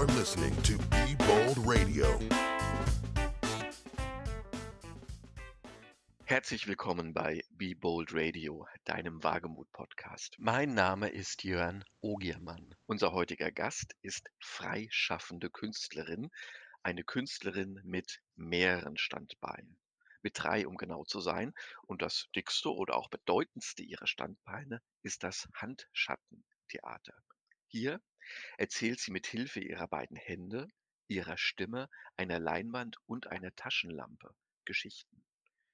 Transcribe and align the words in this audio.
You're 0.00 0.18
listening 0.18 0.56
to 0.62 0.78
Be 0.88 1.14
Bold 1.26 1.58
Radio. 1.58 2.06
Herzlich 6.24 6.66
willkommen 6.66 7.12
bei 7.12 7.44
Be 7.50 7.74
Bold 7.76 8.14
Radio, 8.14 8.66
deinem 8.84 9.22
Wagemut-Podcast. 9.22 10.36
Mein 10.38 10.72
Name 10.72 11.10
ist 11.10 11.44
Jörn 11.44 11.84
Ogiermann. 12.00 12.74
Unser 12.86 13.12
heutiger 13.12 13.52
Gast 13.52 13.94
ist 14.00 14.30
freischaffende 14.38 15.50
Künstlerin, 15.50 16.30
eine 16.82 17.04
Künstlerin 17.04 17.78
mit 17.84 18.22
mehreren 18.36 18.96
Standbeinen. 18.96 19.78
Mit 20.22 20.42
drei, 20.42 20.66
um 20.66 20.78
genau 20.78 21.04
zu 21.04 21.20
sein. 21.20 21.52
Und 21.82 22.00
das 22.00 22.30
dickste 22.34 22.72
oder 22.72 22.96
auch 22.96 23.10
bedeutendste 23.10 23.82
ihrer 23.82 24.06
Standbeine 24.06 24.80
ist 25.02 25.24
das 25.24 25.46
Handschattentheater. 25.52 27.12
Hier 27.66 28.00
erzählt 28.58 29.00
sie 29.00 29.10
mit 29.10 29.26
Hilfe 29.26 29.60
ihrer 29.60 29.88
beiden 29.88 30.16
Hände, 30.16 30.68
ihrer 31.08 31.36
Stimme, 31.36 31.88
einer 32.16 32.38
Leinwand 32.38 32.96
und 33.06 33.26
einer 33.26 33.54
Taschenlampe 33.56 34.34
Geschichten. 34.64 35.24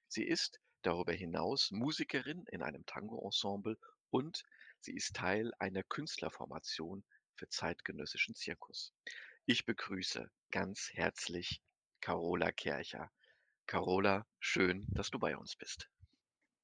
Sie 0.07 0.23
ist 0.23 0.59
darüber 0.81 1.13
hinaus 1.13 1.71
Musikerin 1.71 2.45
in 2.51 2.61
einem 2.61 2.85
Tango-Ensemble 2.85 3.77
und 4.09 4.43
sie 4.79 4.95
ist 4.95 5.15
Teil 5.15 5.51
einer 5.59 5.83
Künstlerformation 5.83 7.03
für 7.35 7.49
zeitgenössischen 7.49 8.35
Zirkus. 8.35 8.93
Ich 9.45 9.65
begrüße 9.65 10.29
ganz 10.51 10.89
herzlich 10.93 11.61
Carola 12.01 12.51
Kercher. 12.51 13.11
Carola, 13.65 14.25
schön, 14.39 14.85
dass 14.89 15.09
du 15.09 15.19
bei 15.19 15.37
uns 15.37 15.55
bist. 15.55 15.89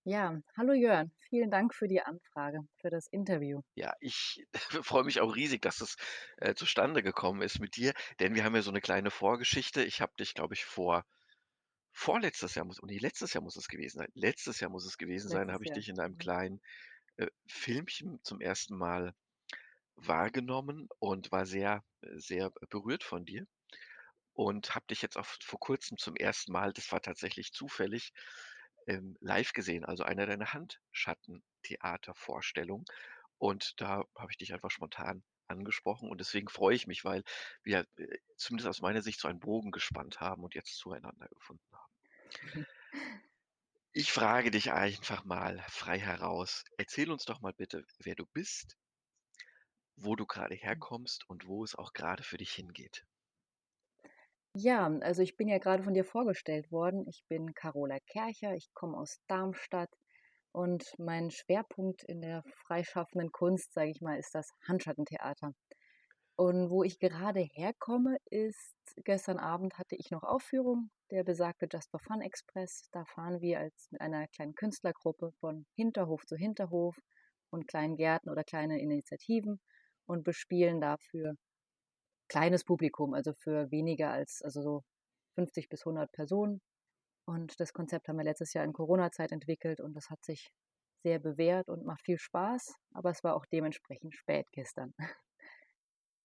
Ja, 0.05 0.41
hallo 0.55 0.71
Jörn, 0.71 1.11
vielen 1.29 1.51
Dank 1.51 1.73
für 1.75 1.89
die 1.89 2.01
Anfrage, 2.01 2.59
für 2.77 2.89
das 2.89 3.07
Interview. 3.07 3.61
Ja, 3.75 3.93
ich 3.99 4.45
freue 4.83 5.03
mich 5.03 5.19
auch 5.19 5.35
riesig, 5.35 5.61
dass 5.61 5.81
es 5.81 5.95
äh, 6.37 6.53
zustande 6.53 7.01
gekommen 7.03 7.41
ist 7.41 7.59
mit 7.59 7.75
dir, 7.75 7.93
denn 8.19 8.35
wir 8.35 8.43
haben 8.43 8.55
ja 8.55 8.61
so 8.61 8.69
eine 8.71 8.81
kleine 8.81 9.11
Vorgeschichte. 9.11 9.83
Ich 9.83 10.01
habe 10.01 10.13
dich, 10.19 10.33
glaube 10.33 10.53
ich, 10.53 10.65
vor 10.65 11.05
vorletztes 11.93 12.55
Jahr 12.55 12.65
muss, 12.65 12.79
und 12.79 12.91
nee, 12.91 12.99
letztes 12.99 13.33
Jahr 13.33 13.43
muss 13.43 13.57
es 13.57 13.67
gewesen 13.67 13.99
sein. 13.99 14.09
Letztes 14.15 14.59
Jahr 14.59 14.71
muss 14.71 14.85
es 14.85 14.97
gewesen 14.97 15.29
sein, 15.29 15.51
Letztes 15.51 15.53
habe 15.53 15.63
ich 15.65 15.71
dich 15.71 15.89
in 15.89 15.99
einem 15.99 16.17
kleinen 16.17 16.61
äh, 17.17 17.27
Filmchen 17.47 18.19
zum 18.23 18.41
ersten 18.41 18.77
Mal 18.77 19.13
wahrgenommen 19.95 20.89
und 20.99 21.31
war 21.31 21.45
sehr, 21.45 21.83
sehr 22.01 22.51
berührt 22.69 23.03
von 23.03 23.25
dir 23.25 23.45
und 24.33 24.75
habe 24.75 24.85
dich 24.89 25.01
jetzt 25.01 25.17
auch 25.17 25.25
vor 25.25 25.59
kurzem 25.59 25.97
zum 25.97 26.15
ersten 26.15 26.51
Mal, 26.51 26.73
das 26.73 26.91
war 26.91 27.01
tatsächlich 27.01 27.51
zufällig, 27.53 28.11
ähm, 28.87 29.15
live 29.21 29.53
gesehen, 29.53 29.85
also 29.85 30.03
einer 30.03 30.25
deiner 30.25 30.53
Handschattentheatervorstellungen. 30.53 32.85
Und 33.37 33.79
da 33.81 34.03
habe 34.17 34.31
ich 34.31 34.37
dich 34.37 34.53
einfach 34.53 34.71
spontan 34.71 35.23
angesprochen 35.47 36.09
und 36.09 36.19
deswegen 36.19 36.49
freue 36.49 36.75
ich 36.75 36.87
mich, 36.87 37.03
weil 37.03 37.23
wir 37.63 37.85
äh, 37.97 38.17
zumindest 38.37 38.69
aus 38.69 38.81
meiner 38.81 39.01
Sicht 39.01 39.19
so 39.19 39.27
einen 39.27 39.39
Bogen 39.39 39.71
gespannt 39.71 40.21
haben 40.21 40.43
und 40.43 40.55
jetzt 40.55 40.77
zueinander 40.77 41.27
gefunden 41.29 41.65
haben. 41.73 41.93
Ich 43.95 44.11
frage 44.11 44.49
dich 44.49 44.71
einfach 44.71 45.23
mal 45.23 45.63
frei 45.69 45.99
heraus. 45.99 46.63
Erzähl 46.77 47.11
uns 47.11 47.25
doch 47.25 47.41
mal 47.41 47.53
bitte, 47.53 47.85
wer 47.99 48.15
du 48.15 48.25
bist, 48.25 48.75
wo 49.95 50.15
du 50.15 50.25
gerade 50.25 50.55
herkommst 50.55 51.29
und 51.29 51.45
wo 51.45 51.63
es 51.63 51.75
auch 51.75 51.93
gerade 51.93 52.23
für 52.23 52.37
dich 52.37 52.53
hingeht. 52.53 53.05
Ja, 54.55 54.87
also 55.01 55.21
ich 55.23 55.35
bin 55.35 55.47
ja 55.47 55.57
gerade 55.57 55.83
von 55.83 55.93
dir 55.95 56.05
vorgestellt 56.05 56.71
worden. 56.71 57.07
Ich 57.07 57.23
bin 57.27 57.53
Carola 57.55 57.97
Kercher, 58.07 58.53
ich 58.55 58.71
komme 58.73 58.97
aus 58.97 59.19
Darmstadt 59.27 59.89
und 60.51 60.83
mein 60.99 61.31
Schwerpunkt 61.31 62.03
in 62.03 62.21
der 62.21 62.43
freischaffenden 62.67 63.31
Kunst, 63.31 63.73
sage 63.73 63.89
ich 63.89 64.01
mal, 64.01 64.17
ist 64.19 64.35
das 64.35 64.51
Handschattentheater. 64.67 65.53
Und 66.35 66.69
wo 66.69 66.83
ich 66.83 66.99
gerade 66.99 67.41
herkomme, 67.41 68.17
ist, 68.29 68.75
gestern 69.05 69.39
Abend 69.39 69.77
hatte 69.79 69.95
ich 69.95 70.11
noch 70.11 70.23
Aufführung, 70.23 70.91
der 71.11 71.23
besagte 71.23 71.67
for 71.89 71.99
Fun 71.99 72.21
Express. 72.21 72.89
Da 72.91 73.05
fahren 73.05 73.41
wir 73.41 73.59
als 73.59 73.87
mit 73.91 74.01
einer 74.01 74.27
kleinen 74.27 74.55
Künstlergruppe 74.55 75.31
von 75.39 75.65
Hinterhof 75.75 76.25
zu 76.25 76.35
Hinterhof 76.35 76.95
und 77.51 77.67
kleinen 77.67 77.97
Gärten 77.97 78.29
oder 78.29 78.43
kleine 78.43 78.79
Initiativen 78.79 79.59
und 80.05 80.23
bespielen 80.23 80.79
dafür 80.81 81.35
kleines 82.27 82.63
Publikum, 82.63 83.13
also 83.13 83.33
für 83.33 83.71
weniger 83.71 84.11
als 84.11 84.41
also 84.41 84.61
so 84.61 84.83
50 85.35 85.69
bis 85.69 85.81
100 85.81 86.11
Personen. 86.11 86.61
Und 87.25 87.59
das 87.59 87.73
Konzept 87.73 88.07
haben 88.07 88.17
wir 88.17 88.23
letztes 88.23 88.53
Jahr 88.53 88.65
in 88.65 88.73
Corona-Zeit 88.73 89.31
entwickelt 89.31 89.79
und 89.79 89.93
das 89.93 90.09
hat 90.09 90.23
sich 90.23 90.51
sehr 91.03 91.19
bewährt 91.19 91.69
und 91.69 91.85
macht 91.85 92.01
viel 92.03 92.17
Spaß, 92.17 92.75
aber 92.93 93.11
es 93.11 93.23
war 93.23 93.35
auch 93.35 93.45
dementsprechend 93.45 94.15
spät 94.15 94.47
gestern. 94.51 94.93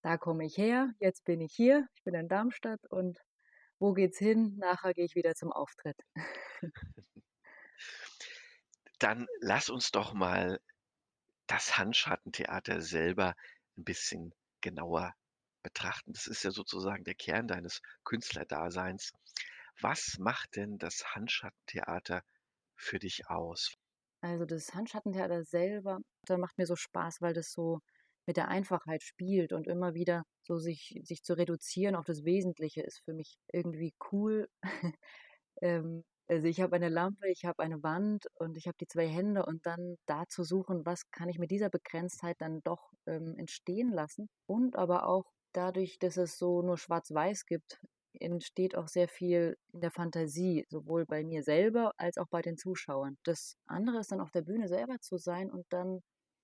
Da 0.01 0.17
komme 0.17 0.45
ich 0.45 0.57
her, 0.57 0.93
jetzt 0.99 1.25
bin 1.25 1.41
ich 1.41 1.53
hier, 1.53 1.85
ich 1.93 2.03
bin 2.05 2.13
in 2.13 2.29
Darmstadt 2.29 2.79
und 2.89 3.19
wo 3.79 3.91
geht's 3.91 4.17
hin? 4.17 4.55
Nachher 4.57 4.93
gehe 4.93 5.03
ich 5.03 5.15
wieder 5.15 5.35
zum 5.35 5.51
Auftritt. 5.51 5.97
Dann 8.99 9.27
lass 9.41 9.69
uns 9.69 9.91
doch 9.91 10.13
mal 10.13 10.61
das 11.47 11.77
Handschattentheater 11.77 12.79
selber 12.79 13.35
ein 13.77 13.83
bisschen 13.83 14.33
genauer 14.61 15.13
betrachten. 15.63 16.13
Das 16.13 16.27
ist 16.27 16.43
ja 16.43 16.51
sozusagen 16.51 17.03
der 17.03 17.15
Kern 17.15 17.47
deines 17.47 17.81
Künstlerdaseins. 18.03 19.11
Was 19.81 20.17
macht 20.19 20.55
denn 20.55 20.77
das 20.77 21.03
Handschattentheater 21.15 22.23
für 22.75 22.99
dich 22.99 23.29
aus? 23.29 23.73
Also 24.21 24.45
das 24.45 24.73
Handschattentheater 24.73 25.43
selber, 25.45 25.99
da 26.25 26.37
macht 26.37 26.57
mir 26.57 26.65
so 26.65 26.75
Spaß, 26.75 27.21
weil 27.21 27.33
das 27.33 27.51
so 27.51 27.79
mit 28.25 28.37
der 28.37 28.49
Einfachheit 28.49 29.01
spielt 29.03 29.53
und 29.53 29.67
immer 29.67 29.93
wieder 29.93 30.23
so 30.43 30.57
sich, 30.57 30.99
sich 31.03 31.23
zu 31.23 31.33
reduzieren 31.37 31.95
auf 31.95 32.05
das 32.05 32.25
Wesentliche 32.25 32.81
ist 32.81 33.01
für 33.05 33.13
mich 33.13 33.37
irgendwie 33.51 33.93
cool. 34.11 34.47
ähm, 35.61 36.03
also 36.27 36.47
ich 36.47 36.61
habe 36.61 36.75
eine 36.75 36.89
Lampe, 36.89 37.27
ich 37.29 37.45
habe 37.45 37.63
eine 37.63 37.81
Wand 37.81 38.27
und 38.35 38.55
ich 38.57 38.67
habe 38.67 38.77
die 38.79 38.87
zwei 38.87 39.07
Hände 39.07 39.45
und 39.45 39.65
dann 39.65 39.95
da 40.05 40.27
zu 40.27 40.43
suchen, 40.43 40.85
was 40.85 41.09
kann 41.11 41.29
ich 41.29 41.39
mit 41.39 41.49
dieser 41.49 41.69
Begrenztheit 41.69 42.35
dann 42.39 42.61
doch 42.63 42.91
ähm, 43.07 43.35
entstehen 43.37 43.91
lassen 43.91 44.29
und 44.45 44.75
aber 44.75 45.07
auch 45.07 45.25
dadurch, 45.53 45.99
dass 45.99 46.17
es 46.17 46.37
so 46.37 46.61
nur 46.61 46.77
schwarz-weiß 46.77 47.45
gibt, 47.45 47.79
entsteht 48.19 48.75
auch 48.75 48.87
sehr 48.87 49.07
viel 49.07 49.57
in 49.73 49.81
der 49.81 49.91
Fantasie, 49.91 50.65
sowohl 50.69 51.05
bei 51.05 51.23
mir 51.23 51.43
selber 51.43 51.93
als 51.97 52.17
auch 52.17 52.27
bei 52.29 52.41
den 52.41 52.57
Zuschauern. 52.57 53.17
Das 53.23 53.55
andere 53.67 53.99
ist 53.99 54.11
dann 54.11 54.21
auf 54.21 54.31
der 54.31 54.41
Bühne 54.41 54.67
selber 54.67 54.99
zu 54.99 55.17
sein 55.17 55.51
und 55.51 55.65
dann 55.69 56.01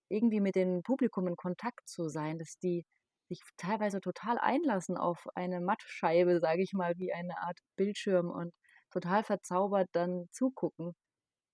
irgendwie 0.10 0.40
mit 0.42 0.56
dem 0.56 0.84
Publikum 0.84 1.28
in 1.28 1.36
Kontakt 1.36 1.88
zu 1.88 2.10
sein, 2.10 2.38
dass 2.38 2.58
die 2.60 2.86
sich 3.30 3.42
teilweise 3.58 4.02
total 4.02 4.38
einlassen 4.38 4.98
auf 4.98 5.28
eine 5.36 5.60
Mattscheibe, 5.62 6.40
sage 6.40 6.62
ich 6.62 6.74
mal, 6.74 6.94
wie 6.98 7.14
eine 7.14 7.38
Art 7.40 7.60
Bildschirm 7.76 8.30
und 8.30 8.54
total 8.92 9.24
verzaubert 9.24 9.90
dann 9.94 10.28
zugucken. 10.32 10.94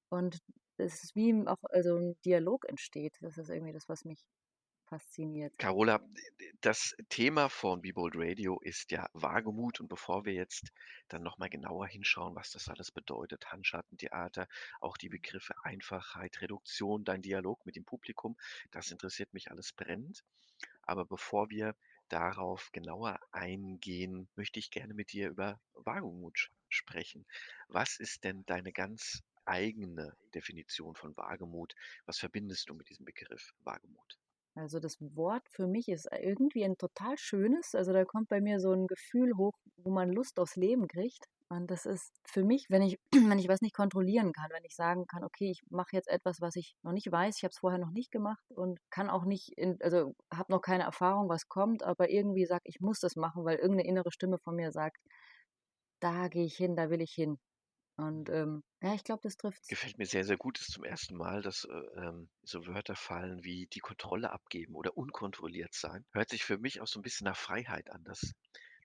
Und 0.10 0.40
es 0.78 1.04
ist 1.04 1.16
wie 1.16 1.34
auch 1.48 1.64
also 1.70 1.98
ein 1.98 2.16
Dialog 2.26 2.68
entsteht. 2.68 3.18
Das 3.22 3.38
ist 3.38 3.50
irgendwie 3.50 3.74
das, 3.74 3.88
was 3.90 4.06
mich 4.06 4.22
fasziniert. 4.92 5.58
Carola, 5.58 6.02
das 6.60 6.98
Thema 7.08 7.48
von 7.48 7.82
Be 7.82 7.94
Bold 7.94 8.14
Radio 8.18 8.60
ist 8.60 8.92
ja 8.92 9.10
Wagemut 9.14 9.80
und 9.80 9.88
bevor 9.88 10.26
wir 10.26 10.34
jetzt 10.34 10.74
dann 11.08 11.24
nochmal 11.24 11.50
genauer 11.50 11.88
hinschauen, 11.88 12.36
was 12.36 12.52
das 12.52 12.68
alles 12.68 12.92
bedeutet, 12.92 13.54
Handschattentheater, 13.54 14.50
auch 14.82 14.98
die 14.98 15.08
Begriffe 15.08 15.54
Einfachheit, 15.64 16.42
Reduktion, 16.42 17.06
dein 17.06 17.22
Dialog 17.22 17.66
mit 17.66 17.78
dem 17.78 17.86
Publikum, 17.86 18.36
das 18.72 18.92
interessiert 18.92 19.34
mich 19.34 19.50
alles 19.50 19.72
brennend. 19.72 20.26
Aber 20.82 21.06
bevor 21.06 21.50
wir 21.50 21.74
darauf 22.10 22.70
genauer 22.74 23.18
eingehen, 23.32 24.28
möchte 24.36 24.60
ich 24.60 24.72
gerne 24.72 24.94
mit 24.94 25.14
dir 25.14 25.30
über 25.30 25.62
Wagemut 25.74 26.52
sprechen. 26.68 27.26
Was 27.70 27.98
ist 27.98 28.26
denn 28.26 28.46
deine 28.46 28.74
ganz 28.74 29.24
eigene 29.46 30.18
Definition 30.36 30.96
von 30.96 31.16
Wagemut? 31.16 31.76
Was 32.06 32.20
verbindest 32.20 32.68
du 32.68 32.74
mit 32.74 32.90
diesem 32.90 33.06
Begriff 33.06 33.54
Wagemut? 33.64 34.18
Also 34.56 34.80
das 34.80 34.98
Wort 35.00 35.48
für 35.50 35.68
mich 35.68 35.88
ist 35.90 36.08
irgendwie 36.12 36.66
ein 36.66 36.78
total 36.78 37.18
schönes. 37.18 37.74
Also 37.76 37.94
da 37.94 38.04
kommt 38.06 38.28
bei 38.30 38.42
mir 38.42 38.60
so 38.60 38.72
ein 38.74 38.88
Gefühl 38.88 39.36
hoch, 39.38 39.54
wo 39.78 39.92
man 39.92 40.12
Lust 40.12 40.40
aufs 40.40 40.56
Leben 40.56 40.88
kriegt. 40.88 41.26
Und 41.50 41.70
das 41.70 41.86
ist 41.86 42.14
für 42.26 42.44
mich, 42.44 42.68
wenn 42.70 42.82
ich, 42.82 42.98
wenn 43.36 43.40
ich 43.40 43.48
was 43.50 43.62
nicht 43.62 43.76
kontrollieren 43.76 44.32
kann, 44.34 44.50
wenn 44.52 44.64
ich 44.64 44.76
sagen 44.76 45.06
kann, 45.08 45.24
okay, 45.24 45.52
ich 45.52 45.62
mache 45.70 45.90
jetzt 45.96 46.08
etwas, 46.10 46.42
was 46.42 46.56
ich 46.56 46.76
noch 46.84 46.94
nicht 46.94 47.12
weiß, 47.12 47.38
ich 47.38 47.44
habe 47.44 47.52
es 47.52 47.60
vorher 47.60 47.80
noch 47.80 47.92
nicht 47.92 48.12
gemacht 48.12 48.44
und 48.56 48.80
kann 48.90 49.10
auch 49.10 49.26
nicht, 49.26 49.50
in, 49.58 49.78
also 49.82 50.14
habe 50.34 50.52
noch 50.52 50.62
keine 50.62 50.84
Erfahrung, 50.84 51.30
was 51.30 51.48
kommt, 51.48 51.84
aber 51.84 52.10
irgendwie 52.10 52.46
sage, 52.46 52.62
ich 52.66 52.80
muss 52.80 53.00
das 53.00 53.16
machen, 53.18 53.44
weil 53.46 53.58
irgendeine 53.58 53.88
innere 53.90 54.12
Stimme 54.12 54.38
von 54.38 54.56
mir 54.56 54.72
sagt, 54.72 54.98
da 56.02 56.28
gehe 56.28 56.46
ich 56.46 56.56
hin, 56.58 56.76
da 56.76 56.90
will 56.90 57.02
ich 57.02 57.14
hin. 57.14 57.40
Und 57.98 58.30
ähm, 58.30 58.64
ja, 58.82 58.94
ich 58.96 59.04
glaube, 59.04 59.22
das 59.24 59.38
trifft 59.38 59.64
Gefällt 59.68 59.98
mir 59.98 60.06
sehr, 60.06 60.24
sehr 60.26 60.38
gut, 60.38 60.60
ist 60.60 60.72
zum 60.72 60.84
ersten 60.84 61.16
Mal, 61.16 61.42
dass 61.42 61.66
äh, 61.66 61.74
ähm, 62.00 62.30
so 62.44 62.66
Wörter 62.68 62.96
fallen 62.96 63.44
wie 63.44 63.68
die 63.68 63.80
Kontrolle 63.80 64.32
abgeben 64.32 64.76
oder 64.76 64.98
unkontrolliert 64.98 65.74
sein. 65.74 66.06
Hört 66.12 66.30
sich 66.30 66.44
für 66.44 66.58
mich 66.58 66.82
auch 66.82 66.88
so 66.88 67.00
ein 67.00 67.04
bisschen 67.04 67.26
nach 67.26 67.38
Freiheit 67.38 67.90
an, 67.92 68.04
dass 68.04 68.34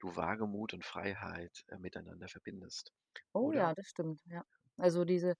du 0.01 0.15
Wagemut 0.17 0.75
und 0.75 0.85
Freiheit 0.85 1.65
äh, 1.69 1.79
miteinander 1.79 2.29
verbindest. 2.29 2.93
Oh 3.35 3.51
Oder? 3.51 3.59
ja, 3.59 3.75
das 3.75 3.87
stimmt, 3.89 4.21
ja. 4.27 4.43
Also 4.77 5.05
diese, 5.05 5.35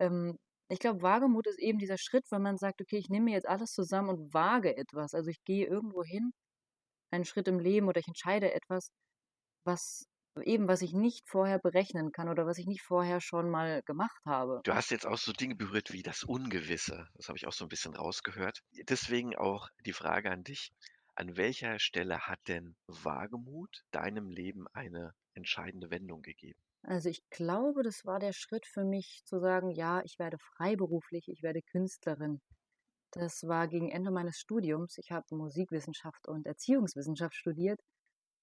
ähm, 0.00 0.38
ich 0.68 0.78
glaube, 0.78 1.02
Wagemut 1.02 1.46
ist 1.46 1.58
eben 1.58 1.78
dieser 1.78 1.98
Schritt, 1.98 2.24
wenn 2.30 2.42
man 2.42 2.56
sagt, 2.58 2.80
okay, 2.80 2.96
ich 2.98 3.08
nehme 3.08 3.26
mir 3.26 3.34
jetzt 3.34 3.48
alles 3.48 3.72
zusammen 3.72 4.08
und 4.10 4.34
wage 4.34 4.76
etwas. 4.76 5.14
Also 5.14 5.30
ich 5.30 5.42
gehe 5.44 5.66
irgendwo 5.66 6.04
hin, 6.04 6.32
einen 7.10 7.24
Schritt 7.24 7.48
im 7.48 7.58
Leben 7.60 7.88
oder 7.88 8.00
ich 8.00 8.08
entscheide 8.08 8.52
etwas, 8.54 8.90
was 9.64 10.06
eben, 10.42 10.68
was 10.68 10.82
ich 10.82 10.92
nicht 10.92 11.28
vorher 11.28 11.58
berechnen 11.58 12.12
kann 12.12 12.28
oder 12.28 12.46
was 12.46 12.58
ich 12.58 12.66
nicht 12.66 12.82
vorher 12.82 13.20
schon 13.20 13.50
mal 13.50 13.82
gemacht 13.82 14.20
habe. 14.24 14.60
Du 14.64 14.74
hast 14.74 14.90
jetzt 14.90 15.06
auch 15.06 15.18
so 15.18 15.32
Dinge 15.32 15.54
berührt 15.54 15.92
wie 15.92 16.02
das 16.02 16.22
Ungewisse. 16.24 17.08
Das 17.14 17.28
habe 17.28 17.38
ich 17.38 17.46
auch 17.46 17.52
so 17.52 17.64
ein 17.64 17.68
bisschen 17.68 17.94
rausgehört. 17.94 18.60
Deswegen 18.88 19.36
auch 19.36 19.68
die 19.84 19.92
Frage 19.92 20.30
an 20.30 20.44
dich. 20.44 20.72
An 21.14 21.36
welcher 21.36 21.78
Stelle 21.78 22.20
hat 22.20 22.40
denn 22.46 22.76
Wagemut 22.86 23.84
deinem 23.90 24.28
Leben 24.28 24.66
eine 24.74 25.14
entscheidende 25.34 25.90
Wendung 25.90 26.20
gegeben? 26.22 26.58
Also 26.82 27.08
ich 27.08 27.22
glaube, 27.30 27.82
das 27.82 28.04
war 28.04 28.20
der 28.20 28.32
Schritt 28.32 28.66
für 28.66 28.84
mich 28.84 29.22
zu 29.24 29.40
sagen, 29.40 29.70
ja, 29.70 30.02
ich 30.04 30.18
werde 30.18 30.36
freiberuflich, 30.38 31.26
ich 31.28 31.42
werde 31.42 31.62
Künstlerin. 31.62 32.40
Das 33.12 33.42
war 33.44 33.66
gegen 33.66 33.90
Ende 33.90 34.10
meines 34.10 34.38
Studiums. 34.38 34.98
Ich 34.98 35.10
habe 35.10 35.24
Musikwissenschaft 35.30 36.28
und 36.28 36.46
Erziehungswissenschaft 36.46 37.34
studiert 37.34 37.80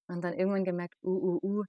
und 0.07 0.21
dann 0.23 0.33
irgendwann 0.33 0.65
gemerkt, 0.65 0.95
uh, 1.03 1.09
uh, 1.09 1.39
uh, 1.43 1.63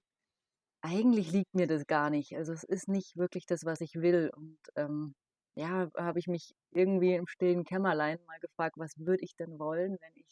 eigentlich 0.85 1.31
liegt 1.31 1.55
mir 1.55 1.67
das 1.67 1.87
gar 1.87 2.09
nicht. 2.09 2.35
Also 2.35 2.53
es 2.53 2.63
ist 2.63 2.87
nicht 2.87 3.17
wirklich 3.17 3.45
das, 3.45 3.65
was 3.65 3.81
ich 3.81 3.95
will. 3.95 4.31
Und 4.35 4.57
ähm, 4.75 5.15
ja, 5.55 5.89
habe 5.97 6.19
ich 6.19 6.27
mich 6.27 6.53
irgendwie 6.71 7.15
im 7.15 7.27
stillen 7.27 7.63
Kämmerlein 7.63 8.19
mal 8.27 8.39
gefragt, 8.39 8.75
was 8.77 8.91
würde 8.97 9.23
ich 9.23 9.35
denn 9.35 9.57
wollen, 9.57 9.97
wenn 9.99 10.13
ich 10.15 10.27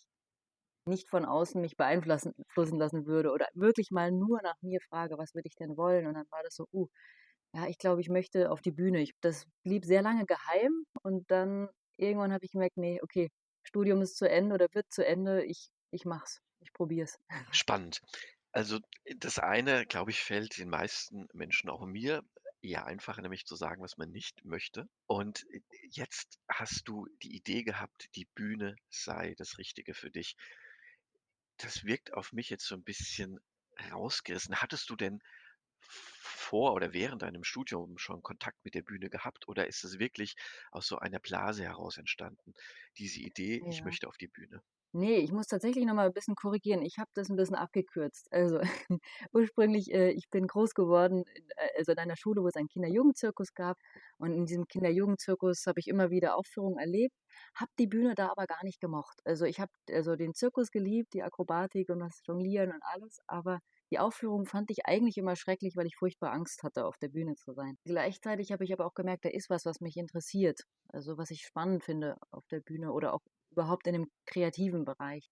nicht 0.85 1.09
von 1.09 1.25
außen 1.25 1.61
mich 1.61 1.77
beeinflussen 1.77 2.33
lassen 2.77 3.05
würde 3.05 3.31
oder 3.31 3.47
wirklich 3.53 3.89
mal 3.89 4.11
nur 4.11 4.41
nach 4.43 4.55
mir 4.61 4.79
frage, 4.89 5.17
was 5.17 5.33
würde 5.33 5.47
ich 5.47 5.55
denn 5.55 5.77
wollen? 5.77 6.07
Und 6.07 6.15
dann 6.15 6.29
war 6.29 6.43
das 6.43 6.55
so, 6.55 6.67
uh, 6.73 6.87
ja, 7.55 7.67
ich 7.67 7.77
glaube, 7.77 8.01
ich 8.01 8.09
möchte 8.09 8.51
auf 8.51 8.61
die 8.61 8.71
Bühne. 8.71 9.01
Ich, 9.01 9.13
das 9.21 9.45
blieb 9.63 9.85
sehr 9.85 10.01
lange 10.01 10.25
geheim 10.25 10.83
und 11.03 11.31
dann 11.31 11.69
irgendwann 11.97 12.33
habe 12.33 12.45
ich 12.45 12.51
gemerkt, 12.51 12.77
nee, 12.77 12.99
okay, 13.01 13.29
Studium 13.63 14.01
ist 14.01 14.17
zu 14.17 14.29
Ende 14.29 14.55
oder 14.55 14.67
wird 14.73 14.91
zu 14.91 15.05
Ende, 15.05 15.43
ich, 15.45 15.69
ich 15.91 16.05
mach's, 16.05 16.41
ich 16.59 16.73
probier's. 16.73 17.17
Spannend. 17.51 18.01
Also 18.53 18.79
das 19.17 19.37
eine, 19.39 19.85
glaube 19.85 20.11
ich, 20.11 20.21
fällt 20.21 20.57
den 20.57 20.69
meisten 20.69 21.27
Menschen, 21.33 21.69
auch 21.69 21.85
mir, 21.85 22.23
eher 22.61 22.85
einfacher, 22.85 23.21
nämlich 23.21 23.45
zu 23.45 23.55
sagen, 23.57 23.81
was 23.83 23.97
man 23.97 24.09
nicht 24.11 24.45
möchte. 24.45 24.87
Und 25.07 25.45
äh, 25.51 25.59
jetzt 25.91 26.39
hast 26.47 26.87
du 26.87 27.07
die 27.21 27.35
Idee 27.35 27.63
gehabt, 27.63 28.07
die 28.15 28.25
Bühne 28.33 28.75
sei 28.89 29.33
das 29.37 29.57
Richtige 29.57 29.93
für 29.93 30.11
dich. 30.11 30.35
Das 31.57 31.83
wirkt 31.83 32.13
auf 32.13 32.31
mich 32.31 32.51
jetzt 32.51 32.65
so 32.67 32.75
ein 32.75 32.83
bisschen 32.83 33.39
rausgerissen. 33.91 34.61
Hattest 34.61 34.87
du 34.91 34.95
denn 34.95 35.19
vor 35.79 36.73
oder 36.73 36.93
während 36.93 37.21
deinem 37.23 37.43
Studium 37.43 37.97
schon 37.97 38.21
Kontakt 38.23 38.63
mit 38.65 38.75
der 38.75 38.83
Bühne 38.83 39.09
gehabt 39.09 39.47
oder 39.47 39.67
ist 39.67 39.83
es 39.83 39.99
wirklich 39.99 40.35
aus 40.71 40.87
so 40.87 40.99
einer 40.99 41.19
Blase 41.19 41.63
heraus 41.63 41.97
entstanden, 41.97 42.53
diese 42.97 43.21
Idee, 43.21 43.63
ich 43.67 43.83
Ja. 43.83 43.83
möchte 43.83 44.07
auf 44.07 44.17
die 44.17 44.27
Bühne? 44.27 44.61
Ne, 44.95 45.15
ich 45.17 45.31
muss 45.31 45.47
tatsächlich 45.47 45.85
noch 45.85 45.95
mal 45.95 46.05
'n 46.07 46.13
bisschen 46.13 46.35
korrigieren. 46.35 46.83
Ich 46.83 46.99
habe 46.99 47.09
das 47.15 47.27
'n 47.29 47.35
bisschen 47.35 47.55
abgekürzt. 47.55 48.27
Also, 48.31 48.59
ursprünglich 49.33 49.91
äh, 49.91 50.11
ich 50.11 50.29
bin 50.29 50.45
groß 50.45 50.75
geworden 50.75 51.23
in 51.33 51.43
äh, 51.57 51.69
also 51.79 51.91
in 51.93 51.97
einer 51.97 52.15
Schule, 52.15 52.43
wo 52.43 52.47
es 52.47 52.55
einen 52.55 52.67
Kinder-Jugendzirkus 52.67 53.55
gab. 53.55 53.77
Und 54.19 54.33
in 54.33 54.45
diesem 54.45 54.67
Kinder-Jugendzirkus 54.67 55.65
habe 55.65 55.79
ich 55.79 55.87
immer 55.87 56.11
wieder 56.11 56.35
Aufführungen 56.37 56.77
erlebt, 56.77 57.15
habe 57.55 57.71
die 57.79 57.87
Bühne 57.87 58.13
da 58.13 58.29
aber 58.29 58.45
gar 58.45 58.63
nicht 58.63 58.79
gemocht. 58.79 59.19
Also, 59.25 59.45
ich 59.45 59.59
habe 59.59 59.71
also 59.91 60.15
den 60.15 60.35
Zirkus 60.35 60.69
geliebt, 60.69 61.13
die 61.15 61.23
Akrobatik 61.23 61.89
und 61.89 61.99
das 61.99 62.21
Jonglieren 62.27 62.71
und 62.71 62.81
alles, 62.83 63.19
aber 63.25 63.61
die 63.91 63.97
Aufführung 63.97 64.45
fand 64.45 64.69
ich 64.69 64.85
eigentlich 64.85 65.17
immer 65.17 65.35
schrecklich, 65.35 65.75
weil 65.75 65.87
ich 65.87 65.95
furchtbar 65.95 66.31
Angst 66.33 66.61
hatte, 66.61 66.85
auf 66.85 66.97
der 66.99 67.09
Bühne 67.09 67.33
zu 67.35 67.53
sein. 67.53 67.77
Gleichzeitig 67.83 68.51
habe 68.51 68.63
ich 68.63 68.71
aber 68.73 68.85
auch 68.85 68.93
gemerkt, 68.93 69.25
da 69.25 69.29
ist 69.29 69.49
was, 69.49 69.65
was 69.65 69.81
mich 69.81 69.97
interessiert, 69.97 70.61
also 70.89 71.17
was 71.17 71.31
ich 71.31 71.41
spannend 71.45 71.83
finde 71.83 72.17
auf 72.31 72.45
der 72.47 72.59
Bühne 72.59 72.91
oder 72.93 73.13
auch 73.15 73.21
überhaupt 73.53 73.87
in 73.87 73.93
dem 73.93 74.07
kreativen 74.27 74.85
Bereich. 74.85 75.29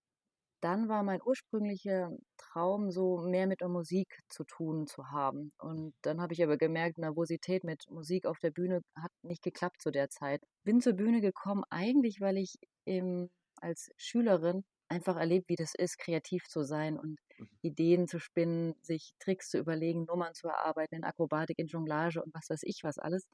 Dann 0.62 0.88
war 0.90 1.02
mein 1.04 1.22
ursprünglicher 1.24 2.12
Traum 2.38 2.92
so, 2.92 3.18
mehr 3.18 3.48
mit 3.48 3.62
der 3.62 3.68
Musik 3.70 4.20
zu 4.30 4.44
tun 4.44 4.86
zu 4.88 5.08
haben. 5.12 5.52
Und 5.58 5.94
dann 6.04 6.22
habe 6.22 6.34
ich 6.34 6.44
aber 6.44 6.58
gemerkt, 6.58 7.00
Nervosität 7.00 7.64
mit 7.64 7.84
Musik 7.90 8.26
auf 8.28 8.38
der 8.40 8.52
Bühne 8.52 8.82
hat 8.96 9.12
nicht 9.24 9.42
geklappt 9.44 9.82
zu 9.82 9.90
der 9.92 10.10
Zeit. 10.10 10.44
Bin 10.64 10.80
zur 10.82 10.94
Bühne 10.94 11.20
gekommen 11.22 11.64
eigentlich, 11.72 12.22
weil 12.22 12.38
ich 12.38 12.56
eben 12.86 13.30
als 13.60 13.90
Schülerin 13.98 14.64
einfach 14.88 15.16
erlebt, 15.18 15.50
wie 15.50 15.56
das 15.56 15.74
ist, 15.76 15.98
kreativ 15.98 16.44
zu 16.48 16.64
sein 16.64 16.98
und 17.00 17.18
Mhm. 17.40 17.48
Ideen 17.64 18.08
zu 18.08 18.20
spinnen, 18.20 18.76
sich 18.82 19.14
Tricks 19.20 19.50
zu 19.50 19.58
überlegen, 19.58 20.06
Nummern 20.06 20.34
zu 20.36 20.48
erarbeiten 20.48 20.96
in 20.96 21.04
Akrobatik, 21.04 21.58
in 21.60 21.68
Jonglage 21.68 22.22
und 22.24 22.34
was 22.36 22.50
weiß 22.50 22.62
ich 22.64 22.82
was 22.84 22.98
alles. 23.00 23.28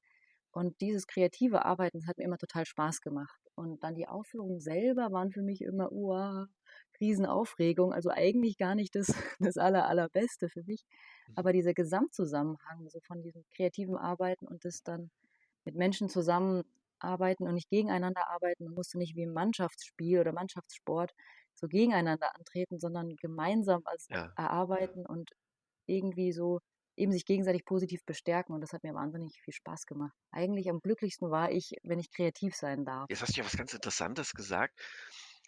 Und 0.52 0.82
dieses 0.82 1.08
kreative 1.08 1.66
Arbeiten, 1.66 2.08
hat 2.08 2.18
mir 2.18 2.24
immer 2.26 2.38
total 2.38 2.66
Spaß 2.66 3.02
gemacht. 3.02 3.40
Und 3.56 3.84
dann 3.84 3.96
die 3.96 4.08
Aufführungen 4.08 4.60
selber 4.60 5.12
waren 5.12 5.32
für 5.32 5.42
mich 5.44 5.62
immer, 5.62 5.92
uah, 5.92 6.48
Riesenaufregung. 7.00 7.94
Also 7.94 8.10
eigentlich 8.10 8.58
gar 8.58 8.76
nicht 8.76 8.96
das, 8.96 9.08
das 9.40 9.58
aller, 9.58 9.88
allerbeste 9.88 10.50
für 10.50 10.64
mich. 10.64 10.84
Mhm. 11.28 11.36
Aber 11.36 11.54
dieser 11.54 11.74
Gesamtzusammenhang 11.74 12.90
so 12.90 13.00
von 13.02 13.22
diesem 13.22 13.44
kreativen 13.56 13.96
Arbeiten 13.98 14.48
und 14.48 14.66
das 14.66 14.82
dann 14.84 15.12
mit 15.66 15.76
Menschen 15.76 16.10
zusammenarbeiten 16.10 17.48
und 17.48 17.54
nicht 17.56 17.70
gegeneinander 17.70 18.30
arbeiten. 18.30 18.66
Man 18.66 18.74
musste 18.74 18.98
nicht 18.98 19.16
wie 19.16 19.24
im 19.24 19.34
Mannschaftsspiel 19.34 20.20
oder 20.20 20.34
Mannschaftssport 20.34 21.14
so 21.54 21.68
gegeneinander 21.68 22.36
antreten, 22.36 22.80
sondern 22.80 23.16
gemeinsam 23.18 23.82
was 23.86 24.10
Ja. 24.10 24.36
erarbeiten 24.36 25.06
und 25.06 25.32
irgendwie 25.88 26.32
so 26.34 26.60
eben 26.98 27.12
sich 27.12 27.26
gegenseitig 27.26 27.64
positiv 27.64 28.04
bestärken. 28.06 28.54
Und 28.54 28.62
das 28.62 28.74
hat 28.74 28.84
mir 28.84 28.94
wahnsinnig 28.94 29.40
viel 29.42 29.54
Spaß 29.54 29.86
gemacht. 29.86 30.18
Eigentlich 30.32 30.70
am 30.70 30.82
glücklichsten 30.82 31.30
war 31.30 31.52
ich, 31.52 31.76
wenn 31.84 32.00
ich 32.00 32.12
kreativ 32.12 32.56
sein 32.56 32.86
darf. 32.86 33.10
Jetzt 33.10 33.22
hast 33.22 33.36
du 33.36 33.42
ja 33.42 33.46
was 33.46 33.56
ganz 33.56 33.74
Interessantes 33.74 34.34
gesagt, 34.34 34.80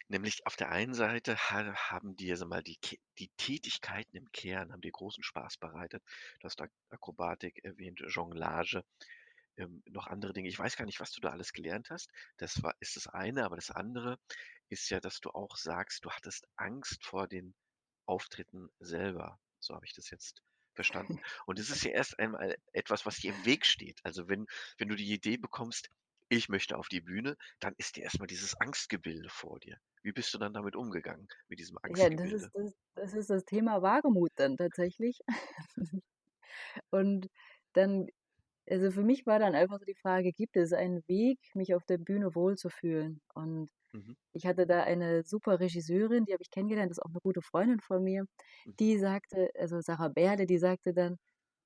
nämlich 0.08 0.46
auf 0.46 0.56
der 0.56 0.70
einen 0.70 0.94
Seite 0.94 1.36
ha 1.36 1.74
haben 1.90 2.16
dir, 2.16 2.36
sag 2.36 2.48
mal, 2.48 2.62
die 2.62 2.78
die 3.18 3.28
Tätigkeiten 3.36 4.16
im 4.16 4.30
Kern 4.32 4.72
haben 4.72 4.80
dir 4.80 4.92
großen 4.92 5.22
Spaß 5.22 5.58
bereitet. 5.58 6.02
Du 6.40 6.44
hast 6.44 6.60
Ak 6.60 6.70
Akrobatik 6.90 7.64
erwähnt, 7.64 8.00
Jonglage, 8.06 8.84
ähm, 9.56 9.82
noch 9.86 10.06
andere 10.06 10.32
Dinge. 10.32 10.48
Ich 10.48 10.58
weiß 10.58 10.76
gar 10.76 10.86
nicht, 10.86 11.00
was 11.00 11.12
du 11.12 11.20
da 11.20 11.30
alles 11.30 11.52
gelernt 11.52 11.90
hast. 11.90 12.10
Das 12.38 12.62
war 12.62 12.74
ist 12.80 12.96
das 12.96 13.08
eine, 13.08 13.44
aber 13.44 13.56
das 13.56 13.70
andere 13.70 14.18
ist 14.68 14.88
ja, 14.90 15.00
dass 15.00 15.20
du 15.20 15.30
auch 15.30 15.56
sagst, 15.56 16.04
du 16.04 16.10
hattest 16.10 16.48
Angst 16.56 17.04
vor 17.04 17.26
den 17.28 17.54
Auftritten 18.06 18.70
selber. 18.78 19.38
So 19.58 19.74
habe 19.74 19.84
ich 19.84 19.92
das 19.92 20.10
jetzt 20.10 20.42
verstanden. 20.80 21.18
Und 21.46 21.58
es 21.58 21.70
ist 21.70 21.84
ja 21.84 21.90
erst 21.92 22.18
einmal 22.18 22.56
etwas, 22.72 23.06
was 23.06 23.16
dir 23.18 23.30
im 23.30 23.44
Weg 23.44 23.66
steht. 23.66 24.00
Also, 24.04 24.28
wenn 24.28 24.46
wenn 24.78 24.88
du 24.88 24.96
die 24.96 25.12
Idee 25.12 25.36
bekommst: 25.36 25.88
„Ich 26.28 26.48
möchte 26.48 26.76
auf 26.78 26.88
die 26.88 27.00
Bühne“, 27.02 27.36
dann 27.60 27.74
ist 27.78 27.96
dir 27.96 28.04
erst 28.04 28.18
mal 28.20 28.26
dieses 28.26 28.54
Angstgebilde 28.60 29.28
vor 29.30 29.58
dir. 29.60 29.78
Wie 30.02 30.12
bist 30.12 30.32
du 30.34 30.38
dann 30.38 30.54
damit 30.54 30.76
umgegangen, 30.76 31.28
mit 31.48 31.58
diesem 31.60 31.78
Ja, 31.88 32.08
das 32.10 32.32
ist 32.32 32.48
Angstgebilde? 32.48 32.52
das 32.54 32.74
das 32.94 33.14
ist 33.14 33.30
das 33.30 33.44
Thema 33.44 33.82
Wagemut 33.82 34.30
dann 34.36 34.56
tatsächlich. 34.56 35.18
Und 36.90 37.28
dann 37.74 38.08
also 38.70 38.90
für 38.92 39.04
mich 39.04 39.26
war 39.26 39.38
dann 39.40 39.54
einfach 39.56 39.78
so 39.80 39.86
die 39.86 39.96
Frage, 39.96 40.32
gibt 40.32 40.56
es 40.56 40.72
einen 40.72 41.02
Weg, 41.08 41.38
mich 41.54 41.74
auf 41.74 41.84
der 41.86 41.98
Bühne 41.98 42.34
wohlzufühlen? 42.36 43.20
Und 43.34 43.70
Mhm. 43.94 44.14
ich 44.32 44.46
hatte 44.46 44.66
da 44.66 44.82
eine 44.84 45.24
super 45.24 45.60
Regisseurin, 45.60 46.24
die 46.24 46.32
habe 46.32 46.42
ich 46.42 46.50
kennengelernt, 46.50 46.90
das 46.90 46.98
ist 46.98 47.04
auch 47.04 47.10
eine 47.10 47.20
gute 47.22 47.42
Freundin 47.42 47.80
von 47.80 48.02
mir. 48.04 48.24
Mhm. 48.66 48.74
Die 48.80 48.98
sagte 48.98 49.50
also 49.58 49.80
Sarah 49.80 50.08
Berle, 50.08 50.46
die 50.46 50.58
sagte 50.58 50.94
dann: 50.94 51.16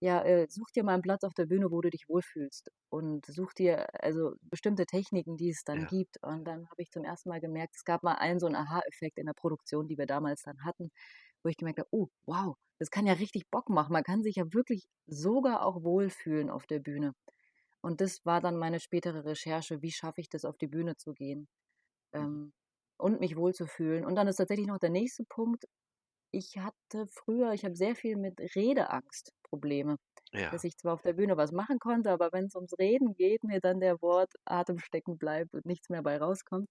„Ja, 0.00 0.22
äh, 0.24 0.46
such 0.50 0.70
dir 0.74 0.84
mal 0.84 0.94
'n 0.96 1.02
Platz 1.02 1.24
auf 1.24 1.34
der 1.34 1.46
Bühne, 1.46 1.70
wo 1.70 1.80
du 1.82 1.90
dich 1.90 2.04
wohlfühlst 2.08 2.70
und 2.90 3.26
such 3.26 3.52
dir 3.54 3.86
also 4.02 4.34
bestimmte 4.42 4.86
Techniken, 4.86 5.36
die 5.36 5.50
es 5.50 5.64
dann 5.64 5.84
Ja. 5.84 5.88
gibt.“ 5.88 6.18
Und 6.22 6.44
dann 6.46 6.68
habe 6.70 6.82
ich 6.82 6.90
zum 6.90 7.04
ersten 7.04 7.28
Mal 7.30 7.40
gemerkt, 7.40 7.76
es 7.76 7.84
gab 7.84 8.02
mal 8.02 8.14
einen 8.14 8.40
so 8.40 8.46
'n 8.46 8.54
Aha-Effekt 8.56 9.18
in 9.18 9.26
der 9.26 9.34
Produktion, 9.34 9.86
die 9.88 9.98
wir 9.98 10.06
damals 10.06 10.42
dann 10.42 10.64
hatten, 10.64 10.90
wo 11.42 11.48
ich 11.50 11.56
gemerkt 11.58 11.80
habe: 11.80 11.88
„Oh, 11.92 12.08
wow, 12.26 12.56
das 12.78 12.90
kann 12.90 13.06
ja 13.06 13.14
richtig 13.14 13.44
Bock 13.50 13.68
machen.“ 13.70 13.92
Man 13.92 14.04
kann 14.04 14.22
sich 14.22 14.36
ja 14.36 14.44
wirklich 14.52 14.84
sogar 15.06 15.64
auch 15.66 15.82
wohlfühlen 15.84 16.50
auf 16.50 16.66
der 16.66 16.80
Bühne. 16.80 17.12
Und 17.82 18.00
das 18.02 18.24
war 18.26 18.40
dann 18.40 18.56
meine 18.58 18.80
spätere 18.80 19.24
Recherche, 19.26 19.82
wie 19.82 19.92
schaffe 19.92 20.20
ich 20.22 20.28
das, 20.30 20.44
auf 20.46 20.58
die 20.58 20.68
Bühne 20.68 20.96
zu 20.96 21.14
gehen. 21.14 21.48
Ähm, 22.14 22.52
und 22.98 23.20
mich 23.20 23.36
wohlzufühlen. 23.36 24.06
Und 24.06 24.16
dann 24.16 24.28
ist 24.28 24.36
tatsächlich 24.38 24.68
noch 24.68 24.78
der 24.80 24.90
nächste 24.90 25.24
Punkt. 25.28 25.66
Ich 26.32 26.58
hatte 26.58 27.06
früher 27.08 27.52
ich 27.54 27.64
habe 27.64 27.76
sehr 27.76 27.96
viel 27.96 28.16
mit 28.16 28.40
Redeangst 28.56 29.32
Probleme, 29.44 29.96
dass 30.50 30.62
Ja. 30.62 30.64
ich 30.64 30.76
zwar 30.78 30.94
auf 30.94 31.02
der 31.02 31.14
Bühne 31.14 31.36
was 31.38 31.52
machen 31.52 31.78
konnte, 31.80 32.10
aber 32.12 32.30
wenn's 32.32 32.54
ums 32.56 32.78
Reden 32.78 33.14
geht, 33.14 33.44
mir 33.44 33.60
dann 33.60 33.80
der 33.80 34.00
Wortatem 34.02 34.78
stecken 34.80 35.18
bleibt 35.18 35.54
und 35.54 35.66
nichts 35.66 35.90
mehr 35.90 36.02
bei 36.02 36.18
rauskommt. 36.18 36.68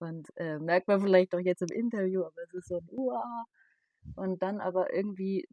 Und, 0.00 0.28
äh, 0.36 0.58
merkt 0.58 0.88
man 0.88 1.00
vielleicht 1.02 1.34
auch 1.34 1.40
jetzt 1.40 1.62
im 1.62 1.70
Interview, 1.76 2.22
aber 2.24 2.42
es 2.44 2.54
ist 2.54 2.68
so 2.68 2.78
'n 2.78 2.88
Uah. 2.90 3.44
Und 4.16 4.42
dann 4.42 4.60
aber 4.60 4.92
irgendwie 4.94 5.46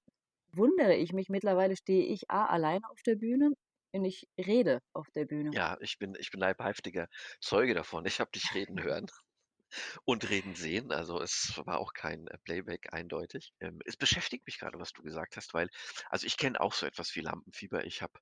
wundere 0.53 0.95
ich 0.95 1.13
mich, 1.13 1.29
mittlerweile 1.29 1.75
stehe 1.77 2.05
ich 2.05 2.29
A 2.31 2.45
alleine 2.47 2.89
auf 2.91 3.01
der 3.03 3.15
Bühne 3.17 3.51
und 3.93 4.05
ich 4.05 4.27
rede 4.37 4.81
auf 4.93 5.09
der 5.11 5.25
Bühne. 5.25 5.55
Ja, 5.55 5.77
ich 5.81 5.99
bin 5.99 6.15
ich 6.19 6.31
bin 6.31 6.39
leibhaftiger 6.39 7.07
Zeuge 7.39 7.73
davon. 7.75 8.05
Ich 8.05 8.19
habe 8.19 8.31
dich 8.31 8.53
reden 8.53 8.77
hören 8.83 9.07
und 10.05 10.29
reden 10.29 10.55
sehen. 10.55 10.91
Also, 10.91 11.21
es 11.21 11.61
war 11.65 11.79
auch 11.79 11.93
kein, 11.93 12.27
äh, 12.27 12.37
Playback 12.39 12.93
eindeutig. 12.93 13.53
Ähm, 13.59 13.79
es 13.85 13.97
beschäftigt 13.97 14.45
mich 14.47 14.59
grade, 14.59 14.79
was 14.79 14.93
du 14.93 15.03
gesagt 15.03 15.37
hast, 15.37 15.53
weil 15.53 15.69
also, 16.09 16.27
ich 16.27 16.37
kenne 16.37 16.59
auch 16.61 16.73
so 16.73 16.85
etwas 16.85 17.15
wie 17.15 17.21
Lampenfieber. 17.21 17.85
Ich 17.85 18.01
habe, 18.01 18.13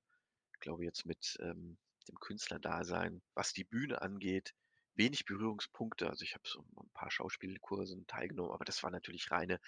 glaube 0.60 0.84
jetzt 0.84 1.06
mit, 1.06 1.36
ähm, 1.40 1.78
dem 2.08 2.16
Künstlerdasein, 2.20 3.22
was 3.34 3.52
die 3.52 3.64
Bühne 3.64 4.02
angeht, 4.02 4.54
wenig 4.94 5.24
Berührungspunkte. 5.24 6.08
Also 6.08 6.24
ich 6.24 6.34
habe 6.34 6.42
so 6.46 6.64
ein 6.76 6.90
paar 6.92 7.10
Schauspielkursen 7.10 8.06
teilgenommen, 8.06 8.52
aber 8.52 8.64
das 8.64 8.82
war 8.82 8.90
natürlich 8.90 9.30
reine 9.30 9.60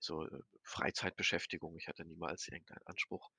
so 0.00 0.26
äh, 0.26 0.40
Freizeitbeschäftigung. 0.64 1.76
Ich 1.78 1.88
hatte 1.88 2.04
niemals 2.04 2.48
irgendeinen 2.48 2.86
Anspruch, 2.86 3.30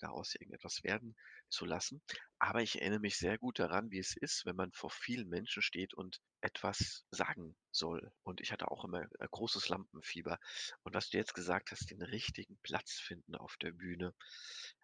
daraus 0.00 0.34
irgendetwas 0.34 0.82
werden 0.84 1.16
zu 1.48 1.64
lassen. 1.64 2.02
Aber 2.38 2.62
ich 2.62 2.80
erinnere 2.80 3.00
mich 3.00 3.16
sehr 3.16 3.38
gut 3.38 3.58
daran, 3.58 3.90
wie 3.90 3.98
es 3.98 4.16
ist, 4.16 4.44
wenn 4.46 4.56
man 4.56 4.72
vor 4.72 4.90
vielen 4.90 5.28
Menschen 5.28 5.62
steht 5.62 5.94
und 5.94 6.20
etwas 6.40 7.04
sagen 7.10 7.56
soll. 7.70 8.12
Und 8.22 8.40
ich 8.40 8.52
hatte 8.52 8.70
auch 8.70 8.84
immer 8.84 9.02
äh, 9.02 9.28
großes 9.30 9.68
Lampenfieber. 9.68 10.38
Und 10.82 10.94
was 10.94 11.08
du 11.08 11.18
jetzt 11.18 11.34
gesagt 11.34 11.70
hast, 11.70 11.90
den 11.90 12.02
richtigen 12.02 12.58
Platz 12.62 12.98
finden 12.98 13.36
auf 13.36 13.56
der 13.58 13.72
Bühne, 13.72 14.12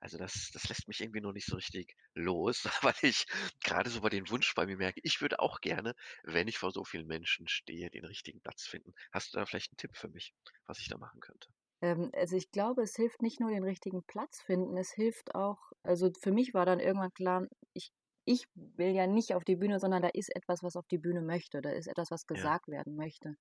also 0.00 0.18
das, 0.18 0.50
das 0.52 0.68
lässt 0.68 0.88
mich 0.88 1.00
irgendwie 1.00 1.20
noch 1.20 1.32
nicht 1.32 1.46
so 1.46 1.56
richtig 1.56 1.96
los, 2.14 2.64
weil 2.82 2.94
ich 3.02 3.26
gerade 3.64 3.90
so 3.90 4.00
bei 4.00 4.08
den 4.08 4.28
Wunsch 4.30 4.54
bei 4.54 4.66
mir 4.66 4.76
merke, 4.76 5.00
ich 5.02 5.20
würde 5.20 5.40
auch 5.40 5.60
gerne, 5.60 5.94
wenn 6.22 6.48
ich 6.48 6.58
vor 6.58 6.70
so 6.70 6.84
vielen 6.84 7.06
Menschen 7.06 7.48
stehe, 7.48 7.90
den 7.90 8.04
richtigen 8.04 8.40
Platz 8.40 8.66
finden. 8.66 8.94
Hast 9.12 9.32
du 9.32 9.38
da 9.38 9.46
vielleicht 9.46 9.72
einen 9.72 9.78
Tipp 9.78 9.96
für 9.96 10.08
mich, 10.08 10.34
was 10.66 10.78
ich 10.78 10.88
da 10.88 10.96
machen 10.96 11.20
könnte? 11.20 11.48
Ähm, 11.82 12.10
also 12.14 12.36
ich 12.36 12.50
glaube, 12.50 12.82
es 12.82 12.96
hilft 12.96 13.22
nicht 13.22 13.40
nur 13.40 13.50
den 13.50 13.64
richtigen 13.64 14.02
Platz 14.04 14.40
finden, 14.42 14.76
es 14.76 14.92
hilft 14.92 15.34
auch, 15.34 15.58
also 15.82 16.10
für 16.20 16.32
mich 16.32 16.54
war 16.54 16.66
dann 16.66 16.80
irgendwann 16.80 17.12
klar, 17.12 17.46
ich, 17.74 17.92
ich 18.24 18.46
will 18.54 18.90
ja 18.94 19.06
nicht 19.06 19.34
auf 19.34 19.44
die 19.44 19.56
Bühne, 19.56 19.78
sondern 19.80 20.02
da 20.02 20.08
ist 20.08 20.34
etwas, 20.34 20.62
was 20.62 20.76
auf 20.76 20.86
die 20.88 20.98
Bühne 20.98 21.22
möchte, 21.22 21.60
da 21.62 21.70
ist 21.70 21.86
etwas, 21.88 22.10
was 22.10 22.26
Ja, 22.34 22.48
gesagt 22.48 22.68
werden 22.68 22.96
möchte. 22.96 23.36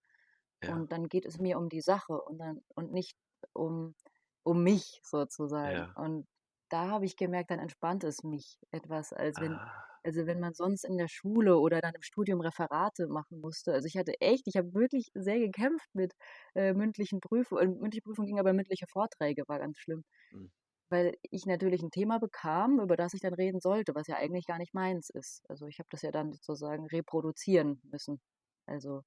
ja, 0.62 0.74
Und 0.74 0.92
dann 0.92 1.08
geht 1.08 1.26
es 1.26 1.40
mir 1.40 1.58
um 1.58 1.70
die 1.70 1.82
Sache 1.82 2.22
und 2.22 2.40
dann 2.40 2.62
und 2.76 2.92
nicht 2.92 3.18
um, 3.54 3.96
um 4.44 4.64
mich 4.64 5.00
sozusagen. 5.04 5.86
ja. 5.86 5.96
Und 5.96 6.28
da 6.70 6.90
habe 6.90 7.06
ich 7.06 7.16
gemerkt, 7.16 7.52
dann 7.52 7.60
entspannt 7.60 8.04
es 8.04 8.24
mich 8.24 8.60
etwas, 8.72 9.14
als 9.14 9.40
wenn, 9.40 9.62
Ah, 9.62 9.97
also 10.08 10.28
wenn 10.28 10.40
man 10.42 10.54
sonst 10.56 10.86
in 10.86 10.98
der 10.98 11.10
Schule 11.10 11.60
oder 11.60 11.82
dann 11.82 11.96
im 11.96 12.04
Studium 12.04 12.42
Referate 12.42 13.08
machen 13.08 13.42
musste. 13.42 13.74
Also 13.74 13.88
ich 13.88 13.98
hatte 13.98 14.14
echt, 14.22 14.48
ich 14.48 14.58
habe 14.58 14.74
wirklich 14.76 15.10
sehr 15.16 15.40
gekämpft 15.40 15.90
mit 15.94 16.14
äh, 16.56 16.74
mündlichen 16.74 17.22
Prüfungen. 17.22 17.64
Äh, 17.64 17.68
mündliche 17.82 18.04
Prüfung 18.04 18.26
ging 18.26 18.40
aber 18.40 18.54
mündliche 18.54 18.88
Vorträge, 18.92 19.44
war 19.48 19.60
ganz 19.60 19.80
schlimm. 19.80 20.04
hm, 20.32 20.48
Weil 20.90 21.16
ich 21.24 21.46
natürlich 21.46 21.82
ein 21.84 21.92
Thema 21.92 22.20
bekam, 22.20 22.80
über 22.82 22.96
das 22.98 23.14
ich 23.14 23.22
dann 23.22 23.34
reden 23.36 23.62
sollte, 23.62 23.96
was 23.96 24.08
ja 24.08 24.18
eigentlich 24.18 24.46
gar 24.48 24.58
nicht 24.60 24.74
meins 24.74 25.10
ist. 25.10 25.44
Also 25.50 25.68
ich 25.68 25.80
habe 25.80 25.90
das 25.92 26.02
ja 26.04 26.12
dann 26.12 26.34
sozusagen 26.34 26.88
reproduzieren 26.88 27.82
müssen. 27.92 28.22
Also 28.68 29.04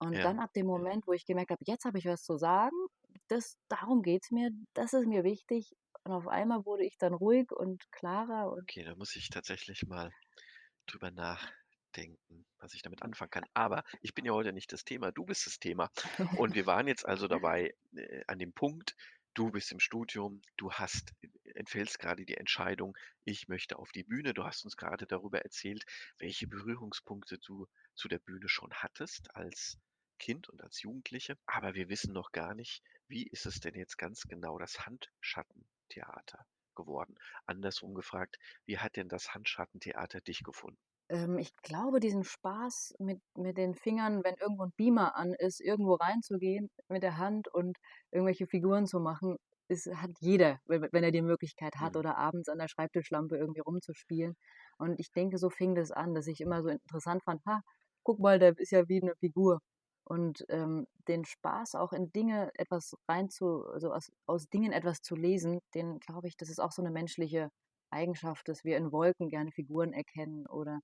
und 0.00 0.24
ja, 0.24 0.26
dann 0.26 0.38
ab 0.40 0.52
dem. 0.54 0.66
Moment, 0.66 1.06
wo 1.06 1.12
ich 1.12 1.26
gemerkt 1.26 1.50
habe, 1.50 1.62
jetzt 1.66 1.84
habe 1.84 1.98
ich 1.98 2.06
was 2.06 2.22
zu 2.22 2.36
sagen, 2.36 2.76
das, 3.28 3.58
darum 3.68 4.02
geht 4.02 4.24
es 4.24 4.30
mir, 4.30 4.50
das 4.74 4.92
ist 4.92 5.06
mir 5.06 5.24
wichtig. 5.24 5.76
Und 6.08 6.14
auf 6.14 6.26
einmal 6.26 6.64
wurde 6.64 6.86
ich 6.86 6.96
dann 6.96 7.12
ruhig 7.12 7.52
und 7.52 7.92
klarer 7.92 8.50
und 8.50 8.62
Okay, 8.62 8.82
da 8.82 8.94
muss 8.94 9.14
ich 9.14 9.28
tatsächlich 9.28 9.86
mal 9.86 10.10
drüber 10.86 11.10
nachdenken, 11.10 12.46
was 12.60 12.72
ich 12.72 12.80
damit 12.80 13.02
anfangen 13.02 13.30
kann. 13.30 13.44
Aber 13.52 13.84
ich 14.00 14.14
bin 14.14 14.24
ja 14.24 14.32
heute 14.32 14.54
nicht 14.54 14.72
das 14.72 14.84
Thema, 14.84 15.12
du 15.12 15.26
bist 15.26 15.44
das 15.44 15.58
Thema. 15.58 15.90
Und 16.38 16.54
wir 16.54 16.64
waren 16.64 16.88
jetzt 16.88 17.04
also 17.04 17.28
dabei 17.28 17.74
äh, 17.94 18.22
an 18.26 18.38
dem 18.38 18.54
Punkt, 18.54 18.96
du 19.34 19.50
bist 19.50 19.70
im 19.70 19.80
Studium, 19.80 20.40
du 20.56 20.72
hast, 20.72 21.12
äh, 21.20 21.28
entfällst 21.56 21.98
gerade 21.98 22.24
die 22.24 22.38
Entscheidung, 22.38 22.96
ich 23.26 23.48
möchte 23.48 23.78
auf 23.78 23.92
die 23.92 24.04
Bühne. 24.04 24.32
Du 24.32 24.44
hast 24.44 24.64
uns 24.64 24.78
gerade 24.78 25.06
darüber 25.06 25.42
erzählt, 25.42 25.84
welche 26.16 26.46
Berührungspunkte 26.46 27.36
du 27.36 27.66
zu 27.94 28.08
der 28.08 28.18
Bühne 28.18 28.48
schon 28.48 28.72
hattest 28.72 29.36
als 29.36 29.76
Kind 30.18 30.48
und 30.48 30.62
als 30.62 30.80
Jugendliche. 30.80 31.36
Aber 31.44 31.74
wir 31.74 31.90
wissen 31.90 32.14
noch 32.14 32.32
gar 32.32 32.54
nicht, 32.54 32.82
wie 33.08 33.26
ist 33.26 33.44
es 33.44 33.60
denn 33.60 33.74
jetzt 33.74 33.98
ganz 33.98 34.22
genau 34.22 34.58
das 34.58 34.86
Handschattentheater 35.96 36.46
geworden? 36.74 37.14
Andersrum 37.46 37.94
gefragt, 37.94 38.38
wie 38.66 38.78
hat 38.78 38.96
denn 38.96 39.08
das 39.08 39.32
Handschattentheater 39.34 40.20
dich 40.20 40.42
gefunden? 40.42 40.78
ähm, 41.08 41.38
ich 41.38 41.54
glaube, 41.62 42.00
diesen 42.00 42.24
Spaß 42.24 42.94
mit, 42.98 43.20
mit 43.36 43.56
den 43.58 43.74
Fingern, 43.74 44.22
wenn 44.24 44.34
irgendwo 44.40 44.64
ein 44.64 44.72
Beamer 44.76 45.16
an 45.16 45.34
ist, 45.34 45.60
irgendwo 45.60 45.94
reinzugehen 45.94 46.68
mit 46.88 47.02
der 47.02 47.16
Hand 47.18 47.48
und 47.52 47.76
irgendwelche 48.10 48.46
Figuren 48.46 48.86
zu 48.86 49.00
machen, 49.00 49.36
ist, 49.68 49.86
hat 49.94 50.10
jeder, 50.20 50.58
wenn, 50.66 50.88
wenn 50.92 51.04
er 51.04 51.10
die 51.12 51.22
Möglichkeit 51.22 51.76
hat 51.76 51.96
Mhm. 51.96 51.96
oder 51.96 52.16
abends 52.16 52.48
an 52.48 52.58
der 52.58 52.68
Schreibtischlampe 52.68 53.36
irgendwie 53.36 53.60
rumzuspielen. 53.60 54.34
Und 54.78 54.98
ich 55.00 55.12
denke, 55.12 55.38
so 55.38 55.50
fing 55.50 55.74
das 55.74 55.90
an, 55.92 56.14
dass 56.14 56.26
ich 56.26 56.40
immer 56.40 56.62
so 56.62 56.68
interessant 56.70 57.22
fand, 57.24 57.42
ha, 57.46 57.60
guck 58.02 58.18
mal, 58.20 58.38
der 58.38 58.56
ist 58.58 58.70
ja 58.72 58.88
wie 58.88 59.02
eine 59.02 59.14
Figur. 59.16 59.60
Und 60.08 60.44
ähm, 60.48 60.86
den 61.08 61.24
Spaß 61.26 61.74
auch 61.76 61.92
in 61.92 62.12
Dinge 62.12 62.50
etwas 62.54 62.94
rein 63.08 63.28
zu, 63.30 63.66
also 63.66 63.92
aus, 63.92 64.10
aus 64.26 64.48
Dingen 64.48 64.72
etwas 64.72 65.02
zu 65.02 65.14
lesen, 65.16 65.60
den 65.74 66.00
glaube 66.00 66.28
ich, 66.28 66.36
das 66.36 66.48
ist 66.50 66.60
auch 66.60 66.72
so 66.72 66.82
eine 66.82 66.90
menschliche 66.90 67.50
Eigenschaft, 67.90 68.48
dass 68.48 68.64
wir 68.64 68.78
in 68.78 68.92
Wolken 68.92 69.28
gerne 69.28 69.52
Figuren 69.52 69.92
erkennen 69.92 70.46
oder 70.46 70.80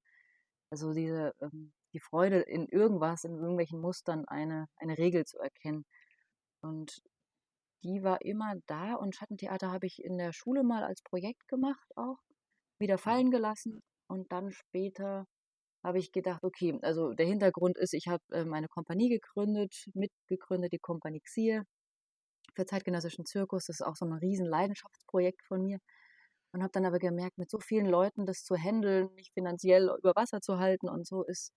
also 0.71 0.93
diese 0.93 1.33
ähm, 1.41 1.73
die 1.95 2.01
Freude 2.01 2.41
in 2.41 2.67
irgendwas, 2.69 3.25
in 3.25 3.35
irgendwelchen 3.37 3.81
Mustern 3.81 4.25
eine, 4.27 4.67
eine 4.77 4.99
Regel 4.99 5.25
zu 5.25 5.39
erkennen. 5.39 5.85
Und 6.63 7.01
die 7.85 8.03
war 8.03 8.21
immer 8.23 8.55
da 8.67 8.95
und 8.95 9.15
Schattentheater 9.15 9.71
habe 9.71 9.87
ich 9.87 10.03
in 10.03 10.19
der 10.19 10.33
Schule 10.33 10.65
mal 10.65 10.85
als 10.85 11.03
Projekt 11.03 11.47
gemacht 11.49 11.89
auch, 11.97 12.19
wieder 12.81 12.97
Mhm. 12.97 12.99
fallen 12.99 13.31
gelassen 13.31 13.83
und 14.09 14.33
dann 14.33 14.51
später 14.53 15.27
habe 15.85 15.99
ich 15.99 16.13
gedacht, 16.13 16.43
okay, 16.45 16.79
also 16.83 17.13
der 17.13 17.27
Hintergrund 17.27 17.79
ist, 17.79 17.95
ich 17.95 18.09
habe 18.09 18.23
äh, 18.33 18.45
meine 18.45 18.69
Kompanie 18.69 19.11
gegründet, 19.11 19.75
mitgegründet, 19.95 20.73
die 20.73 20.79
Kompanie 20.79 21.21
Xier 21.21 21.65
für 22.55 22.67
zeitgenössischen 22.67 23.27
Zirkus. 23.27 23.67
Das 23.67 23.81
ist 23.81 23.87
auch 23.87 23.97
so 23.97 24.07
ein 24.07 24.13
riesen 24.15 24.47
Leidenschaftsprojekt 24.47 25.43
von 25.47 25.63
mir. 25.63 25.79
Und 26.53 26.63
habe 26.63 26.73
dann 26.73 26.87
aber 26.87 26.99
gemerkt, 26.99 27.39
mit 27.39 27.51
so 27.51 27.59
vielen 27.61 27.87
Leuten 27.87 28.27
das 28.27 28.45
zu 28.45 28.57
handeln, 28.57 29.13
mich 29.15 29.33
finanziell 29.35 29.91
über 29.99 30.13
Wasser 30.15 30.41
zu 30.41 30.59
halten 30.59 30.89
und 30.89 31.07
so, 31.07 31.25
ist 31.25 31.53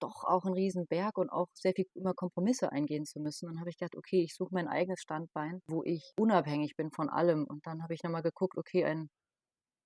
doch 0.00 0.24
auch 0.24 0.44
ein 0.44 0.52
Riesenberg 0.52 1.18
und 1.18 1.30
auch 1.30 1.48
sehr 1.54 1.72
viel 1.74 1.86
immer 1.94 2.14
Kompromisse 2.14 2.72
eingehen 2.72 3.04
zu 3.04 3.20
müssen. 3.20 3.48
Dann 3.48 3.60
habe 3.60 3.70
ich 3.70 3.76
gedacht, 3.78 3.96
okay, 3.96 4.22
ich 4.22 4.34
suche 4.34 4.50
mein 4.54 4.68
eigenes 4.68 5.00
Standbein, 5.00 5.60
wo 5.66 5.82
ich 5.84 6.12
unabhängig 6.18 6.76
bin 6.76 6.90
von 6.92 7.08
allem. 7.10 7.44
Und 7.46 7.66
dann 7.66 7.82
habe 7.82 7.94
ich 7.94 8.02
nochmal 8.04 8.22
geguckt, 8.22 8.56
okay, 8.56 8.84
ein, 8.84 9.10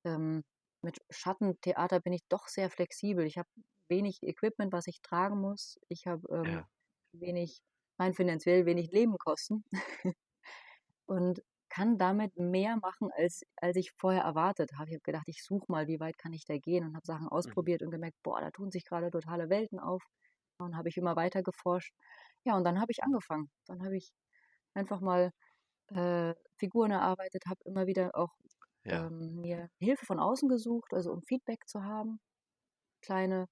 ähm, 0.05 0.43
mit 0.83 0.99
Schattentheater 1.11 2.01
bin 2.01 2.13
ich 2.13 2.23
doch 2.29 2.49
sehr 2.49 2.71
flexibel. 2.71 3.25
Ich 3.27 3.39
habe 3.39 3.49
wenig 3.89 4.23
Equipment, 4.23 4.73
was 4.73 4.87
ich 4.87 5.01
tragen 5.03 5.41
muss. 5.41 5.79
Ich 5.89 6.07
habe 6.07 6.23
ähm, 6.31 6.45
Ja, 6.45 6.69
wenig, 7.13 7.61
rein 7.99 8.15
finanziell 8.15 8.67
wenig 8.67 8.91
Nebenkosten 8.93 9.65
und 11.07 11.43
kann 11.69 11.97
damit 11.97 12.37
mehr 12.37 12.77
machen, 12.83 13.11
als, 13.17 13.43
als 13.57 13.77
ich 13.77 13.93
vorher 13.97 14.23
erwartet 14.23 14.73
habe. 14.79 14.91
Ich 14.91 14.95
habe 14.95 15.03
gedacht, 15.03 15.25
ich 15.27 15.43
suche 15.43 15.65
mal, 15.69 15.87
wie 15.87 16.01
weit 16.01 16.19
kann 16.19 16.33
ich 16.35 16.45
da 16.45 16.59
gehen 16.59 16.85
und 16.85 16.95
habe 16.95 17.07
Sachen 17.07 17.25
mhm. 17.25 17.33
ausprobiert 17.33 17.83
und 17.83 17.91
gemerkt, 17.91 18.17
boah, 18.23 18.41
da 18.41 18.51
tun 18.51 18.71
sich 18.71 18.85
gerade 18.85 19.11
totale 19.11 19.49
Welten 19.49 19.79
auf. 19.79 20.03
Und 20.59 20.77
habe 20.77 20.91
ich 20.91 20.97
immer 20.97 21.17
weiter 21.17 21.43
geforscht. 21.43 21.95
Ja, 22.45 22.57
und 22.57 22.65
dann 22.65 22.79
habe 22.81 22.93
ich 22.93 23.03
angefangen. 23.03 23.51
Dann 23.67 23.83
habe 23.83 23.97
ich 23.97 24.13
einfach 24.75 25.01
mal 25.01 25.33
äh, 25.89 26.35
Figuren 26.59 26.91
erarbeitet, 26.91 27.45
habe 27.47 27.61
immer 27.65 27.87
wieder 27.87 28.15
auch 28.15 28.31
ja, 28.85 29.09
ähm, 29.09 29.41
mir 29.41 29.69
Hilfe 29.81 30.07
von 30.07 30.19
außen 30.21 30.49
gesucht, 30.49 30.93
also 30.95 31.13
um 31.13 31.23
Feedback 31.23 31.69
zu 31.69 31.85
haben. 31.85 32.21
Kleine 33.03 33.49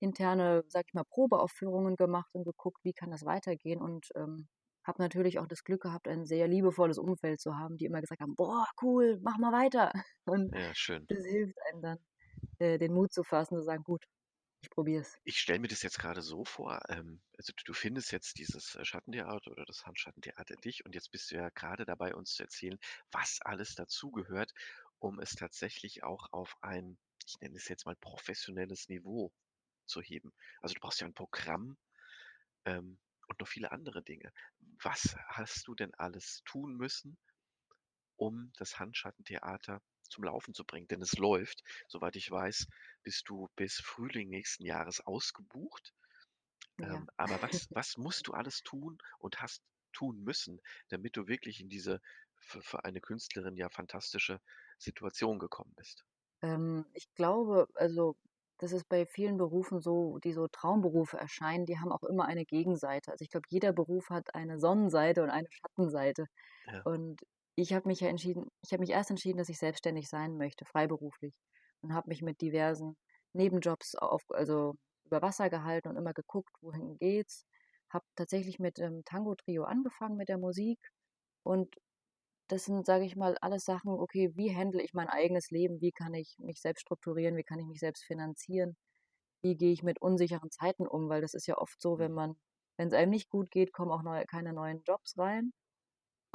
interne, 0.00 0.64
sag 0.68 0.84
ich 0.88 0.94
mal, 0.94 1.04
Probeaufführungen 1.04 1.96
gemacht 1.96 2.30
und 2.34 2.44
geguckt, 2.44 2.80
wie 2.84 2.92
kann 2.94 3.10
das 3.10 3.24
weitergehen 3.26 3.80
und 3.82 4.08
ähm, 4.16 4.48
habe 4.86 5.02
natürlich 5.02 5.38
auch 5.38 5.46
das 5.48 5.64
Glück 5.64 5.82
gehabt, 5.82 6.08
ein 6.08 6.26
sehr 6.26 6.48
liebevolles 6.48 6.98
Umfeld 6.98 7.40
zu 7.40 7.56
haben, 7.58 7.78
die 7.78 7.86
immer 7.86 8.00
gesagt 8.00 8.20
haben, 8.22 8.36
boah, 8.36 8.66
cool, 8.82 9.18
mach 9.22 9.38
mal 9.38 9.52
weiter. 9.52 9.92
Und 10.26 10.52
ja, 10.52 10.74
schön. 10.74 11.08
das 11.08 11.24
hilft 11.26 11.56
einem 11.70 11.82
dann, 11.82 11.98
äh, 12.60 12.78
den 12.78 12.94
Mut 12.94 13.12
zu 13.12 13.24
fassen, 13.24 13.56
zu 13.56 13.62
sagen, 13.64 13.84
gut, 13.84 14.04
ich 14.66 14.70
probiere 14.70 15.02
es. 15.02 15.16
Ich 15.22 15.38
stelle 15.38 15.60
mir 15.60 15.68
das 15.68 15.82
jetzt 15.82 15.98
gerade 15.98 16.22
so 16.22 16.44
vor, 16.44 16.80
ähm, 16.88 17.20
also 17.38 17.52
du 17.64 17.72
findest 17.72 18.10
jetzt 18.10 18.38
dieses 18.38 18.74
äh, 18.74 18.84
Schattentheater 18.84 19.52
oder 19.52 19.64
das 19.64 19.86
Handschattentheater 19.86 20.56
dich 20.56 20.84
und 20.84 20.94
jetzt 20.94 21.12
bist 21.12 21.30
du 21.30 21.36
ja 21.36 21.50
gerade 21.50 21.84
dabei, 21.84 22.14
uns 22.16 22.34
zu 22.34 22.42
erzählen, 22.42 22.78
was 23.12 23.40
alles 23.42 23.76
dazugehört, 23.76 24.52
um 24.98 25.20
es 25.20 25.36
tatsächlich 25.36 26.02
auch 26.02 26.32
auf 26.32 26.56
ein, 26.62 26.98
ich 27.26 27.38
nenne 27.40 27.56
es 27.56 27.68
jetzt 27.68 27.86
mal 27.86 27.94
professionelles 27.94 28.88
Niveau 28.88 29.32
zu 29.86 30.02
heben. 30.02 30.32
Also 30.60 30.74
du 30.74 30.80
brauchst 30.80 31.00
ja 31.00 31.06
ein 31.06 31.14
Programm, 31.14 31.78
ähm, 32.64 32.98
und 33.28 33.40
noch 33.40 33.48
viele 33.48 33.70
andere 33.72 34.02
Dinge. 34.02 34.32
Was 34.82 35.16
hast 35.28 35.66
du 35.68 35.74
denn 35.74 35.94
alles 35.94 36.42
tun 36.44 36.76
müssen, 36.76 37.18
um 38.16 38.52
das 38.56 38.78
Handschattentheater 38.78 39.80
zum 40.08 40.24
Laufen 40.24 40.54
zu 40.54 40.64
bringen? 40.64 40.88
Denn 40.88 41.02
es 41.02 41.18
läuft. 41.18 41.62
Soweit 41.88 42.16
ich 42.16 42.30
weiß, 42.30 42.66
bist 43.02 43.28
du 43.28 43.48
bis 43.56 43.76
Frühling 43.76 44.28
nächsten 44.28 44.64
Jahres 44.64 45.00
ausgebucht. 45.00 45.94
Ja. 46.78 46.86
Ähm, 46.94 47.08
aber 47.16 47.42
was, 47.42 47.68
was 47.72 47.96
musst 47.98 48.26
du 48.28 48.32
alles 48.32 48.62
tun 48.62 48.98
und 49.18 49.40
hast 49.42 49.62
tun 49.92 50.22
müssen, 50.22 50.60
damit 50.88 51.16
du 51.16 51.26
wirklich 51.28 51.60
in 51.60 51.68
diese 51.68 52.00
für, 52.36 52.62
für 52.62 52.84
eine 52.84 53.00
Künstlerin 53.00 53.56
ja 53.56 53.68
fantastische 53.70 54.40
Situation 54.78 55.38
gekommen 55.38 55.74
bist? 55.76 56.04
Ähm, 56.42 56.86
ich 56.94 57.12
glaube, 57.14 57.68
also 57.74 58.16
das 58.58 58.72
ist 58.72 58.88
bei 58.88 59.06
vielen 59.06 59.36
Berufen 59.38 59.80
so, 59.80 60.18
die 60.18 60.32
so 60.32 60.48
Traumberufe 60.48 61.16
erscheinen, 61.18 61.66
die 61.66 61.78
haben 61.78 61.92
auch 61.92 62.02
immer 62.04 62.24
eine 62.26 62.44
Gegenseite. 62.46 63.12
Also 63.12 63.22
ich 63.22 63.30
glaube, 63.30 63.46
jeder 63.50 63.72
Beruf 63.72 64.08
hat 64.10 64.34
eine 64.34 64.58
Sonnenseite 64.58 65.22
und 65.22 65.30
eine 65.30 65.48
Schattenseite. 65.50 66.26
Ja, 66.66 66.84
Und 66.84 67.22
ich 67.56 67.72
habe 67.72 67.88
mich 67.88 68.00
ja 68.00 68.08
entschieden, 68.08 68.46
ich 68.62 68.72
habe 68.72 68.80
mich 68.80 68.90
erst 68.90 69.10
entschieden, 69.10 69.38
dass 69.38 69.48
ich 69.48 69.58
selbstständig 69.58 70.08
sein 70.08 70.36
möchte, 70.36 70.64
freiberuflich. 70.64 71.34
Und 71.82 71.94
habe 71.94 72.08
mich 72.08 72.22
mit 72.22 72.40
diversen 72.40 72.96
Nebenjobs 73.32 73.94
auf, 73.96 74.22
also 74.30 74.74
über 75.04 75.22
Wasser 75.22 75.50
gehalten 75.50 75.88
und 75.88 75.96
immer 75.96 76.12
geguckt, 76.14 76.50
wohin 76.60 76.96
geht's. 76.98 77.46
Habe 77.90 78.04
tatsächlich 78.16 78.58
mit 78.58 78.78
dem 78.78 79.04
Tango-Trio 79.04 79.64
angefangen 79.64 80.16
mit 80.16 80.28
der 80.28 80.38
Musik 80.38 80.78
und 81.44 81.74
das 82.48 82.64
sind, 82.64 82.86
sage 82.86 83.04
ich 83.04 83.16
mal, 83.16 83.36
alles 83.40 83.64
Sachen, 83.64 83.92
okay, 83.92 84.32
wie 84.36 84.54
handle 84.54 84.82
ich 84.82 84.94
mein 84.94 85.08
eigenes 85.08 85.50
Leben, 85.50 85.80
wie 85.80 85.92
kann 85.92 86.14
ich 86.14 86.36
mich 86.38 86.60
selbst 86.60 86.82
strukturieren, 86.82 87.36
wie 87.36 87.42
kann 87.44 87.58
ich 87.58 87.66
mich 87.66 87.80
selbst 87.80 88.04
finanzieren, 88.04 88.76
wie 89.42 89.56
gehe 89.56 89.72
ich 89.72 89.82
mit 89.82 90.00
unsicheren 90.00 90.50
Zeiten 90.50 90.86
um, 90.86 91.08
weil 91.08 91.22
das 91.22 91.34
ist 91.34 91.46
ja 91.46 91.58
oft 91.58 91.80
so, 91.80 91.98
wenn 91.98 92.12
mhm. 92.12 92.16
man, 92.16 92.36
wenn 92.78 92.88
es 92.88 92.94
einem 92.94 93.10
nicht 93.10 93.30
gut 93.30 93.50
geht, 93.50 93.72
kommen 93.72 93.90
auch 93.90 94.02
neue, 94.02 94.26
keine 94.26 94.52
neuen 94.52 94.82
Jobs 94.84 95.18
rein. 95.18 95.52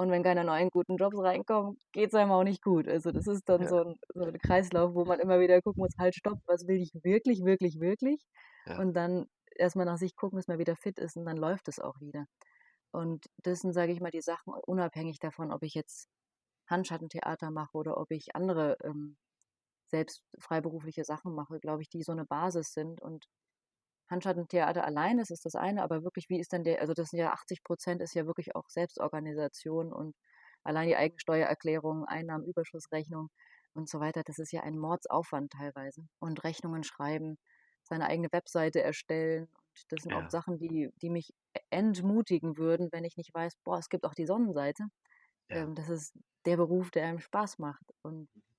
Und 0.02 0.10
wenn 0.10 0.24
keine 0.24 0.44
neuen 0.44 0.72
guten 0.72 0.98
Jobs 0.98 1.20
reinkommen, 1.20 1.78
geht 1.92 2.10
es 2.10 2.16
einem 2.16 2.32
auch 2.32 2.44
nicht 2.44 2.64
gut. 2.64 2.88
Also 2.88 3.12
das 3.12 3.28
ist 3.28 3.48
dann 3.48 3.62
ja. 3.62 3.68
so, 3.70 3.84
ein, 3.84 3.96
so, 4.16 4.24
ein, 4.24 4.38
Kreislauf, 4.40 4.96
wo 4.96 5.06
man 5.06 5.20
immer 5.20 5.40
wieder 5.40 5.62
gucken 5.62 5.82
muss, 5.82 5.96
halt 6.00 6.16
stopp, 6.16 6.40
was 6.48 6.68
will 6.68 6.82
ich 6.82 6.92
wirklich, 7.04 7.44
wirklich, 7.46 7.80
wirklich? 7.80 8.26
Ja. 8.66 8.80
Und 8.80 8.96
dann 8.96 9.28
erstmal 9.56 9.86
nach 9.86 10.00
sich 10.00 10.16
gucken, 10.16 10.38
bis 10.38 10.48
man 10.48 10.58
wieder 10.58 10.76
fit 10.76 10.98
ist 10.98 11.18
und 11.18 11.26
dann 11.26 11.38
läuft 11.38 11.68
es 11.68 11.80
auch 11.80 12.02
wieder. 12.02 12.26
Und 12.90 13.28
das 13.44 13.60
sind, 13.60 13.74
sage 13.74 13.92
ich 13.92 14.02
mal, 14.02 14.10
die 14.10 14.22
Sachen 14.22 14.56
unabhängig 14.66 15.20
davon, 15.20 15.52
ob 15.52 15.62
ich 15.62 15.76
jetzt 15.76 16.10
Handschattentheater 16.66 17.52
mache 17.52 17.78
oder 17.78 17.98
ob 17.98 18.10
ich 18.10 18.36
andere 18.36 18.78
ähm, 18.84 19.18
selbst 19.86 20.24
freiberufliche 20.40 21.04
Sachen 21.04 21.36
mache, 21.36 21.60
glaube 21.60 21.84
ich, 21.84 21.90
die 21.90 22.02
so 22.02 22.12
eine 22.12 22.26
Basis 22.26 22.74
sind. 22.74 23.04
Und 23.04 23.28
Handschattentheater 24.12 24.86
allein 24.86 25.18
ist, 25.20 25.32
ist 25.32 25.46
das 25.46 25.56
eine, 25.56 25.82
aber 25.82 26.04
wirklich, 26.04 26.30
wie 26.30 26.40
ist 26.40 26.52
denn 26.52 26.64
der, 26.64 26.82
also 26.82 26.94
das 26.94 27.10
sind 27.10 27.20
ja 27.20 27.32
80 27.32 27.64
Prozent, 27.64 28.02
ist 28.02 28.14
ja 28.14 28.28
wirklich 28.28 28.56
auch 28.56 28.70
Selbstorganisation 28.70 29.92
und 29.92 30.16
allein 30.64 30.90
die 30.90 30.98
Eigensteuererklärung, 30.98 32.06
Einnahmenüberschussrechnung 32.06 33.30
und 33.74 33.90
so 33.90 34.00
weiter, 34.00 34.22
das 34.24 34.38
ist 34.38 34.52
ja 34.52 34.62
ein 34.62 34.78
Mordsaufwand 34.78 35.54
teilweise. 35.54 36.04
Und 36.20 36.44
Rechnungen 36.44 36.84
schreiben, 36.84 37.38
seine 37.84 38.08
eigene 38.08 38.28
Webseite 38.32 38.84
erstellen. 38.84 39.44
Und 39.44 39.86
das 39.90 40.04
sind 40.04 40.12
ja. 40.12 40.24
auch 40.24 40.30
Sachen, 40.30 40.60
die, 40.60 40.90
die 41.02 41.10
mich 41.10 41.34
entmutigen 41.70 42.58
würden, 42.58 42.90
wenn 42.92 43.06
ich 43.06 43.16
nicht 43.18 43.34
weiß, 43.34 43.56
boah, 43.64 43.80
es 43.80 43.90
gibt 43.90 44.06
auch 44.06 44.14
die 44.14 44.26
Sonnenseite. 44.26 44.84
Ja. 45.50 45.64
Ähm, 45.64 45.74
das 45.74 45.90
ist 45.90 46.14
der 46.46 46.58
Beruf, 46.58 46.92
der 46.92 47.06
einem 47.06 47.20
Spaß 47.20 47.60
macht. 47.60 47.86
Und 48.04 48.28
mhm 48.36 48.51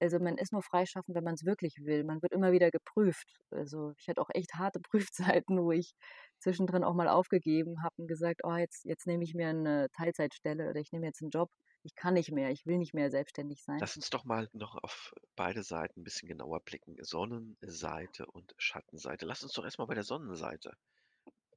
also 0.00 0.18
man 0.18 0.36
ist 0.38 0.52
nur 0.52 0.62
freischaffend, 0.62 1.16
wenn 1.16 1.24
man 1.24 1.34
es 1.34 1.44
wirklich 1.44 1.76
will. 1.82 2.04
Man 2.04 2.22
wird 2.22 2.32
immer 2.32 2.52
wieder 2.52 2.70
geprüft. 2.70 3.38
Also 3.50 3.92
ich 3.98 4.08
hatte 4.08 4.20
auch 4.20 4.30
echt 4.34 4.54
harte 4.54 4.80
Prüfzeiten, 4.90 5.58
wo 5.62 5.72
ich 5.72 5.94
zwischendrin 6.38 6.84
auch 6.84 6.94
mal 6.94 7.08
aufgegeben 7.08 7.82
habe 7.82 7.94
und 7.96 8.06
gesagt, 8.08 8.42
oh, 8.44 8.54
jetzt, 8.54 8.84
jetzt 8.84 9.06
nehme 9.06 9.24
ich 9.24 9.34
mir 9.34 9.48
eine 9.48 9.88
Teilzeitstelle 9.92 10.68
oder 10.68 10.80
ich 10.80 10.92
nehme 10.92 11.06
jetzt 11.06 11.22
einen 11.22 11.30
Job. 11.30 11.50
Ich 11.82 11.94
kann 11.94 12.14
nicht 12.14 12.32
mehr, 12.32 12.50
ich 12.50 12.66
will 12.66 12.78
nicht 12.78 12.94
mehr 12.94 13.10
selbstständig 13.10 13.62
sein. 13.62 13.78
Lass 13.80 13.96
uns 13.96 14.10
doch 14.10 14.24
mal 14.24 14.48
noch 14.52 14.74
auf 14.82 15.14
beide 15.36 15.62
Seiten 15.62 16.00
ein 16.00 16.04
bisschen 16.04 16.28
genauer 16.28 16.60
blicken. 16.60 16.96
Sonnenseite 17.00 18.26
und 18.26 18.54
Schattenseite. 18.58 19.24
Lass 19.24 19.44
uns 19.44 19.52
doch 19.52 19.64
erstmal 19.64 19.86
bei 19.86 19.94
der 19.94 20.02
Sonnenseite 20.02 20.72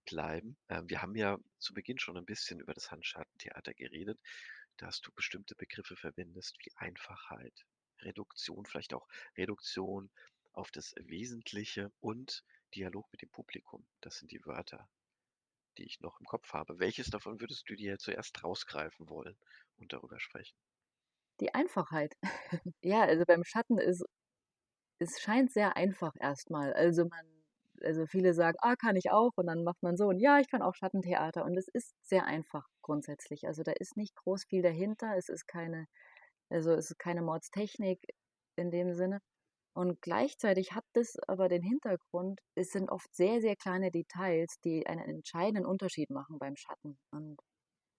bleiben. 0.06 0.58
Ähm, 0.70 0.90
wir 0.90 1.02
haben 1.02 1.16
ja 1.16 1.38
zu 1.58 1.74
Beginn 1.74 2.00
schon 2.00 2.18
ein 2.18 2.26
bisschen 2.26 2.60
über 2.60 2.74
das 2.74 2.92
Handschattentheater 2.92 3.74
geredet, 3.74 4.20
dass 4.78 5.02
du 5.02 5.12
bestimmte 5.16 5.56
Begriffe 5.56 5.96
verwendest 5.96 6.58
wie 6.64 6.72
Einfachheit, 6.76 7.66
Reduktion, 8.02 8.66
vielleicht 8.66 8.94
auch 8.94 9.08
Reduktion 9.38 10.10
auf 10.54 10.72
das 10.72 10.94
Wesentliche 10.98 11.92
und 12.00 12.44
Dialog 12.76 13.08
mit 13.12 13.22
dem 13.22 13.30
Publikum. 13.30 13.86
Das 14.02 14.18
sind 14.18 14.32
die 14.32 14.44
Wörter, 14.46 14.88
die 15.78 15.86
ich 15.86 16.00
noch 16.02 16.20
im 16.20 16.26
Kopf 16.26 16.54
habe. 16.54 16.80
Welches 16.80 17.08
davon 17.08 17.40
würdest 17.40 17.70
du 17.70 17.76
dir 17.76 17.98
zuerst 17.98 18.44
rausgreifen 18.44 19.10
wollen 19.10 19.38
und 19.78 19.94
darüber 19.94 20.20
sprechen? 20.20 20.58
Die 21.40 21.54
Einfachheit. 21.54 22.16
ja, 22.82 23.04
also 23.04 23.24
beim 23.26 23.44
Schatten 23.44 23.78
ist, 23.78 24.04
es 25.00 25.20
scheint 25.20 25.52
sehr 25.52 25.78
einfach 25.78 26.14
erstmal. 26.20 26.74
Also 26.74 27.06
man, 27.06 27.26
also 27.82 28.06
viele 28.06 28.34
sagen, 28.34 28.58
ah, 28.62 28.76
kann 28.76 28.98
ich 28.98 29.10
auch 29.12 29.32
und 29.38 29.48
dann 29.48 29.64
macht 29.64 29.82
man 29.82 29.96
so 29.96 30.08
und 30.08 30.20
ja, 30.20 30.40
ich 30.40 30.50
kann 30.50 30.62
auch 30.62 30.76
Schattentheater 30.76 31.46
und 31.46 31.58
es 31.58 31.68
ist 31.70 31.96
sehr 32.04 32.26
einfach 32.26 32.68
grundsätzlich. 32.82 33.48
Also 33.48 33.64
da 33.64 33.72
ist 33.72 33.96
nicht 33.96 34.16
groß 34.16 34.44
viel 34.46 34.62
dahinter, 34.62 35.16
es 35.18 35.30
ist 35.30 35.48
keine 35.48 35.88
also 36.50 36.72
es 36.72 36.92
ist 36.92 37.00
keine 37.00 37.22
Mordstechnik 37.22 38.00
in 38.58 38.72
dem 38.72 38.94
Sinne. 38.94 39.20
Und 39.74 40.02
gleichzeitig 40.02 40.74
hat 40.74 40.84
das 40.94 41.16
aber 41.28 41.48
den 41.48 41.64
Hintergrund, 41.64 42.40
es 42.56 42.72
sind 42.72 42.90
oft 42.92 43.14
sehr, 43.16 43.40
sehr 43.42 43.56
kleine 43.56 43.92
Details, 43.92 44.60
die 44.64 44.86
einen 44.88 45.02
entscheidenden 45.02 45.66
Unterschied 45.66 46.10
machen 46.10 46.38
beim 46.40 46.56
Schatten. 46.58 46.98
Und 47.12 47.40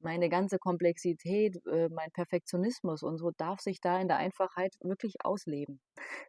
meine 0.01 0.29
ganze 0.29 0.59
Komplexität, 0.59 1.57
äh, 1.67 1.89
mein 1.91 2.11
Perfektionismus 2.13 3.03
und 3.03 3.19
so 3.19 3.31
darf 3.37 3.61
sich 3.61 3.81
da 3.81 4.01
in 4.01 4.09
der 4.09 4.17
Einfachheit 4.19 4.75
wirklich 4.83 5.15
ausleben. 5.25 5.81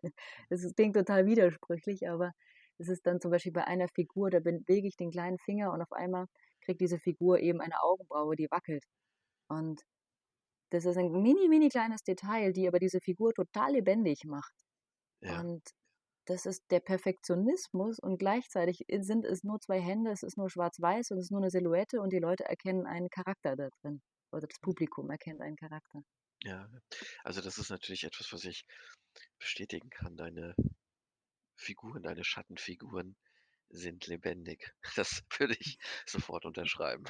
Das 0.49 0.61
klingt 0.75 0.95
total 0.95 1.25
widersprüchlich, 1.25 2.09
aber 2.09 2.31
es 2.77 2.89
ist 2.89 3.05
dann 3.05 3.21
zum 3.21 3.31
Beispiel 3.31 3.53
bei 3.53 3.65
einer 3.65 3.87
Figur, 3.87 4.29
da 4.29 4.39
bewege 4.39 4.87
ich 4.87 4.97
den 4.97 5.11
kleinen 5.11 5.37
Finger 5.39 5.71
und 5.73 5.81
auf 5.81 5.91
einmal 5.91 6.25
kriegt 6.61 6.81
diese 6.81 6.99
Figur 6.99 7.39
eben 7.39 7.61
eine 7.61 7.81
Augenbraue, 7.83 8.35
die 8.35 8.49
wackelt. 8.51 8.83
Und 9.49 9.81
das 10.71 10.85
ist 10.85 10.97
ein 10.97 11.11
mini, 11.11 11.47
mini 11.49 11.69
kleines 11.69 12.03
Detail, 12.03 12.53
die 12.53 12.67
aber 12.67 12.79
diese 12.79 13.01
Figur 13.01 13.33
total 13.33 13.73
lebendig 13.73 14.23
macht. 14.25 14.53
Ja. 15.19 15.39
Und 15.41 15.61
das 16.25 16.45
ist 16.45 16.63
der 16.71 16.79
Perfektionismus 16.79 17.99
und 17.99 18.17
gleichzeitig 18.17 18.85
sind 18.99 19.25
es 19.25 19.43
nur 19.43 19.59
zwei 19.59 19.81
Hände, 19.81 20.11
es 20.11 20.23
ist 20.23 20.37
nur 20.37 20.49
schwarz-weiß 20.49 21.11
und 21.11 21.17
es 21.17 21.25
ist 21.25 21.31
nur 21.31 21.41
eine 21.41 21.49
Silhouette 21.49 21.99
und 21.99 22.13
die 22.13 22.19
Leute 22.19 22.45
erkennen 22.45 22.85
einen 22.85 23.09
Charakter 23.09 23.55
da 23.55 23.69
drin. 23.81 24.01
Oder 24.31 24.47
das 24.47 24.59
Publikum 24.59 25.09
erkennt 25.09 25.41
einen 25.41 25.57
Charakter. 25.57 26.01
Ja, 26.43 26.69
also 27.23 27.41
das 27.41 27.57
ist 27.57 27.69
natürlich 27.69 28.05
etwas, 28.05 28.31
was 28.31 28.45
ich 28.45 28.65
bestätigen 29.39 29.89
kann. 29.89 30.15
Deine 30.15 30.55
Figuren, 31.55 32.01
deine 32.01 32.23
Schattenfiguren 32.23 33.17
sind 33.69 34.07
lebendig. 34.07 34.73
Das 34.95 35.23
würde 35.37 35.55
ich 35.59 35.77
sofort 36.05 36.45
unterschreiben. 36.45 37.03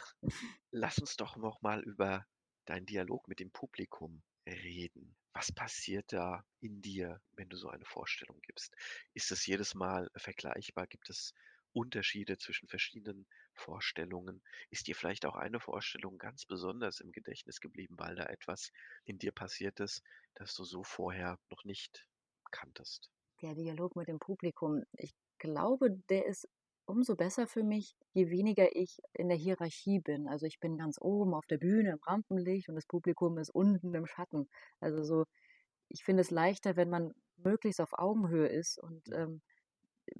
Lass 0.72 0.98
uns 0.98 1.16
doch 1.16 1.38
noch 1.38 1.62
mal 1.62 1.82
über 1.84 2.26
deinen 2.72 2.86
Dialog 2.86 3.28
mit 3.28 3.40
dem 3.42 3.52
Publikum 3.52 4.24
reden. 4.48 5.16
Was 5.34 5.52
passiert 5.52 6.14
da 6.14 6.44
in 6.62 6.82
dir, 6.82 7.22
wenn 7.34 7.50
du 7.50 7.58
so 7.58 7.70
eine 7.70 7.86
Vorstellung 7.86 8.40
gibst? 8.42 8.74
Ist 9.14 9.32
es 9.32 9.46
jedes 9.46 9.76
Mal 9.76 10.10
vergleichbar? 10.16 10.88
Gibt 10.88 11.10
es 11.10 11.34
Unterschiede 11.74 12.38
zwischen 12.38 12.70
verschiedenen 12.70 13.28
Vorstellungen? 13.54 14.42
Ist 14.70 14.88
dir 14.88 14.96
vielleicht 14.96 15.26
auch 15.26 15.36
eine 15.36 15.60
Vorstellung 15.60 16.18
ganz 16.18 16.46
besonders 16.46 17.02
im 17.02 17.12
Gedächtnis 17.12 17.60
geblieben, 17.60 17.96
weil 17.98 18.16
da 18.16 18.26
etwas 18.26 18.72
in 19.04 19.20
dir 19.20 19.34
passiert 19.34 19.80
ist, 19.82 20.02
das 20.36 20.56
du 20.56 20.64
so 20.64 20.84
vorher 20.84 21.40
noch 21.50 21.66
nicht 21.66 22.08
kanntest? 22.52 23.10
Der 23.42 23.54
Dialog 23.54 23.96
mit 23.96 24.08
dem 24.08 24.20
Publikum, 24.20 24.84
ich 24.98 25.14
glaube, 25.40 25.92
der 26.10 26.26
ist 26.26 26.48
umso 26.86 27.16
besser 27.16 27.48
für 27.48 27.64
mich, 27.64 27.96
je 28.14 28.30
weniger 28.30 28.76
ich 28.76 29.00
in 29.14 29.30
der 29.30 29.38
Hierarchie 29.38 30.00
bin. 30.00 30.28
Also 30.28 30.46
ich 30.46 30.60
bin 30.60 30.78
ganz 30.78 30.98
oben 31.02 31.34
auf 31.34 31.46
der 31.48 31.58
Bühne 31.58 31.92
im 31.92 32.00
Rampenlicht 32.06 32.70
und 32.70 32.76
das 32.76 32.86
Publikum 32.86 33.38
ist 33.38 33.50
unten 33.50 33.94
im 33.94 34.06
Schatten. 34.06 34.50
Also 34.80 35.04
so, 35.04 35.26
ich 35.90 36.04
finde 36.04 36.22
es 36.22 36.32
leichter, 36.32 36.76
wenn 36.76 36.90
man 36.90 37.14
möglichst 37.38 37.82
auf 37.82 37.94
Augenhöhe 37.94 38.48
ist 38.48 38.78
und 38.80 39.02
ähm, 39.14 39.42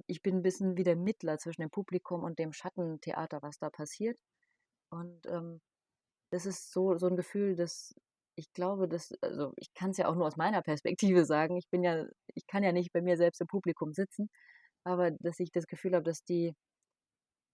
ich 0.06 0.22
bin 0.22 0.36
ein 0.36 0.42
bisschen 0.42 0.76
wie 0.76 0.84
der 0.84 0.96
Mittler 0.96 1.38
zwischen 1.38 1.62
dem 1.62 1.70
Publikum 1.70 2.24
und 2.24 2.38
dem 2.38 2.52
Schattentheater, 2.52 3.42
was 3.42 3.58
da 3.58 3.70
passiert. 3.70 4.18
Und 4.90 5.26
ähm, 5.26 5.60
das 6.30 6.46
ist 6.46 6.72
so, 6.72 6.98
so 6.98 7.08
ein 7.08 7.16
Gefühl, 7.16 7.56
dass 7.56 7.94
ich 8.36 8.52
glaube, 8.52 8.88
dass, 8.88 9.12
also 9.22 9.52
ich 9.56 9.74
kann 9.74 9.90
es 9.90 9.98
ja 9.98 10.08
auch 10.08 10.14
nur 10.14 10.26
aus 10.26 10.36
meiner 10.36 10.62
Perspektive 10.62 11.24
sagen, 11.26 11.56
ich 11.56 11.68
bin 11.70 11.82
ja, 11.84 12.06
ich 12.34 12.46
kann 12.46 12.62
ja 12.62 12.72
nicht 12.72 12.92
bei 12.92 13.02
mir 13.02 13.16
selbst 13.16 13.40
im 13.40 13.46
Publikum 13.46 13.92
sitzen, 13.92 14.30
aber 14.84 15.10
dass 15.20 15.40
ich 15.40 15.50
das 15.50 15.66
Gefühl 15.66 15.94
habe, 15.94 16.04
dass 16.04 16.24
die, 16.24 16.54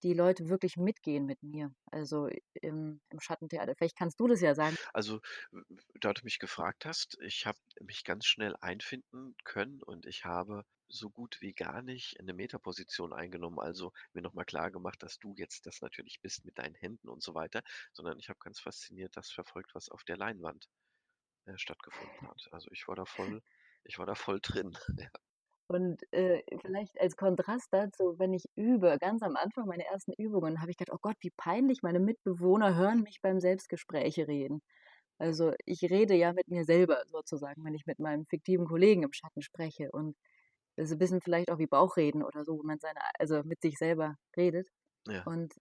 die 0.02 0.14
Leute 0.14 0.48
wirklich 0.48 0.76
mitgehen 0.76 1.26
mit 1.26 1.42
mir, 1.42 1.72
also 1.90 2.28
im, 2.54 3.00
im 3.10 3.20
Schattentheater. 3.20 3.74
Vielleicht 3.76 3.96
kannst 3.96 4.20
du 4.20 4.28
das 4.28 4.40
ja 4.40 4.54
sagen. 4.54 4.76
Also, 4.92 5.20
da 6.00 6.12
du 6.12 6.22
mich 6.24 6.38
gefragt 6.38 6.84
hast, 6.86 7.18
ich 7.20 7.46
habe 7.46 7.58
mich 7.80 8.04
ganz 8.04 8.26
schnell 8.26 8.54
einfinden 8.60 9.34
können 9.44 9.82
und 9.82 10.06
ich 10.06 10.24
habe 10.24 10.64
so 10.88 11.10
gut 11.10 11.38
wie 11.40 11.52
gar 11.52 11.82
nicht 11.82 12.18
eine 12.20 12.32
Metaposition 12.32 13.12
eingenommen, 13.12 13.58
also 13.58 13.92
mir 14.14 14.22
nochmal 14.22 14.46
klar 14.46 14.70
gemacht, 14.70 15.02
dass 15.02 15.18
du 15.18 15.34
jetzt 15.36 15.66
das 15.66 15.80
natürlich 15.82 16.20
bist 16.22 16.44
mit 16.44 16.58
deinen 16.58 16.74
Händen 16.76 17.08
und 17.08 17.22
so 17.22 17.34
weiter, 17.34 17.62
sondern 17.92 18.18
ich 18.18 18.28
habe 18.28 18.38
ganz 18.40 18.60
fasziniert 18.60 19.16
das 19.16 19.30
verfolgt, 19.30 19.74
was 19.74 19.90
auf 19.90 20.04
der 20.04 20.16
Leinwand 20.16 20.68
äh, 21.46 21.58
stattgefunden 21.58 22.28
hat. 22.30 22.48
Also 22.52 22.70
ich 22.72 22.88
war 22.88 22.96
da 22.96 23.04
voll, 23.04 23.42
ich 23.84 23.98
war 23.98 24.06
da 24.06 24.14
voll 24.14 24.40
drin. 24.40 24.76
Ja. 24.98 25.10
Und 25.68 26.02
äh, 26.12 26.42
vielleicht 26.62 26.98
als 27.00 27.16
Kontrast 27.16 27.68
dazu, 27.70 28.18
wenn 28.18 28.32
ich 28.32 28.44
übe, 28.56 28.96
ganz 29.00 29.22
am 29.22 29.36
Anfang 29.36 29.66
meine 29.66 29.84
ersten 29.84 30.12
Übungen, 30.14 30.62
habe 30.62 30.70
ich 30.70 30.78
gedacht, 30.78 30.96
oh 30.96 31.00
Gott, 31.00 31.16
wie 31.20 31.30
peinlich, 31.36 31.82
meine 31.82 32.00
Mitbewohner 32.00 32.74
hören 32.74 33.02
mich 33.02 33.20
beim 33.20 33.38
Selbstgespräche 33.38 34.26
reden. 34.26 34.62
Also 35.18 35.52
ich 35.66 35.82
rede 35.82 36.14
ja 36.14 36.32
mit 36.32 36.48
mir 36.48 36.64
selber 36.64 37.02
sozusagen, 37.06 37.64
wenn 37.64 37.74
ich 37.74 37.86
mit 37.86 37.98
meinem 37.98 38.24
fiktiven 38.26 38.66
Kollegen 38.66 39.02
im 39.02 39.12
Schatten 39.12 39.42
spreche. 39.42 39.90
Und 39.92 40.16
das 40.76 40.86
ist 40.86 40.92
ein 40.92 40.98
bisschen 40.98 41.20
vielleicht 41.20 41.50
auch 41.50 41.58
wie 41.58 41.66
Bauchreden 41.66 42.22
oder 42.22 42.44
so, 42.44 42.58
wo 42.58 42.62
man 42.62 42.78
seine, 42.78 43.00
also 43.18 43.42
mit 43.44 43.60
sich 43.60 43.76
selber 43.78 44.16
redet. 44.36 44.68
Ja. 45.06 45.22
Und 45.24 45.54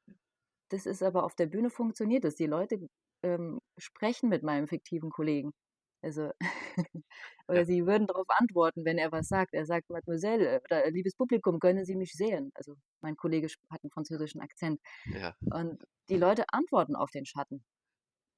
das 0.70 0.86
ist 0.86 1.04
aber 1.04 1.24
auf 1.26 1.36
der 1.36 1.48
Bühne 1.48 1.70
funktioniert 1.70 2.24
es. 2.26 2.36
Die 2.36 2.46
Leute 2.46 2.88
ähm, 3.24 3.60
sprechen 3.78 4.30
mit 4.30 4.44
meinem 4.44 4.68
fiktiven 4.68 5.10
Kollegen. 5.10 5.54
Also, 6.04 6.32
Ja. 7.54 7.62
oder 7.62 7.66
sie 7.66 7.86
würden 7.86 8.08
darauf 8.08 8.28
antworten, 8.30 8.86
wenn 8.86 8.98
er 8.98 9.12
was 9.12 9.28
sagt. 9.28 9.54
Er 9.54 9.66
sagt: 9.66 9.90
„Mademoiselle“ 9.90 10.62
oder 10.66 10.90
„Liebes 10.92 11.16
Publikum, 11.16 11.60
können 11.60 11.86
Sie 11.86 11.96
mich 11.96 12.14
sehen?“ 12.14 12.52
Also, 12.56 12.76
mein 13.02 13.16
Kollege 13.18 13.48
hat 13.72 13.84
'n 13.84 13.92
französischen 13.92 14.42
Akzent. 14.42 14.80
Ja. 15.06 15.38
Und 15.52 15.86
die 16.10 16.18
Leute 16.18 16.46
antworten 16.54 16.96
auf 16.96 17.12
den 17.12 17.26
Schatten. 17.26 17.66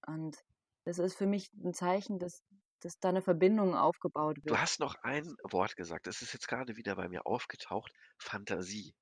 Und 0.08 0.38
das 0.86 1.00
ist 1.00 1.16
für 1.18 1.28
mich 1.28 1.52
'n 1.54 1.74
Zeichen, 1.74 2.20
dass 2.20 2.44
dass 2.82 3.00
da 3.00 3.12
'ne 3.14 3.22
Verbindung 3.24 3.76
aufgebaut 3.76 4.40
Du 4.48 4.58
wird. 4.58 4.60
hast 4.60 4.80
noch 4.80 4.96
ein 5.04 5.36
Wort 5.44 5.76
gesagt, 5.76 6.08
das 6.08 6.22
ist 6.22 6.34
jetzt 6.34 6.48
grade 6.48 6.76
wieder 6.76 6.96
bei 6.96 7.08
mir 7.08 7.26
aufgetaucht, 7.28 7.92
Fantasie. 8.18 8.96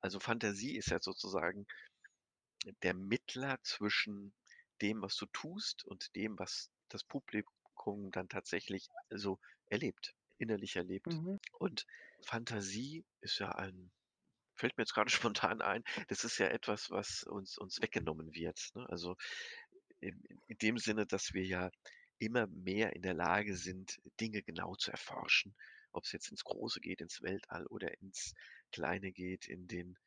Also, 0.00 0.20
Fantasie 0.20 0.76
ist 0.76 0.90
ja 0.90 0.98
sozusagen 1.00 1.66
der 2.82 2.94
Mittler 2.94 3.58
zwischen 3.62 4.34
dem, 4.82 5.02
was 5.02 5.16
du 5.16 5.26
tust 5.26 5.84
und 5.86 6.14
dem, 6.16 6.38
was 6.38 6.70
das 6.88 7.04
Publikum 7.04 7.55
dann 8.10 8.28
tatsächlich 8.28 8.88
so 9.10 9.38
erlebt, 9.66 10.14
innerlich 10.38 10.76
erlebt. 10.76 11.06
Mhm. 11.06 11.38
Und 11.58 11.86
Fantasie 12.22 13.04
ist 13.20 13.38
ja 13.38 13.50
ein 13.50 13.90
fällt 14.56 14.76
mir 14.76 14.82
jetzt 14.84 14.94
grade 14.94 15.10
spontan 15.36 15.60
ein, 15.62 15.84
das 16.08 16.24
ist 16.24 16.38
ja 16.38 16.48
etwas, 16.48 16.90
was 16.90 17.22
uns 17.24 17.58
uns 17.58 17.80
weggenommen 17.82 18.34
wird, 18.34 18.70
ne? 18.74 18.86
Also, 18.88 19.16
in 20.00 20.22
in 20.48 20.58
dem 20.58 20.78
Sinne, 20.78 21.06
dass 21.06 21.34
wir 21.34 21.44
ja 21.44 21.70
immer 22.18 22.46
mehr 22.46 22.94
in 22.96 23.02
der 23.02 23.14
Lage 23.14 23.56
sind, 23.56 23.98
Dinge 24.20 24.42
genau 24.42 24.74
zu 24.76 24.90
erforschen, 24.90 25.54
ob's 25.92 26.12
jetzt 26.12 26.30
ins 26.30 26.44
Große 26.44 26.80
geht, 26.80 27.00
ins 27.00 27.22
Weltall 27.22 27.66
oder 27.66 28.00
ins 28.00 28.34
Kleine 28.72 29.12
geht, 29.12 29.46
in 29.48 29.66
den, 29.68 29.98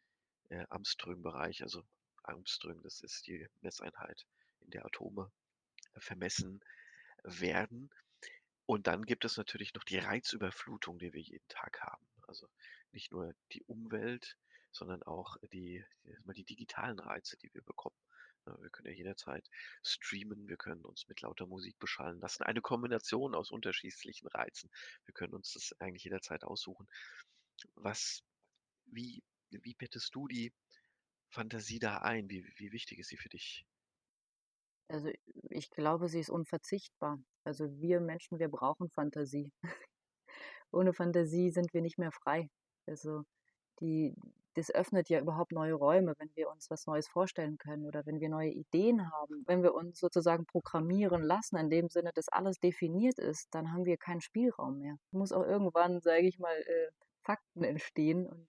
äh, 0.50 0.66
Armstrong-Bereich. 0.70 1.62
Also, 1.64 1.84
Armstrong, 2.24 2.82
das 2.84 3.02
ist 3.02 3.28
die 3.28 3.48
Messeinheit, 3.62 4.26
in 4.62 4.72
der 4.72 4.86
Atome 4.86 5.32
vermessen 6.00 6.62
werden. 7.24 7.90
Und 8.66 8.88
dann 8.88 9.04
gibt 9.06 9.26
es 9.26 9.38
natürlich 9.38 9.74
noch 9.74 9.84
die 9.84 9.98
Reizüberflutung, 9.98 11.00
die 11.00 11.14
wir 11.14 11.22
jeden 11.22 11.48
Tag 11.48 11.82
haben. 11.82 12.06
Also, 12.28 12.48
nicht 12.92 13.12
nur 13.12 13.34
die 13.52 13.64
Umwelt, 13.64 14.38
sondern 14.72 15.02
auch 15.04 15.38
die 15.52 15.84
die 16.04 16.44
digitalen 16.44 17.00
Reize, 17.00 17.38
die 17.38 17.54
wir 17.54 17.64
bekommen? 17.64 17.98
Wir 18.46 18.70
können 18.70 18.88
ja 18.88 18.94
jederzeit 18.94 19.48
streamen, 19.84 20.48
wir 20.48 20.58
können 20.58 20.84
uns 20.86 21.08
mit 21.08 21.22
lauter 21.22 21.46
Musik 21.46 21.78
beschallen 21.80 22.20
lassen. 22.20 22.44
Eine 22.44 22.62
Kombination 22.62 23.36
aus 23.36 23.52
unterschiedlichen 23.52 24.28
Reizen. 24.28 24.72
Wir 25.06 25.14
können 25.14 25.34
uns 25.34 25.54
das 25.54 25.76
eigentlich 25.80 26.04
jederzeit 26.04 26.44
aussuchen. 26.44 26.88
Was 27.76 28.24
wie 28.86 29.24
wie 29.50 29.76
bettest 29.76 30.16
du 30.16 30.28
die 30.28 30.54
Fantasie 31.30 31.80
da 31.80 32.00
ein? 32.00 32.30
Wie 32.30 32.44
wie 32.58 32.72
wichtig 32.72 33.00
ist 33.00 33.10
sie 33.10 33.18
für 33.18 33.30
dich? 33.30 33.66
Also, 34.90 35.10
ich 35.50 35.70
glaube, 35.72 36.10
sie 36.10 36.20
ist 36.20 36.30
unverzichtbar. 36.30 37.20
Also, 37.44 37.66
wir 37.80 38.02
Menschen, 38.02 38.40
wir 38.40 38.50
brauchen 38.50 38.90
Fantasie. 38.90 39.52
Ohne 40.72 40.94
Fantasie 40.94 41.52
sind 41.52 41.74
wir 41.74 41.82
nicht 41.82 41.98
mehr 42.00 42.12
frei. 42.12 42.50
Also, 42.88 43.24
die 43.82 44.16
das 44.56 44.72
öffnet 44.72 45.10
ja 45.10 45.20
überhaupt 45.20 45.52
neue 45.52 45.74
Räume, 45.74 46.14
wenn 46.18 46.30
wir 46.36 46.50
uns 46.50 46.70
was 46.70 46.86
Neues 46.86 47.08
vorstellen 47.08 47.58
können 47.58 47.86
oder 47.86 48.06
wenn 48.06 48.20
wir 48.20 48.30
neue 48.30 48.50
Ideen 48.50 49.12
haben. 49.12 49.44
Wenn 49.48 49.64
wir 49.64 49.74
uns 49.74 50.00
sozusagen 50.00 50.46
programmieren 50.46 51.24
lassen, 51.24 51.58
in 51.58 51.70
dem 51.70 51.90
Sinne, 51.90 52.12
dass 52.14 52.30
alles 52.30 52.60
definiert 52.60 53.20
ist, 53.20 53.48
dann 53.52 53.72
haben 53.72 53.86
wir 53.86 53.98
keinen 53.98 54.22
Spielraum 54.22 54.80
mehr. 54.80 54.98
Muss 55.12 55.32
auch 55.32 55.46
irgendwann, 55.46 56.02
sage 56.02 56.28
ich 56.28 56.40
mal, 56.40 56.56
äh, 56.56 56.90
Fakten 57.24 57.64
entstehen 57.64 58.28
und 58.28 58.48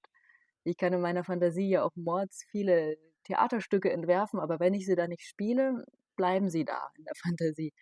ich 0.64 0.76
kann 0.76 0.92
in 0.92 1.00
meiner 1.00 1.24
Fantasie 1.24 1.70
ja 1.70 1.85
auch 1.85 1.94
mords 1.96 2.44
viele 2.50 2.96
Theaterstücke 3.24 3.90
entwerfen, 3.90 4.40
aber 4.40 4.61
wenn 4.61 4.74
ich 4.74 4.87
sie 4.87 4.96
dann 4.96 5.11
nicht 5.11 5.24
spiele, 5.26 5.85
bleiben 6.16 6.50
sie 6.50 6.64
da 6.64 6.90
in 6.96 7.04
der 7.04 7.14
Fantasie. 7.22 7.72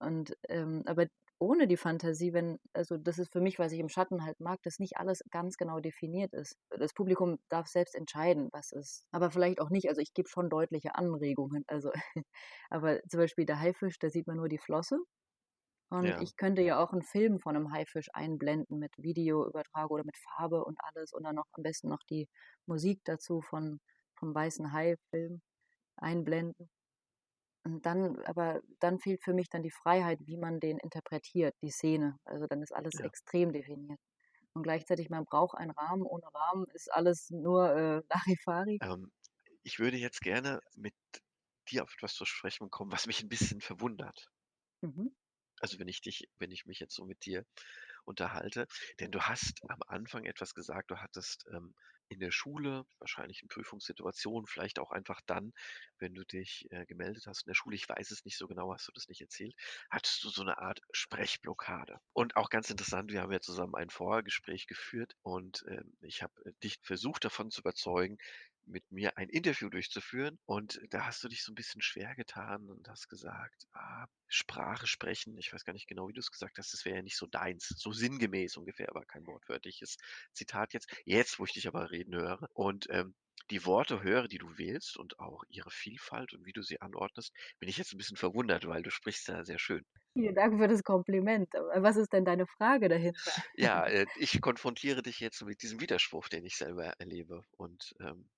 Und, 0.00 0.36
ähm 0.48 0.82
aber 0.86 1.06
ohne 1.38 1.68
die 1.68 1.76
Fantasie, 1.76 2.32
wenn 2.32 2.58
also, 2.72 2.96
das 2.98 3.18
ist 3.18 3.32
für 3.32 3.40
mich, 3.42 3.58
was 3.58 3.72
ich 3.72 3.80
im 3.80 3.90
Schatten 3.90 4.24
halt 4.24 4.40
mag, 4.40 4.62
dass 4.62 4.78
nicht 4.78 4.96
alles 4.98 5.20
ganz 5.30 5.56
genau 5.58 5.80
definiert 5.80 6.32
ist. 6.34 6.56
Das 6.70 6.94
Publikum 6.94 7.38
darf 7.50 7.66
selbst 7.68 7.94
entscheiden, 7.94 8.48
was 8.52 8.72
ist 8.72 9.04
aber 9.12 9.30
vielleicht 9.30 9.60
auch 9.60 9.70
nicht. 9.70 9.88
Also, 9.90 10.00
ich 10.02 10.14
gebe 10.14 10.28
schon 10.30 10.50
deutliche 10.50 10.94
Anregungen. 10.96 11.64
Also 11.68 11.90
aber 12.70 13.00
zum 13.08 13.20
Beispiel 13.20 13.46
der 13.46 13.60
Haifisch, 13.60 13.98
da 13.98 14.10
sieht 14.10 14.26
man 14.28 14.36
nur 14.38 14.48
die 14.48 14.58
Flosse. 14.58 14.98
Und 15.90 16.14
Ja. 16.14 16.20
ich 16.20 16.36
könnte 16.36 16.62
ja 16.62 16.78
auch 16.82 16.92
'n 16.92 17.02
Film 17.02 17.40
von 17.40 17.54
'nem 17.54 17.72
Haifisch 17.72 18.08
einblenden 18.14 18.78
mit 18.78 18.92
Videoübertragung 18.98 19.92
oder 19.96 20.04
mit 20.04 20.16
Farbe 20.18 20.64
und 20.64 20.78
alles 20.82 21.12
und 21.12 21.24
dann 21.24 21.36
noch 21.36 21.46
am 21.52 21.62
besten 21.64 21.88
noch 21.88 22.02
die 22.10 22.28
Musik 22.66 23.00
dazu 23.04 23.40
von 23.42 23.80
vom 24.16 24.34
Weißen 24.34 24.72
Hai-Film 24.72 25.42
einblenden. 25.96 26.70
Und 27.66 27.84
dann 27.84 28.20
aber 28.26 28.60
dann 28.80 29.00
fehlt 29.00 29.24
für 29.24 29.34
mich 29.34 29.48
dann 29.50 29.62
die 29.64 29.72
Freiheit, 29.72 30.20
wie 30.26 30.36
man 30.36 30.60
den 30.60 30.78
interpretiert, 30.78 31.54
die 31.62 31.70
Szene. 31.70 32.16
Also, 32.24 32.46
dann 32.46 32.62
ist 32.62 32.72
alles 32.74 33.00
Ja. 33.00 33.10
extrem 33.10 33.52
definiert. 33.52 33.98
Und 34.54 34.62
gleichzeitig, 34.64 35.10
man 35.10 35.24
braucht 35.26 35.56
einen 35.58 35.72
Rahmen. 35.72 36.02
Ohne 36.04 36.26
Rahmen 36.34 36.66
ist 36.74 36.92
alles 36.94 37.30
nur, 37.30 37.70
äh, 37.76 38.02
Larifari. 38.10 38.80
Ähm, 38.80 39.12
ich 39.64 39.78
würde 39.80 39.98
jetzt 39.98 40.20
gerne 40.22 40.60
mit 40.76 40.94
dir 41.70 41.82
auf 41.84 41.94
etwas 41.94 42.14
zu 42.14 42.24
sprechen 42.24 42.70
kommen, 42.70 42.92
was 42.92 43.06
mich 43.06 43.22
'n 43.22 43.28
bisschen 43.28 43.60
verwundert. 43.60 44.30
Mhm. 44.82 45.08
Also, 45.60 45.78
wenn 45.78 45.88
ich 45.88 46.00
dich 46.00 46.28
wenn 46.38 46.50
ich 46.50 46.66
mich 46.66 46.80
jetzt 46.80 46.94
so 46.94 47.04
mit 47.04 47.24
dir 47.26 47.44
unterhalte. 48.04 48.66
Denn 49.00 49.10
du 49.10 49.22
hast 49.22 49.60
am 49.68 49.80
Anfang 49.86 50.24
etwas 50.24 50.54
gesagt, 50.54 50.90
du 50.90 50.98
hattest, 50.98 51.46
ähm, 51.52 51.74
in 52.08 52.20
der 52.20 52.30
Schule, 52.32 52.84
wahrscheinlich 52.98 53.42
in 53.42 53.48
Prüfungssituationen, 53.48 54.46
vielleicht 54.46 54.78
auch 54.78 54.90
einfach 54.92 55.20
dann, 55.26 55.52
wenn 55.98 56.14
du 56.14 56.24
dich, 56.24 56.66
äh, 56.70 56.86
gemeldet 56.86 57.26
hast 57.26 57.42
in 57.46 57.50
der 57.50 57.54
Schule, 57.54 57.76
ich 57.76 57.88
weiß 57.88 58.10
es 58.10 58.24
nicht 58.24 58.38
so 58.38 58.46
genau, 58.48 58.72
hast 58.72 58.88
du 58.88 58.92
das 58.92 59.08
nicht 59.08 59.20
erzählt, 59.22 59.54
hattest 59.90 60.22
du 60.24 60.28
so 60.30 60.42
'ne 60.44 60.58
Art 60.58 60.80
Sprechblockade. 60.92 61.98
Und 62.12 62.36
auch 62.36 62.50
ganz 62.50 62.70
interessant, 62.70 63.12
wir 63.12 63.22
haben 63.22 63.32
ja 63.32 63.40
zusammen 63.40 63.74
ein 63.74 63.90
Vorgespräch 63.90 64.66
geführt 64.66 65.14
und, 65.22 65.64
ähm, 65.68 65.96
ich 66.02 66.22
habe, 66.22 66.32
äh, 66.44 66.52
dich 66.62 66.78
versucht, 66.82 67.24
davon 67.24 67.50
zu 67.50 67.60
überzeugen, 67.62 68.18
mit 68.66 68.90
mir 68.90 69.16
ein 69.18 69.28
Interview 69.28 69.68
durchzuführen. 69.70 70.38
Und 70.46 70.80
da 70.90 71.06
hast 71.06 71.22
du 71.24 71.28
dich 71.28 71.42
so 71.44 71.52
'n 71.52 71.54
bisschen 71.54 71.82
schwer 71.82 72.14
getan 72.16 72.70
und 72.70 72.88
hast 72.88 73.08
gesagt: 73.08 73.66
„Ah, 73.72 74.06
Sprache 74.28 74.86
sprechen“ 74.86 75.36
ich 75.38 75.52
weiß 75.52 75.64
gar 75.64 75.72
nicht 75.72 75.88
genau, 75.88 76.08
wie 76.08 76.12
du's 76.12 76.30
gesagt 76.32 76.58
hast, 76.58 76.72
das 76.72 76.84
wäre 76.84 76.96
ja 76.96 77.02
nicht 77.02 77.16
so 77.16 77.26
deins, 77.26 77.68
so 77.68 77.92
sinngemäß 77.92 78.56
ungefähr, 78.56 78.88
aber 78.90 79.04
kein 79.06 79.26
wortwörtliches 79.26 79.96
Zitat 80.32 80.72
jetzt. 80.74 80.90
Jetzt, 81.04 81.38
wo 81.38 81.44
ich 81.44 81.52
dich 81.52 81.68
aber 81.68 81.90
reden 81.90 82.14
höre 82.16 82.48
und, 82.54 82.86
ähm, 82.90 83.14
die 83.50 83.64
Worte 83.66 84.02
höre, 84.02 84.28
die 84.28 84.38
du 84.38 84.58
wählst 84.58 84.96
und 84.96 85.18
auch 85.20 85.44
ihre 85.48 85.70
Vielfalt 85.70 86.32
und 86.34 86.44
wie 86.46 86.52
du 86.52 86.62
sie 86.62 86.80
anordnest, 86.80 87.32
bin 87.60 87.68
ich 87.68 87.76
jetzt 87.78 87.92
'n 87.94 87.98
bisschen 87.98 88.16
verwundert, 88.16 88.66
weil 88.66 88.82
du 88.82 88.90
sprichst 88.90 89.28
ja 89.28 89.44
sehr 89.44 89.58
schön. 89.60 89.84
Vielen 90.16 90.34
Dank 90.34 90.58
für 90.58 90.66
das 90.66 90.82
Kompliment. 90.82 91.52
Was 91.74 91.96
ist 91.96 92.12
denn 92.14 92.24
deine 92.24 92.46
Frage 92.46 92.88
dahinter? 92.88 93.32
Ja, 93.54 93.84
äh, 93.86 94.06
ich 94.14 94.40
konfrontiere 94.40 95.02
dich 95.02 95.20
jetzt 95.20 95.42
mit 95.42 95.62
diesem 95.62 95.80
Widerspruch, 95.80 96.28
den 96.28 96.44
ich 96.44 96.56
selber 96.56 96.84
erlebe 96.98 97.42
und, 97.56 97.94
ähm, 98.00 98.28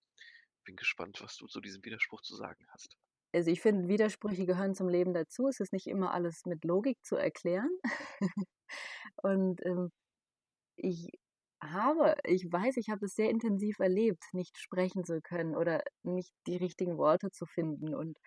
bin 0.69 0.77
gespannt, 0.77 1.23
was 1.23 1.37
du 1.39 1.47
zu 1.47 1.61
diesem 1.63 1.83
Widerspruch 1.83 2.21
zu 2.21 2.37
sagen 2.37 2.67
hast. 2.69 2.99
Also, 3.33 3.51
ich 3.51 3.61
finde, 3.61 3.89
Widersprüche 3.89 4.47
gehören 4.47 4.75
zum 4.75 4.89
Leben 4.89 5.15
dazu. 5.15 5.49
Es 5.49 5.61
ist 5.61 5.73
nicht 5.73 5.87
immer 5.87 6.13
alles 6.13 6.45
mit 6.47 6.65
Logik 6.65 6.99
zu 7.05 7.17
erklären. 7.17 7.71
Und, 9.23 9.65
ähm, 9.65 9.91
ich 10.77 11.11
habe 11.63 12.17
ich 12.25 12.47
weiß, 12.53 12.77
ich 12.79 12.91
habe 12.91 13.07
es 13.07 13.15
sehr 13.15 13.31
intensiv 13.31 13.79
erlebt, 13.81 14.25
nicht 14.33 14.59
sprechen 14.59 15.05
zu 15.05 15.21
können 15.23 15.57
oder 15.57 15.83
nicht 16.05 16.33
die 16.47 16.57
richtigen 16.57 16.99
Worte 16.99 17.31
zu 17.33 17.47
finden 17.47 17.95
und, 17.97 18.19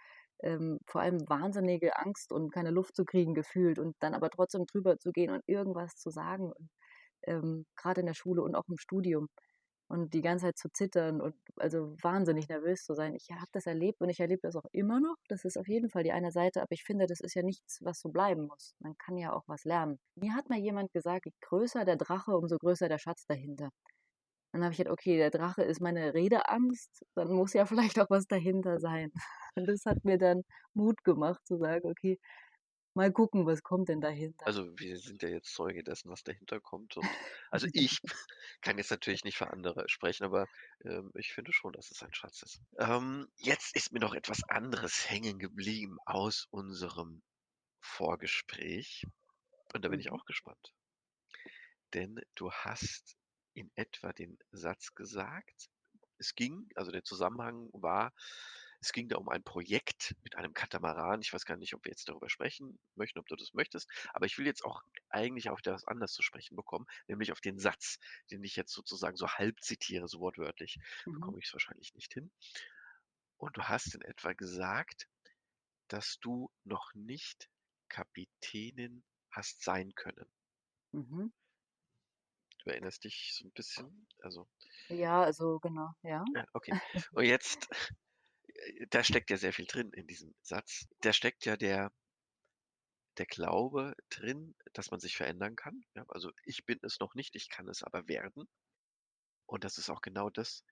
ähm, 0.44 0.80
vor 0.88 1.02
allem 1.02 1.20
wahnsinnige 1.30 1.98
Angst 1.98 2.32
und 2.34 2.52
keine 2.52 2.72
Luft 2.72 2.96
zu 2.96 3.06
kriegen 3.06 3.34
gefühlt 3.36 3.80
und 3.80 3.96
dann 4.02 4.16
aber 4.16 4.30
trotzdem 4.32 4.66
drüber 4.68 4.98
zu 5.00 5.12
gehen 5.14 5.32
und 5.32 5.44
irgendwas 5.48 5.96
zu 5.96 6.10
sagen 6.12 6.52
ähm, 7.24 7.66
grade 7.76 8.02
in 8.02 8.08
der 8.08 8.14
Schule 8.14 8.42
und 8.44 8.56
auch 8.56 8.68
im 8.70 8.78
Studium 8.78 9.28
und 9.92 10.14
die 10.14 10.22
ganze 10.22 10.46
Zeit 10.48 10.58
zu 10.58 10.70
zittern 10.72 11.22
und 11.22 11.36
also, 11.58 11.96
wahnsinnig 12.02 12.48
nervös 12.50 12.84
zu 12.86 12.94
sein. 12.96 13.14
Ich 13.16 13.28
habe 13.32 13.48
das 13.54 13.66
erlebt 13.68 14.02
und 14.02 14.10
ich 14.10 14.20
erlebe 14.20 14.42
das 14.44 14.56
auch 14.56 14.66
immer 14.72 15.00
noch. 15.02 15.18
Das 15.28 15.46
ist 15.46 15.58
auf 15.58 15.68
jeden 15.68 15.90
Fall 15.90 16.04
die 16.04 16.12
eine 16.14 16.32
Seite, 16.32 16.62
aber 16.62 16.72
ich 16.72 16.84
finde, 16.84 17.08
das 17.08 17.20
ist 17.22 17.36
ja 17.36 17.44
nichts, 17.44 17.80
was 17.82 18.00
so 18.02 18.10
bleiben 18.10 18.48
muss. 18.48 18.76
Man 18.80 18.98
kann 18.98 19.18
ja 19.18 19.34
auch 19.34 19.44
was 19.48 19.64
lernen. 19.66 20.00
Mir 20.16 20.34
hat 20.36 20.50
mal 20.50 20.60
jemand 20.60 20.92
gesagt: 20.94 21.26
„Je 21.28 21.34
größer 21.42 21.86
der 21.86 21.98
Drache, 21.98 22.32
umso 22.38 22.58
größer 22.58 22.90
der 22.90 23.00
Schatz 23.00 23.26
dahinter.“ 23.28 23.70
Dann 24.54 24.64
habe 24.64 24.74
ich 24.74 24.78
gedacht: 24.80 24.94
„Okay, 24.94 25.18
der 25.18 25.30
Drache 25.32 25.64
ist 25.64 25.82
meine 25.82 26.14
Redeangst, 26.14 27.06
dann 27.16 27.32
muss 27.34 27.54
ja 27.54 27.66
vielleicht 27.96 28.00
auch 28.00 28.10
was 28.10 28.26
dahinter 28.28 28.80
sein.“ 28.80 29.12
Und 29.56 29.68
das 29.68 29.86
hat 29.86 30.04
mir 30.06 30.18
dann 30.18 30.44
Mut 30.74 31.04
gemacht 31.04 31.46
zu 31.48 31.58
sagen: 31.58 31.90
„Okay, 31.90 32.20
mal 32.96 33.12
gucken, 33.12 33.46
was 33.46 33.64
kommt 33.64 33.90
denn 33.90 34.02
dahinter?“ 34.02 34.46
Also, 34.46 34.78
wir 34.80 34.98
sind 35.00 35.22
ja 35.24 35.30
jetzt 35.30 35.54
Zeuge 35.54 35.84
dessen, 35.84 36.10
was 36.12 36.24
dahinter 36.24 36.60
kommt 36.60 36.96
und 36.98 37.18
also, 37.52 37.68
ich 37.74 38.00
kann 38.62 38.78
jetzt 38.78 38.90
natürlich 38.92 39.24
nicht 39.24 39.38
für 39.38 39.50
andere 39.52 39.88
sprechen, 39.90 40.24
aber, 40.26 40.48
ähm, 40.84 41.12
ich 41.16 41.32
finde 41.34 41.54
schon, 41.54 41.74
dass 41.74 41.92
es 41.92 42.02
ein 42.04 42.14
Schatz 42.14 42.42
ist. 42.44 42.62
Ähm, 42.80 43.28
jetzt 43.38 43.76
ist 43.76 43.92
mir 43.92 44.00
noch 44.00 44.14
etwas 44.16 44.44
anderes 44.48 45.10
hängen 45.10 45.40
geblieben 45.40 45.98
aus 46.06 46.48
unserem 46.52 47.22
Vorgespräch 47.82 49.06
und 49.74 49.86
da 49.86 49.90
bin 49.90 50.00
ich 50.02 50.12
Mhm. 50.12 50.14
auch 50.14 50.26
gespannt. 50.26 50.74
Denn 51.94 52.20
du 52.36 52.52
hast 52.52 53.16
in 53.54 53.72
etwa 53.76 54.14
den 54.14 54.38
Satz 54.52 54.94
gesagt 54.96 55.70
es 56.18 56.36
ging 56.36 56.70
also, 56.76 56.92
der 56.92 57.04
Zusammenhang 57.04 57.70
war, 57.74 58.14
Es 58.82 58.94
ging 58.94 59.08
da 59.08 59.18
um 59.18 59.30
ein 59.30 59.44
Projekt 59.44 60.16
mit 60.24 60.36
einem 60.36 60.54
Katamaran. 60.54 61.22
Ich 61.22 61.32
weiß 61.32 61.46
gar 61.46 61.56
nicht, 61.56 61.76
ob 61.76 61.86
wir 61.86 61.92
jetzt 61.92 62.10
darüber 62.10 62.30
sprechen 62.30 62.80
möchten, 62.96 63.20
ob 63.20 63.28
du 63.28 63.36
das 63.36 63.54
möchtest. 63.54 63.88
Aber 64.14 64.26
ich 64.26 64.38
will 64.40 64.48
jetzt 64.48 64.66
auch 64.66 64.82
eigentlich 65.10 65.50
auf 65.50 65.62
das 65.62 65.86
anders 65.86 66.14
zu 66.14 66.24
sprechen 66.24 66.56
bekommen, 66.56 66.88
nämlich 67.08 67.32
auf 67.32 67.42
den 67.42 67.60
Satz, 67.60 68.00
den 68.32 68.44
ich 68.44 68.56
jetzt 68.56 68.74
sozusagen 68.74 69.16
so 69.16 69.28
halb 69.28 69.62
zitiere, 69.62 70.08
so 70.08 70.20
wortwörtlich. 70.20 70.78
Mhm. 71.06 71.14
Bekomme 71.14 71.40
ich 71.40 71.46
es 71.46 71.54
wahrscheinlich 71.54 71.94
nicht 71.94 72.12
hin. 72.14 72.32
Und 73.38 73.56
du 73.56 73.64
hast 73.64 73.94
in 73.94 74.02
etwa 74.02 74.34
gesagt, 74.34 75.08
dass 75.88 76.18
du 76.20 76.50
noch 76.64 76.94
nicht 76.96 77.50
Kapitänin 77.88 79.04
hast 79.30 79.64
sein 79.64 79.94
können. 79.96 80.26
Mhm. 80.94 81.32
Du 82.64 82.70
erinnerst 82.70 83.04
dich 83.04 83.34
so 83.36 83.46
ein 83.46 83.52
bisschen? 83.52 84.08
Also, 84.22 84.48
Ja, 84.90 85.24
also 85.24 85.60
genau, 85.60 85.90
ja. 86.04 86.24
okay. 86.54 86.72
Und 87.14 87.26
jetzt, 87.26 87.68
da 88.90 89.04
steckt 89.04 89.30
ja 89.30 89.38
sehr 89.38 89.54
viel 89.54 89.66
drin 89.66 89.92
in 89.94 90.08
diesem 90.08 90.34
Satz. 90.42 90.88
Da 91.02 91.14
steckt 91.14 91.46
ja 91.46 91.58
der, 91.58 91.92
der 93.18 93.26
Glaube 93.26 93.96
drin, 94.10 94.56
dass 94.74 94.92
man 94.92 95.00
sich 95.00 95.18
verändern 95.18 95.56
kann. 95.56 95.84
Ja, 95.96 96.06
also 96.10 96.32
ich 96.44 96.66
bin 96.66 96.80
es 96.84 97.00
noch 97.00 97.16
nicht, 97.16 97.36
ich 97.36 97.50
kann 97.50 97.68
es 97.68 97.84
aber 97.84 98.08
werden. 98.08 98.48
Und 99.46 99.64
das 99.64 99.78
ist 99.78 99.90
auch 99.90 100.02
genau 100.02 100.30
das, 100.30 100.64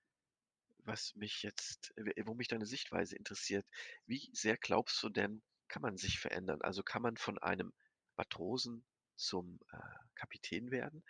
was 0.86 1.16
mich 1.16 1.44
jetzt, 1.44 1.94
äh, 1.98 2.26
wo 2.26 2.34
mich 2.34 2.48
deine 2.48 2.66
Sichtweise 2.66 3.16
interessiert. 3.16 3.66
Wie 4.06 4.30
sehr 4.34 4.58
glaubst 4.58 5.02
du 5.04 5.10
denn, 5.10 5.42
kann 5.68 5.82
man 5.82 5.98
sich 5.98 6.20
verändern? 6.20 6.62
Also 6.62 6.84
kann 6.84 7.02
man 7.02 7.18
von 7.18 7.38
einem 7.40 7.74
Matrosen 8.16 8.86
zum 9.20 9.60
äh, 9.72 9.78
Kapitän 10.16 10.72
werden? 10.72 11.04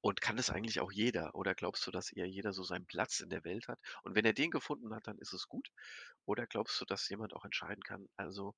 Und 0.00 0.20
kann 0.20 0.36
das 0.36 0.50
eigentlich 0.50 0.80
auch 0.80 0.92
jeder? 0.92 1.34
Oder 1.34 1.54
glaubst 1.54 1.86
du, 1.86 1.90
dass 1.90 2.12
eher 2.12 2.26
jeder 2.26 2.52
so 2.52 2.62
seinen 2.62 2.86
Platz 2.86 3.20
in 3.20 3.30
der 3.30 3.44
Welt 3.44 3.68
hat? 3.68 3.80
Und 4.02 4.14
wenn 4.14 4.24
er 4.24 4.32
den 4.32 4.50
gefunden 4.50 4.94
hat, 4.94 5.06
dann 5.06 5.18
ist 5.18 5.32
es 5.32 5.48
gut? 5.48 5.70
Oder 6.24 6.46
glaubst 6.46 6.80
du, 6.80 6.84
dass 6.84 7.08
jemand 7.08 7.34
auch 7.34 7.44
entscheiden 7.44 7.82
kann, 7.82 8.08
also, 8.16 8.54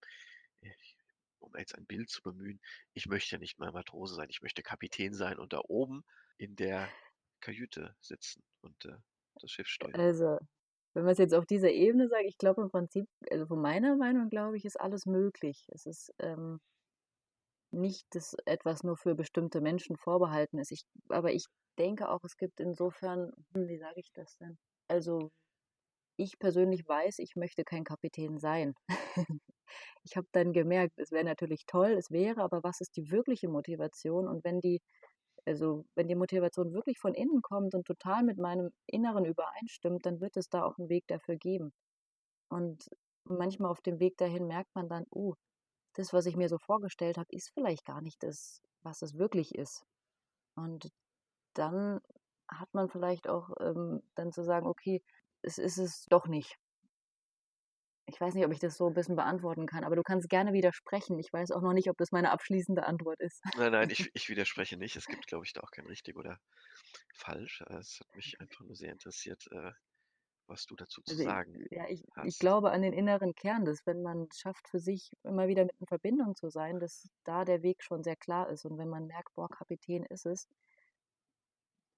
ich, 0.60 0.96
um 1.40 1.54
jetzt 1.56 1.76
ein 1.76 1.86
Bild 1.86 2.08
zu 2.10 2.22
bemühen, 2.22 2.60
ich 2.94 3.06
möchte 3.06 3.36
ja 3.36 3.38
nicht 3.38 3.58
mal 3.58 3.72
Matrose 3.72 4.14
sein, 4.14 4.30
ich 4.30 4.42
möchte 4.42 4.62
Kapitän 4.62 5.14
sein 5.14 5.38
und 5.38 5.52
da 5.52 5.60
oben 5.68 6.04
in 6.38 6.56
der 6.56 6.88
Kajüte 7.40 7.94
sitzen 8.00 8.42
und 8.62 8.84
äh, 8.86 8.96
das 9.40 9.50
Schiff 9.50 9.68
steuern. 9.68 9.94
Also, 9.94 10.38
wenn 10.94 11.04
man 11.04 11.12
es 11.12 11.18
jetzt 11.18 11.34
auf 11.34 11.46
dieser 11.46 11.70
Ebene 11.70 12.08
sagt, 12.08 12.24
ich 12.26 12.38
glaube 12.38 12.62
im 12.62 12.70
Prinzip, 12.70 13.08
also 13.30 13.46
von 13.46 13.60
meiner 13.60 13.96
Meinung 13.96 14.30
glaube 14.30 14.56
ich, 14.56 14.64
ist 14.64 14.80
alles 14.80 15.06
möglich. 15.06 15.66
Es 15.72 15.86
ist 15.86 16.14
ähm, 16.20 16.60
nicht, 17.74 18.06
dass 18.14 18.34
etwas 18.46 18.82
nur 18.84 18.96
für 18.96 19.14
bestimmte 19.14 19.60
Menschen 19.60 19.96
vorbehalten 19.96 20.58
ist. 20.58 20.72
Ich, 20.72 20.84
aber 21.08 21.32
ich 21.32 21.46
denke 21.78 22.08
auch, 22.10 22.20
es 22.24 22.36
gibt 22.36 22.60
insofern, 22.60 23.32
hm, 23.54 23.68
wie 23.68 23.78
sage 23.78 24.00
ich 24.00 24.12
das 24.14 24.36
denn? 24.38 24.58
Also, 24.88 25.30
ich 26.16 26.38
persönlich 26.38 26.86
weiß, 26.88 27.18
ich 27.18 27.36
möchte 27.36 27.64
kein 27.64 27.84
Kapitän 27.84 28.38
sein. 28.38 28.74
ich 30.04 30.16
habe 30.16 30.28
dann 30.32 30.52
gemerkt, 30.52 30.94
es 30.98 31.10
wäre 31.12 31.24
natürlich 31.24 31.66
toll, 31.66 31.92
es 31.92 32.10
wäre, 32.10 32.42
aber 32.42 32.62
was 32.62 32.80
ist 32.80 32.96
die 32.96 33.10
wirkliche 33.10 33.48
Motivation? 33.48 34.28
Und 34.28 34.44
wenn 34.44 34.60
die, 34.60 34.80
also 35.46 35.84
wenn 35.96 36.08
die 36.08 36.14
Motivation 36.16 36.72
wirklich 36.72 36.98
von 36.98 37.14
innen 37.14 37.42
kommt 37.42 37.74
und 37.74 37.86
total 37.86 38.22
mit 38.24 38.38
meinem 38.38 38.70
Inneren 38.86 39.24
übereinstimmt, 39.24 40.06
dann 40.06 40.20
wird 40.20 40.36
es 40.36 40.48
da 40.48 40.64
auch 40.64 40.78
einen 40.78 40.88
Weg 40.88 41.04
dafür 41.08 41.36
geben. 41.36 41.72
Und 42.50 42.88
manchmal 43.24 43.70
auf 43.70 43.80
dem 43.82 44.00
Weg 44.00 44.16
dahin 44.18 44.46
merkt 44.46 44.74
man 44.74 44.88
dann, 44.88 45.06
oh, 45.10 45.34
das, 45.94 46.12
was 46.12 46.26
ich 46.26 46.36
mir 46.36 46.48
so 46.48 46.58
vorgestellt 46.58 47.18
habe, 47.18 47.28
ist 47.32 47.50
vielleicht 47.54 47.84
gar 47.84 48.00
nicht 48.02 48.22
das, 48.22 48.62
was 48.82 49.02
es 49.02 49.14
wirklich 49.18 49.54
ist. 49.54 49.84
Und 50.56 50.90
dann 51.54 52.00
hat 52.48 52.72
man 52.74 52.88
vielleicht 52.88 53.28
auch 53.28 53.50
ähm, 53.60 54.02
dann 54.14 54.32
zu 54.32 54.44
sagen, 54.44 54.66
okay, 54.66 55.02
es 55.42 55.58
ist 55.58 55.78
es 55.78 56.04
doch 56.06 56.26
nicht. 56.26 56.56
Ich 58.06 58.20
weiß 58.20 58.34
nicht, 58.34 58.44
ob 58.44 58.52
ich 58.52 58.58
das 58.58 58.76
so 58.76 58.86
ein 58.86 58.94
bisschen 58.94 59.16
beantworten 59.16 59.66
kann, 59.66 59.82
aber 59.82 59.96
du 59.96 60.02
kannst 60.02 60.28
gerne 60.28 60.52
widersprechen. 60.52 61.18
Ich 61.18 61.32
weiß 61.32 61.52
auch 61.52 61.62
noch 61.62 61.72
nicht, 61.72 61.88
ob 61.88 61.96
das 61.96 62.12
meine 62.12 62.32
abschließende 62.32 62.84
Antwort 62.84 63.18
ist. 63.20 63.42
Nein, 63.56 63.72
nein, 63.72 63.90
ich, 63.90 64.10
ich 64.14 64.28
widerspreche 64.28 64.76
nicht. 64.76 64.96
Es 64.96 65.06
gibt, 65.06 65.26
glaube 65.26 65.46
ich, 65.46 65.54
da 65.54 65.60
auch 65.60 65.70
kein 65.70 65.86
richtig 65.86 66.16
oder 66.16 66.38
falsch. 67.14 67.62
Es 67.62 68.00
hat 68.00 68.14
mich 68.14 68.38
einfach 68.40 68.60
nur 68.60 68.76
sehr 68.76 68.92
interessiert, 68.92 69.46
äh, 69.52 69.72
was 70.46 70.66
du 70.66 70.76
dazu 70.76 71.02
zu 71.02 71.06
Also 71.08 71.22
ich, 71.22 71.34
sagen 71.34 71.54
ja, 71.70 71.88
ich, 71.88 72.04
ich 72.20 72.38
hast. 72.38 72.38
glaube 72.38 72.70
an 72.70 72.82
den 72.82 72.92
inneren 72.92 73.34
Kern, 73.34 73.64
dass 73.64 73.86
wenn 73.86 74.02
man 74.02 74.28
es 74.30 74.38
schafft, 74.40 74.68
für 74.68 74.78
sich 74.78 75.10
immer 75.22 75.48
wieder 75.48 75.64
mit 75.64 75.76
in 75.80 75.86
Verbindung 75.86 76.36
zu 76.36 76.50
sein, 76.50 76.78
dass 76.78 77.08
da 77.24 77.44
der 77.46 77.62
Weg 77.62 77.82
schon 77.82 78.02
sehr 78.02 78.16
klar 78.16 78.48
ist. 78.50 78.64
Und 78.66 78.76
wenn 78.78 78.88
man 78.88 79.06
merkt, 79.06 79.34
boah, 79.34 79.48
Kapitän 79.48 80.04
ist 80.04 80.26
es, 80.26 80.48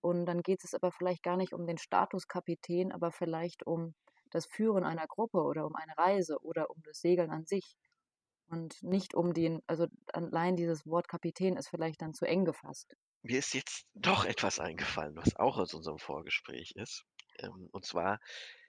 und 0.01 0.25
dann 0.27 0.43
geht 0.43 0.65
es 0.65 0.73
aber 0.73 0.91
vielleicht 0.93 1.23
gar 1.23 1.37
nicht 1.37 1.53
um 1.53 1.67
den 1.67 1.77
Status 1.79 2.29
Kapitän, 2.29 2.93
aber 2.93 3.13
vielleicht 3.13 3.67
um 3.67 3.95
das 4.31 4.47
Führen 4.47 4.85
einer 4.85 5.07
Gruppe 5.07 5.43
oder 5.43 5.67
um 5.67 5.75
eine 5.75 5.97
Reise 5.99 6.39
oder 6.43 6.71
um 6.71 6.81
das 6.83 7.01
Segeln 7.01 7.31
an 7.31 7.45
sich. 7.45 7.77
Und 8.49 8.83
nicht 8.83 9.15
um 9.15 9.35
den, 9.35 9.63
also 9.67 9.87
allein 10.13 10.57
dieses 10.57 10.87
Wort 10.87 11.09
Kapitän 11.09 11.57
ist 11.57 11.69
vielleicht 11.69 12.01
dann 12.03 12.15
zu 12.15 12.25
eng 12.27 12.45
gefasst. 12.45 12.97
Mir 13.21 13.41
ist 13.41 13.53
jetzt 13.53 13.85
doch 13.93 14.25
etwas 14.25 14.59
eingefallen, 14.59 15.17
was 15.17 15.37
auch 15.37 15.59
aus 15.59 15.75
unserem 15.75 15.99
Vorgespräch 15.99 16.73
ist. 16.77 17.05
Ähm, 17.41 17.69
und 17.73 17.85
zwar 17.87 18.21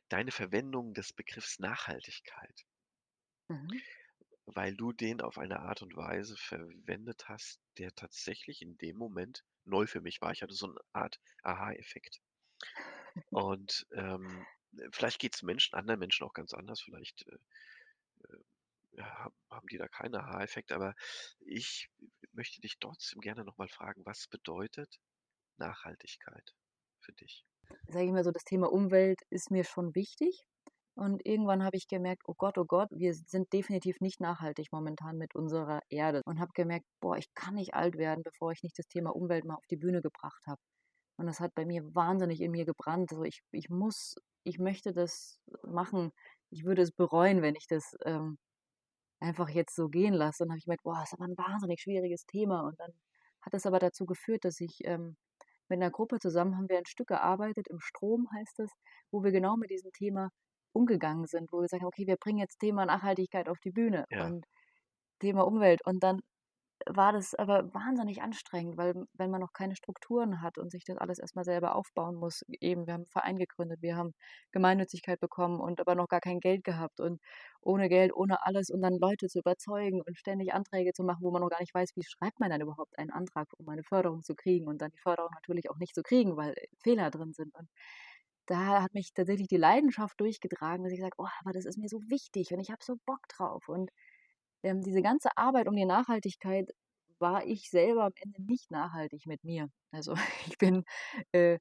deine 0.09 0.31
Verwendung 0.31 0.93
des 0.93 1.13
Begriffs 1.13 1.59
Nachhaltigkeit, 1.59 2.65
Mhm. 3.49 3.79
weil 4.47 4.75
du 4.75 4.93
den 4.93 5.21
auf 5.21 5.37
eine 5.37 5.59
Art 5.59 5.83
und 5.83 5.95
Weise 5.95 6.35
verwendet 6.37 7.29
hast, 7.29 7.61
der 7.77 7.93
tatsächlich 7.93 8.63
in 8.63 8.75
dem 8.79 8.97
Moment 8.97 9.45
neu 9.63 9.85
für 9.85 10.01
mich 10.01 10.21
war. 10.21 10.31
Ich 10.31 10.41
hatte 10.41 10.55
so 10.55 10.65
eine 10.65 10.79
Art 10.91 11.19
Aha-Effekt. 11.43 12.19
Und 13.29 13.85
ähm, 13.91 14.47
vielleicht 14.91 15.19
geht 15.19 15.35
es 15.35 15.43
Menschen, 15.43 15.75
anderen 15.75 15.99
Menschen 15.99 16.25
auch 16.25 16.33
ganz 16.33 16.53
anders. 16.53 16.81
Vielleicht 16.81 17.25
äh, 17.27 17.35
äh, 18.29 18.37
ja, 18.93 19.05
haben 19.25 19.35
haben 19.49 19.67
die 19.69 19.77
da 19.77 19.87
keinen 19.89 20.15
Aha-Effekt, 20.15 20.71
aber 20.73 20.95
ich 21.41 21.89
möchte 22.33 22.61
dich 22.61 22.79
trotzdem 22.79 23.21
gerne 23.21 23.45
nochmal 23.45 23.69
fragen, 23.69 24.05
was 24.05 24.27
bedeutet 24.27 24.99
Nachhaltigkeit 25.57 26.55
für 27.01 27.13
dich? 27.13 27.45
Sage 27.87 28.05
ich 28.05 28.11
mal 28.11 28.23
so, 28.23 28.31
das 28.31 28.43
Thema 28.43 28.71
Umwelt 28.71 29.19
ist 29.29 29.51
mir 29.51 29.63
schon 29.63 29.95
wichtig. 29.95 30.45
Und 30.95 31.23
irgendwann 31.25 31.63
habe 31.63 31.77
ich 31.77 31.87
gemerkt, 31.87 32.23
oh 32.25 32.33
Gott, 32.35 32.57
oh 32.57 32.65
Gott, 32.65 32.89
wir 32.91 33.13
sind 33.13 33.53
definitiv 33.53 34.01
nicht 34.01 34.19
nachhaltig 34.19 34.67
momentan 34.71 35.17
mit 35.17 35.35
unserer 35.35 35.81
Erde. 35.89 36.21
Und 36.25 36.39
habe 36.39 36.51
gemerkt, 36.55 36.85
boah, 37.01 37.17
ich 37.17 37.31
kann 37.35 37.53
nicht 37.53 37.75
alt 37.75 37.97
werden, 37.97 38.23
bevor 38.23 38.51
ich 38.51 38.63
nicht 38.63 38.77
das 38.79 38.87
Thema 38.87 39.11
Umwelt 39.15 39.45
mal 39.45 39.55
auf 39.55 39.67
die 39.69 39.77
Bühne 39.77 40.01
gebracht 40.01 40.43
habe. 40.47 40.59
Und 41.17 41.27
das 41.27 41.39
hat 41.39 41.53
bei 41.55 41.65
mir 41.65 41.83
wahnsinnig 41.95 42.41
in 42.41 42.51
mir 42.51 42.65
gebrannt. 42.65 43.11
Also 43.11 43.23
ich, 43.23 43.41
ich 43.51 43.69
muss, 43.69 44.15
ich 44.43 44.59
möchte 44.59 44.91
das 44.91 45.39
machen. 45.63 46.11
Ich 46.49 46.65
würde 46.65 46.81
es 46.81 46.91
bereuen, 46.91 47.43
wenn 47.43 47.55
ich 47.55 47.67
das 47.67 47.95
ähm, 48.05 48.37
einfach 49.19 49.49
jetzt 49.49 49.75
so 49.75 49.89
gehen 49.89 50.13
lasse. 50.13 50.43
Und 50.43 50.49
habe 50.49 50.59
ich 50.59 50.65
gemerkt, 50.65 50.83
boah, 50.83 50.95
das 50.99 51.11
ist 51.11 51.13
aber 51.13 51.25
ein 51.25 51.37
wahnsinnig 51.37 51.81
schwieriges 51.81 52.25
Thema. 52.25 52.61
Und 52.61 52.79
dann 52.79 52.91
hat 53.41 53.53
es 53.53 53.67
aber 53.67 53.79
dazu 53.79 54.05
geführt, 54.05 54.45
dass 54.45 54.59
ich 54.61 54.79
ähm, 54.85 55.15
mit 55.69 55.81
einer 55.81 55.91
Gruppe 55.91 56.19
zusammen 56.19 56.57
haben 56.57 56.69
wir 56.69 56.77
ein 56.77 56.85
Stück 56.85 57.07
gearbeitet, 57.07 57.67
im 57.69 57.79
Strom 57.79 58.27
heißt 58.33 58.59
es, 58.59 58.71
wo 59.11 59.23
wir 59.23 59.31
genau 59.31 59.57
mit 59.57 59.69
diesem 59.71 59.91
Thema 59.91 60.29
umgegangen 60.73 61.25
sind, 61.27 61.51
wo 61.51 61.61
wir 61.61 61.67
sagen, 61.67 61.85
okay, 61.85 62.05
wir 62.07 62.17
bringen 62.17 62.39
jetzt 62.39 62.59
Thema 62.59 62.85
Nachhaltigkeit 62.85 63.49
auf 63.49 63.59
die 63.59 63.71
Bühne 63.71 64.05
Ja, 64.09 64.25
und 64.25 64.45
Thema 65.19 65.45
Umwelt. 65.45 65.85
Und 65.85 66.03
dann 66.03 66.21
war 66.85 67.13
das 67.13 67.33
aber 67.35 67.73
wahnsinnig 67.73 68.21
anstrengend, 68.21 68.77
weil 68.77 68.93
wenn 69.13 69.31
man 69.31 69.41
noch 69.41 69.53
keine 69.53 69.75
Strukturen 69.75 70.41
hat 70.41 70.57
und 70.57 70.71
sich 70.71 70.83
das 70.85 70.97
alles 70.97 71.19
erstmal 71.19 71.45
selber 71.45 71.75
aufbauen 71.75 72.15
muss, 72.15 72.43
eben, 72.61 72.85
wir 72.87 72.93
haben 72.93 73.01
einen 73.01 73.07
Verein 73.11 73.37
gegründet, 73.37 73.81
wir 73.81 73.95
haben 73.97 74.13
Gemeinnützigkeit 74.51 75.19
bekommen 75.19 75.59
und 75.59 75.79
aber 75.81 75.95
noch 75.95 76.07
gar 76.07 76.19
kein 76.21 76.39
Geld 76.39 76.63
gehabt 76.63 76.99
und 76.99 77.19
ohne 77.61 77.89
Geld, 77.89 78.13
ohne 78.15 78.45
alles 78.45 78.69
und 78.69 78.81
dann 78.81 78.97
Leute 78.99 79.27
zu 79.27 79.39
überzeugen 79.39 80.01
und 80.05 80.17
ständig 80.17 80.53
Anträge 80.53 80.93
zu 80.93 81.03
machen, 81.03 81.23
wo 81.23 81.31
man 81.31 81.41
noch 81.41 81.49
gar 81.49 81.59
nicht 81.61 81.73
weiß, 81.73 81.91
wie 81.95 82.03
schreibt 82.03 82.39
man 82.39 82.49
dann 82.49 82.61
überhaupt 82.61 82.97
einen 82.99 83.11
Antrag, 83.11 83.47
um 83.57 83.67
eine 83.69 83.83
Förderung 83.83 84.23
zu 84.23 84.35
kriegen 84.35 84.67
und 84.67 84.81
dann 84.81 84.91
die 84.91 84.99
Förderung 84.99 85.31
natürlich 85.33 85.69
auch 85.69 85.77
nicht 85.77 85.95
zu 85.95 86.03
kriegen, 86.03 86.37
weil 86.37 86.55
Fehler 86.83 87.09
drin 87.11 87.33
sind. 87.33 87.53
Und 87.55 87.67
da 88.47 88.81
hat 88.83 88.93
mich 88.93 89.13
tatsächlich 89.13 89.47
die 89.47 89.57
Leidenschaft 89.57 90.19
durchgetragen, 90.19 90.83
dass 90.83 90.93
ich 90.93 91.01
sage, 91.01 91.15
oh, 91.17 91.27
aber 91.41 91.51
das 91.53 91.65
ist 91.65 91.77
mir 91.77 91.89
so 91.89 91.99
wichtig 92.09 92.51
und 92.53 92.59
ich 92.59 92.71
habe 92.71 92.83
so 92.83 92.95
Bock 93.05 93.27
drauf. 93.29 93.67
Und 93.67 93.91
ähm, 94.63 94.81
diese 94.81 95.01
ganze 95.01 95.29
Arbeit 95.37 95.67
um 95.67 95.75
die 95.75 95.85
Nachhaltigkeit 95.85 96.71
war 97.19 97.45
ich 97.45 97.69
selber 97.69 98.05
am 98.05 98.13
Ende 98.15 98.41
nicht 98.43 98.71
nachhaltig 98.71 99.25
mit 99.25 99.43
mir. 99.43 99.69
Also 99.91 100.15
ich 100.47 100.57
bin 100.57 100.83
äh, 101.31 101.59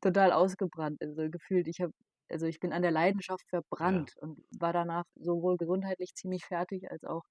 total 0.00 0.32
ausgebrannt, 0.32 1.00
also 1.02 1.30
gefühlt, 1.30 1.68
ich 1.68 1.80
habe, 1.80 1.92
also 2.30 2.46
ich 2.46 2.60
bin 2.60 2.72
an 2.72 2.82
der 2.82 2.90
Leidenschaft 2.92 3.44
ja, 3.88 4.00
verbrannt 4.00 4.12
und 4.20 4.40
war 4.58 4.72
danach 4.72 5.04
sowohl 5.16 5.56
gesundheitlich 5.58 6.14
ziemlich 6.14 6.44
fertig 6.46 6.90
als 6.90 7.04
auch 7.04 7.22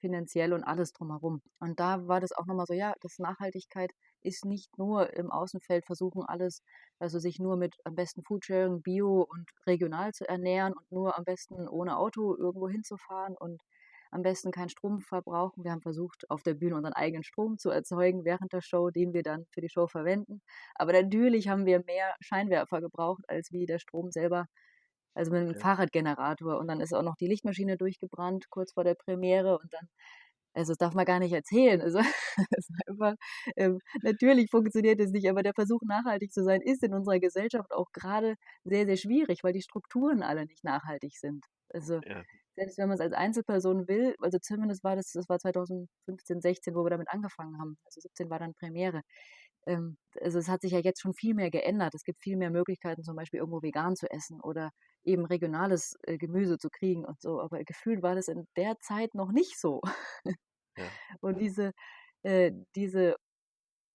finanziell 0.00 0.52
und 0.52 0.64
alles 0.64 0.92
drumherum. 0.92 1.42
Und 1.60 1.80
da 1.80 2.06
war 2.08 2.20
das 2.20 2.32
auch 2.32 2.46
nochmal 2.46 2.66
so, 2.66 2.74
ja, 2.74 2.94
das 3.00 3.18
Nachhaltigkeit 3.18 3.92
ist 4.22 4.44
nicht 4.44 4.76
nur 4.78 5.14
im 5.16 5.30
Außenfeld 5.30 5.86
versuchen, 5.86 6.24
alles, 6.24 6.62
also 6.98 7.18
sich 7.18 7.38
nur 7.38 7.56
mit 7.56 7.76
am 7.84 7.94
besten 7.94 8.22
Foodsharing, 8.24 8.82
Bio 8.82 9.22
und 9.22 9.48
regional 9.66 10.12
zu 10.12 10.28
ernähren 10.28 10.74
und 10.74 10.90
nur 10.92 11.16
am 11.18 11.24
besten 11.24 11.68
ohne 11.68 11.96
Auto 11.98 12.36
irgendwo 12.36 12.68
hinzufahren 12.68 13.36
und 13.36 13.62
am 14.12 14.22
besten 14.22 14.52
keinen 14.52 14.68
Strom 14.70 15.00
verbrauchen. 15.00 15.64
Wir 15.64 15.72
haben 15.72 15.82
versucht, 15.82 16.30
auf 16.30 16.42
der 16.44 16.54
Bühne 16.54 16.76
unseren 16.76 16.92
eigenen 16.94 17.24
Strom 17.24 17.58
zu 17.58 17.70
erzeugen 17.70 18.24
während 18.24 18.52
der 18.52 18.62
Show, 18.62 18.90
den 18.90 19.14
wir 19.14 19.22
dann 19.24 19.46
für 19.50 19.60
die 19.62 19.70
Show 19.70 19.88
verwenden. 19.88 20.42
Aber 20.76 20.92
natürlich 20.92 21.48
haben 21.48 21.66
wir 21.66 21.82
mehr 21.86 22.14
Scheinwerfer 22.20 22.80
gebraucht, 22.80 23.24
als 23.28 23.52
wie 23.52 23.66
der 23.66 23.78
Strom 23.80 24.10
selber 24.12 24.46
Also 25.14 25.30
mit 25.32 25.42
'nem 25.44 25.54
Ja. 25.54 25.56
Fahrradgenerator 25.56 26.58
und 26.58 26.68
dann 26.68 26.80
ist 26.80 26.94
auch 26.94 27.02
noch 27.02 27.16
die 27.16 27.26
Lichtmaschine 27.28 27.76
durchgebrannt 27.76 28.48
kurz 28.50 28.72
vor 28.72 28.84
der 28.84 28.94
Premiere 28.94 29.58
und 29.58 29.72
dann 29.72 29.88
also, 30.54 30.72
das 30.72 30.78
darf 30.78 30.94
man 30.94 31.06
gar 31.06 31.18
nicht 31.20 31.32
erzählen. 31.32 31.80
Also, 31.80 31.98
einfach 32.86 33.14
ähm, 33.56 33.78
natürlich 34.02 34.50
funktioniert 34.50 35.00
es 35.00 35.10
nicht, 35.12 35.28
aber 35.30 35.42
der 35.42 35.54
Versuch, 35.54 35.80
nachhaltig 35.86 36.32
zu 36.32 36.44
sein, 36.44 36.60
ist 36.62 36.82
in 36.82 36.94
unserer 36.94 37.20
Gesellschaft 37.20 37.72
auch 37.72 37.90
grade 37.92 38.34
sehr, 38.64 38.86
sehr 38.86 38.96
schwierig, 38.98 39.44
weil 39.44 39.54
die 39.54 39.62
Strukturen 39.62 40.22
alle 40.22 40.44
nicht 40.46 40.62
nachhaltig 40.64 41.16
sind. 41.18 41.46
Also, 41.70 42.02
Ja. 42.02 42.24
Selbst 42.56 42.78
wenn 42.78 42.88
man's 42.88 43.00
als 43.00 43.12
Einzelperson 43.14 43.88
will 43.88 44.14
also, 44.20 44.38
zumindest 44.38 44.84
war 44.84 44.96
das 44.96 45.12
das 45.12 45.28
war 45.28 45.38
2015, 45.38 46.40
16, 46.40 46.74
wo 46.74 46.84
wir 46.84 46.90
damit 46.90 47.08
angefangen 47.10 47.58
haben. 47.60 47.78
Also, 47.86 48.00
17 48.00 48.30
war 48.30 48.38
dann 48.38 48.54
Premiere. 48.54 49.02
Ähm, 49.66 49.96
also, 50.20 50.38
es 50.38 50.48
hat 50.48 50.62
sich 50.62 50.72
ja 50.72 50.80
jetzt 50.80 51.00
schon 51.00 51.14
viel 51.14 51.34
mehr 51.34 51.50
geändert. 51.50 51.94
Es 51.94 52.04
gibt 52.04 52.22
viel 52.22 52.36
mehr 52.36 52.50
Möglichkeiten, 52.50 53.02
zum 53.04 53.16
Beispiel 53.16 53.40
irgendwo 53.40 53.62
vegan 53.62 53.96
zu 53.96 54.10
essen 54.10 54.40
oder 54.40 54.70
eben 55.04 55.24
regionales, 55.26 55.96
äh, 56.04 56.18
Gemüse 56.18 56.58
zu 56.58 56.68
kriegen 56.70 57.04
und 57.04 57.20
so, 57.20 57.40
aber 57.40 57.62
gefühlt 57.64 58.02
war 58.02 58.14
das 58.14 58.28
in 58.28 58.46
der 58.56 58.78
Zeit 58.80 59.14
noch 59.14 59.32
nicht 59.32 59.58
so. 59.60 59.80
Ja. 60.76 60.90
Und 61.20 61.40
diese 61.40 61.72
äh, 62.22 62.52
diese 62.76 63.16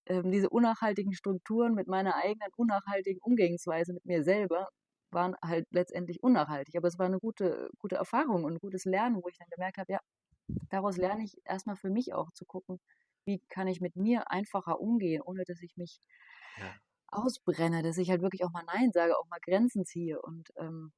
ähm, 0.08 0.32
diese 0.32 0.50
unnachhaltigen 0.50 1.14
Strukturen 1.14 1.74
mit 1.76 1.88
meiner 1.88 2.16
eigenen 2.16 2.50
unnachhaltigen 2.58 3.20
Umgehensweise 3.22 3.94
mit 3.94 4.06
mir 4.06 4.24
selber 4.24 4.70
waren 5.18 5.36
halt 5.44 5.68
letztendlich 5.72 6.24
unnachhaltig. 6.24 6.78
Aber 6.78 6.88
es 6.90 7.00
war 7.00 7.10
'ne 7.10 7.20
gute 7.20 7.70
gute 7.80 7.98
Erfahrung 7.98 8.46
und 8.46 8.54
'n 8.56 8.60
gutes 8.62 8.86
Lernen, 8.86 9.18
wo 9.24 9.30
ich 9.30 9.38
dann 9.40 9.50
gemerkt 9.52 9.80
habe, 9.80 9.94
ja, 9.94 10.02
daraus 10.72 10.98
lerne 10.98 11.24
ich 11.26 11.36
erst 11.46 11.68
mal 11.68 11.76
für 11.78 11.92
mich 11.92 12.14
auch 12.16 12.32
zu 12.34 12.46
gucken, 12.46 12.80
wie 13.26 13.42
kann 13.50 13.68
ich 13.70 13.82
mit 13.82 13.96
mir 13.98 14.32
einfacher 14.32 14.80
umgehen, 14.82 15.22
ohne 15.24 15.46
dass 15.46 15.62
ich 15.64 15.78
mich 15.78 15.98
Ja. 16.58 16.80
ausbrenne, 17.14 17.84
dass 17.84 17.98
ich 17.98 18.10
halt 18.10 18.22
wirklich 18.22 18.44
auch 18.44 18.52
mal 18.52 18.64
nein 18.66 18.92
sage, 18.92 19.18
auch 19.18 19.26
mal 19.30 19.40
Grenzen 19.42 19.86
ziehe 19.86 20.22
und, 20.22 20.50
ähm, 20.58 20.92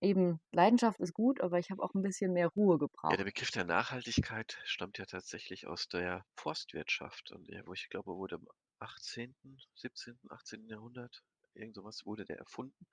eben 0.00 0.40
Leidenschaft 0.52 1.00
ist 1.00 1.14
gut, 1.14 1.40
aber 1.42 1.58
ich 1.58 1.70
habe 1.70 1.82
auch 1.82 1.94
'n 1.94 2.02
bisschen 2.02 2.32
mehr 2.34 2.48
Ruhe 2.48 2.78
Ja, 3.10 3.16
gebraucht. 3.16 3.18
der 3.18 3.24
Begriff 3.24 3.50
der 3.50 3.64
Nachhaltigkeit 3.64 4.60
stammt 4.64 4.96
ja 4.98 5.06
tatsächlich 5.06 5.66
aus 5.66 5.88
der 5.88 6.24
Forstwirtschaft 6.36 7.32
und 7.32 7.48
ja, 7.48 7.66
wo 7.66 7.72
ich 7.72 7.88
glaube, 7.88 8.14
wurde 8.16 8.36
im 8.36 8.46
18., 8.78 9.58
17., 9.74 10.30
18. 10.30 10.70
Jahrhundert, 10.70 11.22
irgend 11.56 11.74
so 11.76 11.84
was 11.84 12.06
wurde 12.06 12.24
der 12.24 12.38
erfunden. 12.38 12.86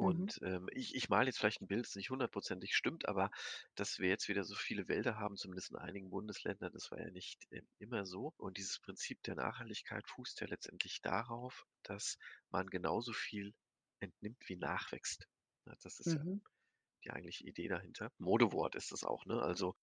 Mhm. 0.00 0.28
Und, 0.28 0.38
ähm, 0.42 0.68
ich 0.72 0.94
ich 0.94 1.08
male 1.08 1.26
jetzt 1.26 1.38
vielleicht 1.38 1.62
'n 1.62 1.66
Bild, 1.68 1.86
das 1.86 1.96
nicht 1.96 2.10
hundertprozentig 2.10 2.74
stimmt, 2.76 3.08
aber 3.08 3.30
dass 3.76 3.98
wir 3.98 4.08
jetzt 4.10 4.28
wieder 4.28 4.44
so 4.44 4.54
viele 4.54 4.88
Wälder 4.88 5.16
haben, 5.18 5.36
zumindest 5.36 5.70
in 5.70 5.76
einigen 5.78 6.10
Bundesländern, 6.10 6.72
das 6.72 6.90
war 6.90 7.00
ja 7.00 7.10
nicht, 7.10 7.46
ähm, 7.50 7.66
immer 7.78 8.04
so. 8.06 8.34
Und 8.36 8.58
dieses 8.58 8.78
Prinzip 8.80 9.22
der 9.22 9.36
Nachhaltigkeit 9.36 10.06
fußt 10.08 10.40
ja 10.42 10.46
letztendlich 10.48 11.00
darauf, 11.02 11.64
dass 11.82 12.18
man 12.50 12.68
genauso 12.68 13.12
viel 13.14 13.54
entnimmt, 14.00 14.42
wie 14.48 14.56
nachwächst. 14.56 15.28
Das 15.64 15.98
ist 15.98 16.14
ja 16.14 16.20
Mhm. 16.20 16.40
die 17.04 17.10
eigentliche 17.10 17.44
Idee 17.46 17.68
dahinter. 17.68 18.12
Modewort 18.18 18.74
ist 18.74 18.92
das 18.92 19.04
auch, 19.04 19.24
ne? 19.26 19.40
Also, 19.42 19.76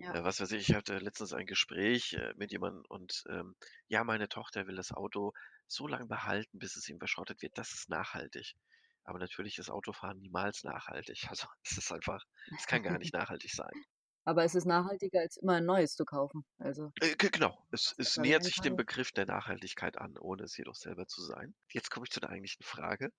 Ja. 0.00 0.14
äh, 0.14 0.24
was 0.24 0.40
weiß 0.40 0.52
ich, 0.52 0.68
ich 0.70 0.74
hatte 0.74 0.98
letztens 0.98 1.32
ein 1.32 1.46
Gespräch, 1.46 2.14
äh, 2.14 2.32
mit 2.36 2.52
jemandem 2.52 2.84
und, 2.88 3.24
ähm, 3.28 3.54
ja, 3.88 4.04
meine 4.04 4.28
Tochter 4.28 4.66
will 4.66 4.76
das 4.76 4.92
Auto 4.92 5.32
so 5.66 5.86
lang 5.86 6.08
behalten, 6.08 6.58
bis 6.58 6.76
es 6.76 6.88
ihm 6.88 6.98
verschrottet 6.98 7.42
wird. 7.42 7.56
Das 7.58 7.72
ist 7.72 7.88
nachhaltig. 7.88 8.54
Aber 9.04 9.18
natürlich 9.18 9.58
ist 9.58 9.70
Autofahren 9.70 10.18
niemals 10.20 10.62
nachhaltig. 10.64 11.22
Also, 11.30 11.48
es 11.64 11.78
ist 11.78 11.92
einfach 11.92 12.24
es 12.56 12.66
kann 12.66 12.82
gar 12.82 12.98
nicht 12.98 13.12
nachhaltig 13.14 13.52
sein. 13.52 13.84
Aber 14.26 14.44
es 14.44 14.54
ist 14.54 14.66
nachhaltiger, 14.66 15.20
als 15.20 15.36
immer 15.36 15.56
'n 15.58 15.64
neues 15.66 15.94
zu 15.96 16.04
kaufen. 16.06 16.44
Also 16.58 16.92
Äh, 17.02 17.14
ge 17.16 17.28
genau. 17.30 17.66
Es 17.70 17.94
es 17.98 18.16
nähert 18.16 18.42
sich 18.44 18.60
dem. 18.60 18.76
Begriff 18.76 19.12
der 19.12 19.26
Nachhaltigkeit 19.26 19.98
an, 19.98 20.16
ohne 20.18 20.44
es 20.44 20.56
jedoch 20.56 20.74
selber 20.76 21.06
zu 21.06 21.22
sein. 21.22 21.54
Jetzt 21.72 21.90
komme 21.90 22.06
ich 22.06 22.10
zu 22.12 22.20
der 22.20 22.30
eigentlichen 22.30 22.64
Frage. 22.64 23.10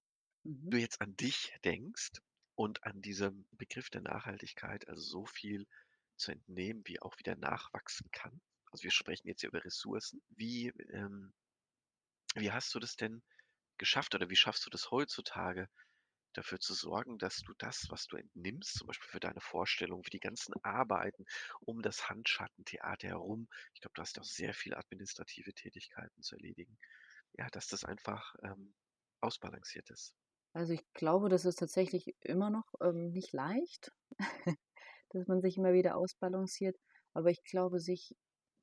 Mhm. 0.45 0.71
Du 0.71 0.77
jetzt 0.77 1.01
an 1.01 1.15
dich 1.17 1.53
denkst 1.65 2.11
und 2.55 2.83
an 2.85 3.01
diesem 3.01 3.47
Begriff 3.51 3.89
der 3.91 4.01
Nachhaltigkeit, 4.01 4.87
also, 4.89 5.01
so 5.03 5.25
viel 5.25 5.67
zu 6.21 6.31
entnehmen, 6.33 6.83
wie 6.87 7.01
auch 7.01 7.19
wieder 7.19 7.35
nachwachsen 7.37 8.09
kann. 8.11 8.41
Also, 8.71 8.83
wir 8.85 8.91
sprechen 8.91 9.27
jetzt 9.29 9.41
hier 9.41 9.49
über 9.49 9.65
Ressourcen. 9.65 10.21
Wie, 10.29 10.69
ähm 10.93 11.33
wie 12.35 12.51
hast 12.51 12.73
du 12.75 12.79
das 12.79 12.95
denn 12.97 13.23
geschafft 13.77 14.13
oder 14.15 14.29
wie 14.29 14.35
schaffst 14.35 14.65
du 14.65 14.69
das 14.69 14.91
heutzutage, 14.91 15.69
dafür 16.33 16.59
zu 16.59 16.73
sorgen, 16.75 17.17
dass 17.19 17.41
du 17.41 17.53
das, 17.57 17.87
was 17.89 18.07
du 18.07 18.17
entnimmst, 18.17 18.75
zum 18.75 18.87
Beispiel 18.87 19.09
für 19.09 19.19
deine 19.21 19.41
Vorstellung, 19.41 20.03
für 20.03 20.11
die 20.11 20.19
ganzen 20.19 20.53
Arbeiten 20.63 21.25
um 21.61 21.81
das 21.81 22.09
Handschattentheater 22.09 23.07
herum 23.09 23.49
ich 23.73 23.81
glaube, 23.81 23.93
du 23.95 24.01
hast 24.03 24.19
auch 24.19 24.23
sehr 24.25 24.53
viele 24.53 24.77
administrative 24.77 25.53
Tätigkeiten 25.53 26.21
zu 26.23 26.35
erledigen. 26.35 26.77
Ja, 27.33 27.49
dass 27.49 27.67
das 27.67 27.85
einfach, 27.85 28.35
ähm, 28.43 28.75
ausbalanciert 29.21 29.89
ist? 29.91 30.15
Also, 30.53 30.73
ich 30.73 30.83
glaube, 30.93 31.29
das 31.29 31.45
ist 31.45 31.59
tatsächlich 31.59 32.15
immer 32.21 32.49
noch, 32.49 32.73
ähm, 32.81 33.11
nicht 33.11 33.31
leicht, 33.33 33.93
dass 35.13 35.27
man 35.27 35.41
sich 35.41 35.57
immer 35.57 35.73
wieder 35.73 35.95
ausbalanciert. 35.97 36.77
Aber 37.13 37.29
ich 37.31 37.43
glaube, 37.43 37.79
sich 37.79 38.15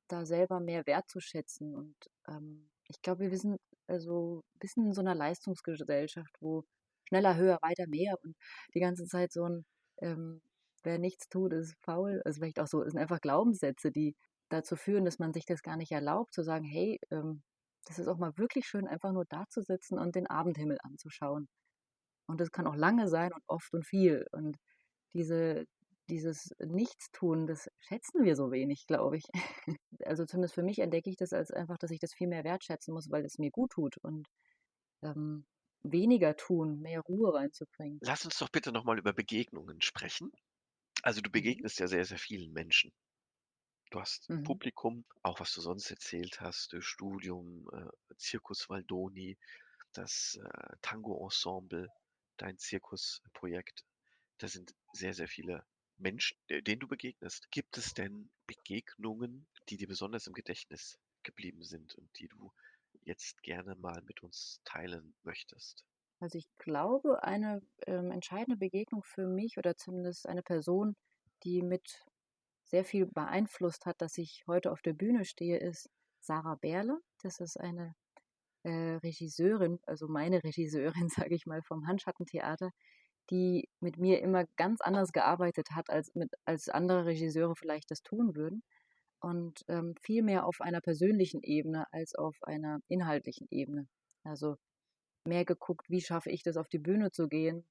da 0.09 0.25
selber 0.25 0.59
mehr 0.59 0.85
wertzuschätzen 0.87 1.75
und, 1.75 1.95
ähm, 2.27 2.69
ich 2.89 3.01
glaube, 3.03 3.31
wir 3.31 3.37
sind 3.39 3.59
also, 3.87 4.43
bisschen 4.59 4.87
in 4.87 4.93
so 4.93 5.01
'ner 5.03 5.15
Leistungsgesellschaft, 5.15 6.35
wo 6.41 6.63
schneller, 7.09 7.37
höher, 7.37 7.59
weiter, 7.61 7.87
mehr 7.87 8.15
und 8.23 8.35
die 8.75 8.79
ganze 8.81 9.05
Zeit 9.05 9.31
so 9.33 9.45
'n, 9.45 9.65
ähm: 10.01 10.41
„Wer 10.83 10.99
nichts 10.99 11.29
tut, 11.29 11.53
ist 11.53 11.75
faul.“ 11.81 12.21
Also, 12.25 12.39
vielleicht 12.41 12.59
auch 12.61 12.67
so 12.67 12.83
sind 12.85 12.99
einfach 12.99 13.21
Glaubenssätze, 13.21 13.91
die 13.91 14.15
dazu 14.49 14.75
führen, 14.77 15.05
dass 15.05 15.19
man 15.19 15.33
sich 15.33 15.45
das 15.45 15.61
gar 15.63 15.77
nicht 15.77 15.91
erlaubt 15.91 16.33
zu 16.33 16.43
sagen: 16.43 16.65
„Hey, 16.65 16.99
ähm, 17.11 17.43
das 17.87 17.99
ist 17.99 18.07
auch 18.09 18.17
mal 18.19 18.33
wirklich 18.37 18.67
schön, 18.67 18.87
einfach 18.87 19.11
nur 19.13 19.25
dazusitzen 19.25 19.99
und 19.99 20.15
den 20.15 20.27
Abendhimmel 20.27 20.77
anzuschauen.“ 20.83 21.47
Und 22.27 22.41
das 22.41 22.51
kann 22.51 22.67
auch 22.67 22.75
lange 22.77 23.07
sein 23.09 23.33
und 23.33 23.43
oft 23.47 23.73
und 23.73 23.85
viel. 23.87 24.25
Und 24.33 24.57
diese 25.13 25.65
dieses 26.09 26.53
Nichtstun, 26.59 27.47
das 27.47 27.69
schätzen 27.79 28.23
wir 28.25 28.35
so 28.35 28.51
wenig, 28.51 28.87
glaube 28.87 29.17
ich. 29.17 29.25
Also, 30.05 30.25
zumindest 30.25 30.55
für 30.55 30.63
mich 30.63 30.79
entdecke 30.79 31.09
ich 31.09 31.17
das 31.17 31.33
als 31.33 31.51
einfach, 31.51 31.77
dass 31.77 31.91
ich 31.91 31.99
das 31.99 32.13
viel 32.13 32.27
mehr 32.27 32.43
wertschätzen 32.45 32.93
muss, 32.93 33.11
weil 33.11 33.25
es 33.25 33.37
mir 33.39 33.51
guttut 33.51 33.97
und, 33.99 34.27
ähm, 35.03 35.45
weniger 35.83 36.35
tun, 36.37 36.79
mehr 36.81 37.01
Ruhe 37.01 37.33
reinzubringen. 37.35 38.01
Lass 38.01 38.25
uns 38.25 38.37
doch 38.37 38.49
bitte 38.49 38.73
noch 38.73 38.83
mal 38.83 38.97
über 38.99 39.13
Begegnungen 39.13 39.79
sprechen. 39.81 40.33
Also, 41.03 41.21
du 41.21 41.29
Mhm. 41.33 41.59
begegnest 41.59 41.79
ja 41.79 41.87
sehr, 41.87 42.05
sehr 42.05 42.19
vielen 42.19 42.53
Menschen. 42.53 42.93
Du 43.91 43.99
hast 44.01 44.29
Mhm. 44.29 44.43
Publikum, 44.43 45.05
auch 45.21 45.39
was 45.39 45.53
du 45.53 45.61
sonst 45.61 45.91
erzählt 45.91 46.41
hast, 46.41 46.73
äh, 46.73 46.81
Studium, 46.81 47.69
äh, 47.71 47.87
Circus 48.19 48.67
Waldoni, 48.69 49.37
das, 49.93 50.39
äh, 50.43 50.77
Tango-Ensemble, 50.81 51.89
dein 52.37 52.57
Zirkusprojekt. 52.57 53.85
Da 54.39 54.47
sind 54.49 54.75
sehr, 54.93 55.13
sehr 55.15 55.27
viele 55.29 55.65
Menschen, 55.99 56.37
de 56.49 56.61
denen 56.61 56.79
du 56.79 56.87
begegnest. 56.87 57.51
Gibt 57.51 57.77
es 57.77 57.93
denn 57.93 58.31
Begegnungen, 58.47 59.47
die 59.69 59.77
dir 59.77 59.87
besonders 59.87 60.27
im 60.27 60.33
Gedächtnis 60.33 60.99
geblieben 61.23 61.63
sind 61.63 61.95
und 61.95 62.09
die 62.19 62.27
du 62.27 62.51
jetzt 63.01 63.43
gerne 63.43 63.75
mal 63.75 64.01
mit 64.03 64.23
uns 64.23 64.61
teilen 64.65 65.15
möchtest? 65.23 65.85
Also, 66.21 66.37
ich 66.37 66.49
glaube, 66.57 67.23
eine, 67.23 67.61
ähm, 67.87 68.11
entscheidende 68.11 68.57
Begegnung 68.57 69.03
für 69.03 69.27
mich 69.27 69.57
oder 69.57 69.75
zumindest 69.77 70.27
eine 70.27 70.43
Person, 70.43 70.95
die 71.43 71.61
mit 71.61 72.05
sehr 72.65 72.85
viel 72.85 73.05
beeinflusst 73.07 73.85
hat, 73.85 74.01
dass 74.01 74.17
ich 74.17 74.43
heute 74.47 74.71
auf 74.71 74.81
der 74.81 74.93
Bühne 74.93 75.25
stehe, 75.25 75.57
ist 75.57 75.89
Sarah 76.19 76.55
Berle. 76.55 76.99
Das 77.23 77.39
ist 77.39 77.59
eine, 77.59 77.95
äh, 78.63 78.95
Regisseurin, 79.03 79.79
also, 79.87 80.07
meine 80.09 80.43
Regisseurin, 80.45 81.09
sage 81.09 81.35
ich 81.35 81.45
mal, 81.47 81.63
vom 81.63 81.87
Handschattentheater, 81.87 82.71
die 83.31 83.69
mit 83.79 83.97
mir 83.97 84.21
immer 84.21 84.45
ganz 84.57 84.81
anders 84.81 85.11
gearbeitet 85.11 85.69
hat, 85.71 85.89
als 85.89 86.13
mit 86.15 86.31
als 86.45 86.69
andere 86.69 87.05
Regisseure 87.05 87.55
vielleicht 87.55 87.91
das 87.91 88.01
tun 88.03 88.35
würden 88.35 88.63
und, 89.21 89.61
ähm, 89.69 89.95
viel 90.01 90.23
mehr 90.23 90.45
auf 90.47 90.61
einer 90.61 90.81
persönlichen 90.81 91.41
Ebene 91.43 91.85
als 91.91 92.15
auf 92.15 92.37
einer 92.43 92.79
inhaltlichen 92.87 93.47
Ebene. 93.51 93.87
Also, 94.23 94.57
mehr 95.25 95.45
geguckt, 95.45 95.89
wie 95.89 96.01
schaffe 96.01 96.29
ich 96.31 96.43
das, 96.43 96.57
auf 96.57 96.67
die 96.69 96.79
Bühne 96.79 97.11
zu 97.11 97.27
gehen, 97.27 97.67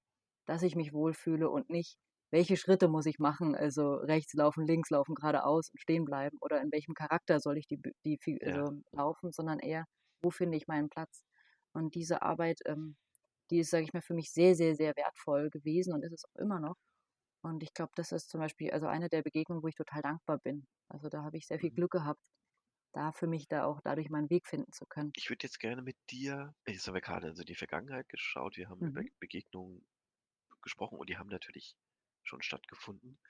dass 0.46 0.62
ich 0.62 0.76
mich 0.76 0.92
wohlfühle 0.92 1.50
und 1.50 1.70
nicht, 1.70 1.98
welche 2.30 2.56
Schritte 2.56 2.88
muss 2.88 3.06
ich 3.06 3.18
machen, 3.18 3.54
also, 3.56 3.94
rechts 3.94 4.34
laufen, 4.34 4.66
links 4.66 4.90
laufen, 4.90 5.14
geradeaus 5.14 5.70
und 5.72 5.80
stehen 5.80 6.04
bleiben 6.04 6.38
oder 6.40 6.60
in 6.62 6.70
welchem 6.72 6.94
Charakter 6.94 7.40
soll 7.40 7.58
ich 7.58 7.66
die 7.66 7.80
die 8.04 8.18
Fi 8.22 8.40
Ja. 8.44 8.62
also, 8.62 8.80
laufen, 8.92 9.32
sondern 9.32 9.58
eher, 9.60 9.84
wo 10.22 10.30
finde 10.30 10.56
ich 10.58 10.66
meinen 10.68 10.88
Platz? 10.90 11.22
Und 11.72 11.94
diese 11.94 12.22
Arbeit, 12.22 12.60
ähm, 12.66 12.96
die 13.50 13.60
ist, 13.60 13.70
sage 13.70 13.84
ich 13.84 13.92
mal, 13.94 14.02
für 14.02 14.14
mich 14.14 14.30
sehr, 14.32 14.54
sehr, 14.56 14.74
sehr 14.76 14.94
wertvoll 14.96 15.50
gewesen 15.50 15.94
und 15.94 16.04
ist 16.04 16.12
es 16.12 16.24
auch 16.26 16.40
immer 16.40 16.60
noch. 16.60 16.76
Und 17.42 17.62
ich 17.64 17.74
glaube, 17.74 17.92
das 17.96 18.12
ist 18.12 18.30
zum 18.30 18.40
Beispiel 18.40 18.72
also, 18.72 18.86
eine 18.88 19.08
der 19.08 19.22
Begegnungen, 19.22 19.62
wo 19.64 19.68
ich 19.68 19.76
total 19.76 20.02
dankbar 20.02 20.38
bin. 20.40 20.66
Also, 20.88 21.08
da 21.10 21.22
habe 21.24 21.36
ich 21.38 21.46
sehr 21.48 21.60
viel 21.60 21.70
Mhm. 21.70 21.72
Glück 21.72 21.92
gehabt, 21.92 22.22
da 22.94 23.12
für 23.12 23.28
mich 23.28 23.48
da 23.48 23.64
auch 23.66 23.80
dadurch 23.84 24.10
meinen 24.10 24.30
Weg 24.30 24.46
finden 24.48 24.72
zu 24.72 24.86
können. 24.86 25.14
Ich 25.14 25.28
würde 25.28 25.44
jetzt 25.46 25.60
gerne 25.60 25.82
mit 25.82 25.98
dir 26.10 26.54
jetzt 26.66 26.86
haben 26.86 26.94
wir 26.94 27.02
grade 27.02 27.34
so 27.34 27.42
in 27.42 27.46
die 27.46 27.54
Vergangenheit 27.54 28.08
geschaut. 28.08 28.56
Wir 28.56 28.70
haben 28.70 28.84
über 28.86 29.02
Mhm. 29.02 29.08
Begegnungen 29.20 29.86
gesprochen 30.62 30.98
und 30.98 31.10
die 31.10 31.18
haben 31.18 31.28
natürlich 31.28 31.76
schon 32.24 32.42
stattgefunden. 32.42 33.20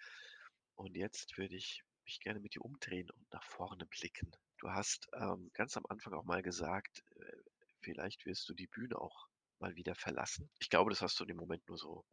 Und 0.77 0.97
jetzt 0.97 1.39
würde 1.39 1.57
ich 1.57 1.83
mich 2.05 2.21
gerne 2.21 2.41
mit 2.41 2.55
dir 2.55 2.65
umdrehen 2.65 3.11
und 3.11 3.33
nach 3.33 3.45
vorne 3.45 3.87
blicken. 3.87 4.33
Du 4.59 4.71
hast, 4.71 5.09
ähm, 5.15 5.51
ganz 5.55 5.77
am 5.77 5.87
Anfang 5.89 6.15
auch 6.15 6.25
mal 6.25 6.43
gesagt, 6.43 7.05
äh, 7.17 7.37
vielleicht 7.83 8.27
wirst 8.27 8.49
du 8.49 8.55
die 8.55 8.69
Bühne 8.69 8.99
auch 9.01 9.29
mal 9.61 9.77
wieder 9.77 9.95
verlassen. 9.95 10.51
Ich 10.59 10.71
glaube, 10.71 10.91
das 10.91 11.03
hast 11.03 11.19
du 11.21 11.25
dem 11.25 11.37
Moment 11.37 11.67
nur 11.69 11.79
so 11.79 12.05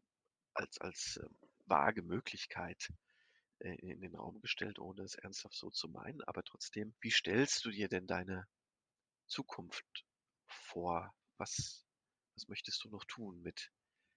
als, 0.54 0.80
als 0.80 1.20
ähm, 1.22 1.36
vage 1.66 2.02
Möglichkeit 2.02 2.90
äh, 3.60 3.76
in 3.76 4.02
den 4.02 4.16
Raum 4.16 4.42
gestellt, 4.42 4.80
ohne 4.80 5.04
es 5.04 5.16
ernsthaft 5.16 5.56
so 5.56 5.70
zu 5.70 5.90
meinen. 5.90 6.22
Aber 6.24 6.44
trotzdem, 6.44 6.96
wie 7.02 7.12
stellst 7.12 7.66
du 7.66 7.72
dir 7.72 7.88
denn 7.90 8.08
deine 8.08 8.48
Zukunft 9.28 10.06
vor? 10.48 11.14
Was, 11.38 11.86
was 12.36 12.48
möchtest 12.48 12.84
du 12.84 12.90
noch 12.90 13.06
tun 13.06 13.42
mit 13.42 13.72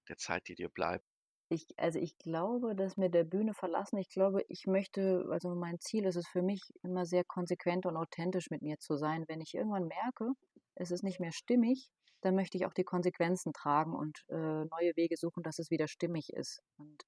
der 0.09 0.16
Zeit, 0.16 0.49
die 0.49 0.55
dir 0.55 0.68
bleibt? 0.68 1.05
Ich, 1.51 1.66
also 1.79 1.99
ich 1.99 2.18
glaube, 2.18 2.74
dass 2.76 2.99
mir 2.99 3.09
der 3.09 3.24
Bühne 3.24 3.55
verlassen, 3.55 3.97
ich 3.97 4.11
glaube, 4.11 4.45
ich 4.49 4.66
möchte, 4.66 5.26
also 5.31 5.55
mein 5.55 5.81
Ziel 5.81 6.05
ist 6.05 6.16
es 6.16 6.29
für 6.29 6.43
mich, 6.43 6.61
immer 6.83 7.07
sehr 7.07 7.24
konsequent 7.24 7.87
und 7.87 7.97
authentisch 7.97 8.51
mit 8.51 8.61
mir 8.61 8.79
zu 8.79 8.97
sein. 8.99 9.24
Wenn 9.29 9.41
ich 9.41 9.55
irgendwann 9.55 9.87
merke, 9.87 10.33
es 10.74 10.91
ist 10.91 11.03
nicht 11.03 11.20
mehr 11.20 11.33
stimmig, 11.33 11.89
dann 12.21 12.35
möchte 12.35 12.59
ich 12.59 12.66
auch 12.66 12.75
die 12.75 12.85
Konsequenzen 12.85 13.53
tragen 13.53 13.95
und 13.95 14.19
äh, 14.29 14.35
neue 14.35 14.97
Wege 14.97 15.16
suchen, 15.16 15.43
dass 15.43 15.59
es 15.59 15.71
wieder 15.71 15.89
stimmig 15.89 16.33
ist. 16.33 16.61
Und 16.77 17.05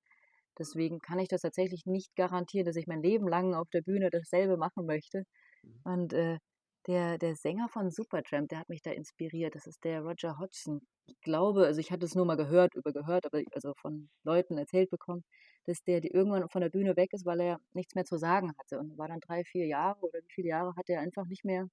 deswegen 0.58 1.00
kann 1.00 1.18
ich 1.18 1.28
das 1.28 1.42
tatsächlich 1.42 1.86
nicht 1.86 2.14
garantieren, 2.16 2.66
dass 2.66 2.76
ich 2.76 2.86
mein 2.86 3.02
Leben 3.02 3.28
lang 3.28 3.54
auf 3.54 3.68
der 3.70 3.82
Bühne 3.82 4.10
dasselbe 4.10 4.56
machen 4.56 4.86
möchte. 4.86 5.24
Mhm. 5.62 5.80
Und 5.84 6.12
äh, 6.12 6.38
der, 6.86 7.18
der 7.18 7.36
Sänger 7.36 7.68
von 7.68 7.90
Supertramp, 7.90 8.48
der 8.48 8.60
hat 8.60 8.68
mich 8.68 8.82
da 8.82 8.90
inspiriert. 8.90 9.54
Das 9.54 9.66
ist 9.66 9.84
der 9.84 10.02
Roger 10.02 10.38
Hodgson. 10.38 10.80
Ich 11.06 11.20
glaube, 11.20 11.66
also 11.66 11.80
ich 11.80 11.90
hatte 11.90 12.06
es 12.06 12.14
nur 12.14 12.24
mal 12.24 12.36
gehört, 12.36 12.74
übergehört, 12.74 13.26
aber 13.26 13.42
also 13.52 13.74
von 13.80 14.08
Leuten 14.24 14.56
erzählt 14.58 14.90
bekommen, 14.90 15.24
dass 15.66 15.82
der 15.82 16.00
die 16.00 16.08
irgendwann 16.08 16.48
von 16.48 16.62
der 16.62 16.70
Bühne 16.70 16.96
weg 16.96 17.12
ist, 17.12 17.26
weil 17.26 17.40
er 17.40 17.60
nichts 17.72 17.94
mehr 17.94 18.04
zu 18.04 18.16
sagen 18.16 18.52
hatte. 18.58 18.78
Und 18.78 18.96
war 18.96 19.08
dann 19.08 19.20
drei, 19.20 19.44
vier 19.44 19.66
Jahre 19.66 20.00
oder 20.00 20.20
wie 20.20 20.32
viele 20.32 20.48
Jahre 20.48 20.74
hat 20.76 20.88
er 20.88 21.00
einfach 21.00 21.26
nicht 21.26 21.44
mehr 21.44 21.68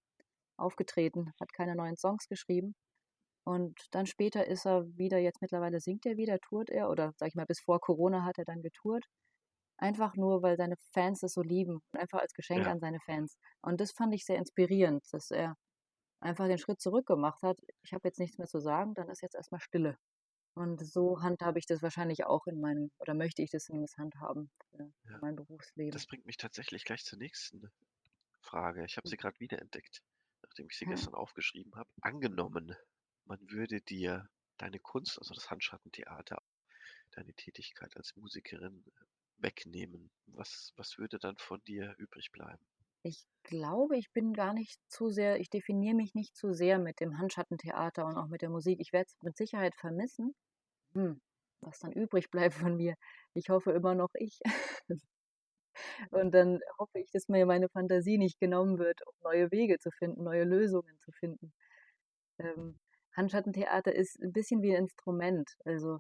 aufgetreten, 0.58 1.32
hat 1.40 1.54
keine 1.54 1.76
neuen 1.76 1.98
Songs 1.98 2.28
geschrieben. 2.28 2.76
Und 3.48 3.80
dann 3.92 4.06
später 4.08 4.46
ist 4.48 4.66
er 4.68 4.86
wieder, 4.98 5.20
jetzt 5.20 5.42
mittlerweile 5.42 5.80
singt 5.80 6.06
er 6.06 6.18
wieder, 6.18 6.38
tourt 6.40 6.70
er, 6.70 6.90
oder 6.90 7.14
sag 7.18 7.30
ich 7.30 7.36
mal, 7.36 7.46
bis 7.46 7.62
vor 7.62 7.80
Corona 7.80 8.26
hat 8.26 8.38
er 8.40 8.46
dann 8.46 8.62
getourt. 8.62 9.06
Einfach 9.78 10.16
nur, 10.16 10.44
weil 10.44 10.58
seine 10.58 10.76
Fans 10.94 11.24
es 11.24 11.34
so 11.34 11.42
lieben. 11.44 11.80
Einfach 11.94 12.20
als 12.20 12.34
Geschenk 12.34 12.66
Ja. 12.66 12.72
an 12.72 12.80
seine 12.80 13.00
Fans. 13.02 13.38
Und 13.62 13.80
das 13.82 13.92
fand 13.94 14.14
ich 14.16 14.26
sehr 14.26 14.38
inspirierend, 14.38 15.04
dass 15.12 15.32
er 15.32 15.56
einfach 16.22 16.48
den 16.48 16.58
Schritt 16.60 16.82
zurück 16.82 17.08
gemacht 17.08 17.42
hat. 17.44 17.60
Ich 17.84 17.94
habe 17.94 18.08
jetzt 18.08 18.20
nichts 18.20 18.38
mehr 18.38 18.48
zu 18.48 18.60
sagen, 18.60 18.94
dann 18.96 19.10
ist 19.10 19.22
jetzt 19.22 19.36
erstmal 19.36 19.62
Stille. 19.62 19.98
Und 20.56 20.86
so 20.86 21.22
handhabe 21.22 21.60
ich 21.60 21.68
das 21.68 21.82
wahrscheinlich 21.84 22.26
auch 22.26 22.48
in 22.48 22.60
meinem, 22.62 22.92
oder 23.00 23.14
möchte 23.14 23.44
ich 23.44 23.52
das 23.52 23.66
zumindest 23.66 23.98
handhaben 23.98 24.52
für 24.72 24.92
Ja. 25.06 25.22
mein 25.22 25.36
Berufsleben. 25.36 25.94
Das 25.94 26.06
bringt 26.06 26.26
mich 26.26 26.38
tatsächlich 26.38 26.84
gleich 26.86 27.04
zur 27.04 27.20
nächsten 27.20 27.72
Frage. 28.42 28.86
Ich 28.86 28.98
habe 28.98 29.08
sie 29.08 29.18
gerade 29.18 29.40
wiederentdeckt, 29.40 30.02
nachdem 30.44 30.68
ich 30.70 30.78
sie 30.78 30.86
Ja. 30.86 30.92
gestern 30.92 31.16
aufgeschrieben 31.16 31.76
habe. 31.76 31.90
Angenommen, 32.02 32.76
man 33.28 33.40
würde 33.50 33.82
dir 33.82 34.28
deine 34.58 34.80
Kunst, 34.80 35.20
also 35.20 35.34
das 35.34 35.50
Handschattentheater, 35.50 36.42
deine 37.12 37.34
Tätigkeit 37.34 37.96
als 37.96 38.16
Musikerin 38.16 38.84
äh, 38.86 39.06
wegnehmen. 39.38 40.12
Was, 40.28 40.74
was 40.76 40.98
würde 40.98 41.20
dann 41.20 41.38
von 41.38 41.62
dir 41.64 41.96
übrig 41.98 42.32
bleiben? 42.32 42.64
Ich 43.04 43.26
glaube, 43.44 43.98
ich 43.98 44.12
bin 44.12 44.34
gar 44.34 44.54
nicht 44.54 44.80
zu 44.90 45.10
sehr, 45.10 45.40
ich 45.40 45.50
definiere 45.50 45.96
mich 45.96 46.14
nicht 46.14 46.36
zu 46.36 46.54
sehr 46.54 46.80
mit 46.80 47.00
dem 47.00 47.18
Handschattentheater 47.18 48.06
und 48.06 48.18
auch 48.18 48.28
mit 48.28 48.42
der 48.42 48.50
Musik. 48.50 48.80
Ich 48.82 48.92
werde 48.92 49.08
es 49.08 49.16
mit 49.22 49.38
Sicherheit 49.38 49.76
vermissen. 49.76 50.36
Hm, 50.94 51.22
was 51.62 51.80
dann 51.80 51.92
übrig 51.92 52.30
bleibt 52.32 52.56
von 52.56 52.76
mir. 52.76 52.96
Ich 53.34 53.50
hoffe 53.50 53.72
immer 53.72 53.96
noch 53.96 54.10
ich. 54.16 54.40
Und 56.12 56.32
dann 56.32 56.60
hoffe 56.80 57.00
ich, 57.00 57.12
dass 57.12 57.28
mir 57.28 57.46
meine 57.46 57.70
Fantasie 57.70 58.18
nicht 58.18 58.40
genommen 58.40 58.80
wird, 58.80 59.00
um 59.06 59.14
neue 59.24 59.52
Wege 59.52 59.78
zu 59.80 59.92
finden, 59.92 60.24
neue 60.24 60.44
Lösungen 60.44 60.98
zu 61.02 61.12
finden. 61.12 61.54
Ähm, 62.40 62.80
Handschattentheater 63.18 63.94
ist 63.94 64.18
ein 64.22 64.32
bisschen 64.32 64.62
wie 64.62 64.74
ein 64.76 64.84
Instrument. 64.84 65.52
Also 65.66 66.00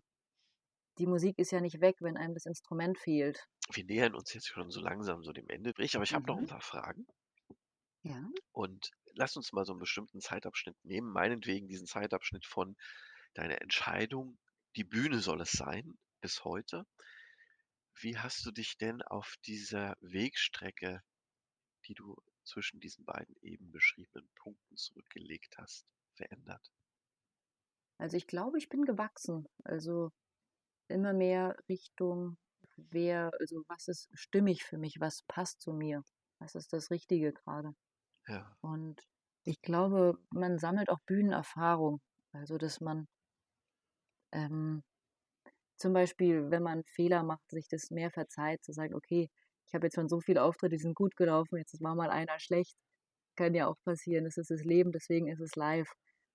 die 0.99 1.07
Musik 1.07 1.39
ist 1.39 1.51
ja 1.51 1.61
nicht 1.61 1.79
weg, 1.81 1.95
wenn 2.01 2.17
einem 2.17 2.33
das 2.33 2.45
Instrument 2.45 2.99
fehlt. 2.99 3.47
Wir 3.71 3.85
nähern 3.85 4.13
uns 4.13 4.33
jetzt 4.33 4.47
schon 4.49 4.69
so 4.71 4.81
langsam 4.81 5.23
so 5.23 5.31
dem 5.31 5.47
Ende, 5.47 5.69
aber 5.69 6.03
ich 6.03 6.13
habe 6.13 6.25
noch 6.27 6.37
ein 6.39 6.43
Mhm. 6.43 6.47
paar 6.47 6.59
Fragen. 6.59 7.07
Ja. 8.03 8.31
Und 8.51 8.91
lass 9.13 9.37
uns 9.37 9.53
mal 9.53 9.63
so 9.65 9.71
einen 9.71 9.79
bestimmten 9.79 10.19
Zeitabschnitt 10.19 10.75
nehmen, 10.83 11.09
meinetwegen 11.13 11.67
diesen 11.69 11.87
Zeitabschnitt 11.87 12.45
von 12.45 12.75
deiner 13.33 13.61
Entscheidung, 13.61 14.37
die 14.75 14.83
Bühne 14.83 15.19
soll 15.19 15.39
es 15.41 15.51
sein, 15.53 15.97
bis 16.21 16.43
heute. 16.43 16.85
Wie 17.99 18.17
hast 18.17 18.45
du 18.45 18.51
dich 18.51 18.77
denn 18.77 19.01
auf 19.01 19.35
dieser 19.45 19.97
Wegstrecke, 19.99 21.03
die 21.85 21.95
du 21.95 22.15
zwischen 22.43 22.79
diesen 22.79 23.05
beiden 23.05 23.35
eben 23.41 23.71
beschriebenen 23.71 24.29
Punkten 24.35 24.77
zurückgelegt 24.77 25.57
hast, 25.57 25.85
verändert? 26.13 26.71
Also 27.99 28.17
ich 28.17 28.27
glaube, 28.27 28.57
ich 28.57 28.69
bin 28.69 28.83
gewachsen. 28.85 29.47
Also 29.63 30.11
immer 30.89 31.13
mehr 31.13 31.57
Richtung, 31.69 32.37
wer, 32.77 33.31
also 33.39 33.63
was 33.69 33.87
ist 33.89 34.09
stimmig 34.15 34.63
für 34.65 34.77
mich, 34.77 34.99
was 34.99 35.23
passt 35.27 35.61
zu 35.61 35.73
mir, 35.73 36.03
was 36.39 36.55
ist 36.55 36.73
das 36.73 36.91
Richtige 36.91 37.33
gerade. 37.33 37.73
Ja, 38.27 38.57
Und 38.61 39.01
ich 39.45 39.61
glaube, 39.61 40.19
man 40.31 40.59
sammelt 40.59 40.89
auch 40.89 40.99
Bühnenerfahrung. 41.07 42.01
Also 42.33 42.57
dass 42.57 42.81
man 42.81 43.07
ähm, 44.31 44.83
zum 45.77 45.93
Beispiel, 45.93 46.51
wenn 46.51 46.63
man 46.63 46.83
Fehler 46.85 47.23
macht, 47.23 47.49
sich 47.51 47.67
das 47.69 47.91
mehr 47.91 48.11
verzeiht, 48.11 48.63
zu 48.63 48.73
sagen, 48.73 48.95
okay, 48.95 49.29
ich 49.67 49.73
habe 49.75 49.87
jetzt 49.87 49.95
schon 49.95 50.09
so 50.09 50.19
viele 50.21 50.43
Auftritte, 50.43 50.75
die 50.75 50.81
sind 50.81 50.95
gut 50.95 51.15
gelaufen, 51.17 51.57
jetzt 51.57 51.73
ist 51.73 51.81
mal 51.81 51.95
mal 51.95 52.09
einer 52.09 52.39
schlecht. 52.39 52.75
Kann 53.37 53.55
ja 53.55 53.67
auch 53.67 53.77
passieren, 53.85 54.25
das 54.25 54.37
ist 54.37 54.51
das 54.51 54.63
Leben, 54.63 54.91
deswegen 54.91 55.27
ist 55.27 55.41
es 55.41 55.55
live. 55.55 55.91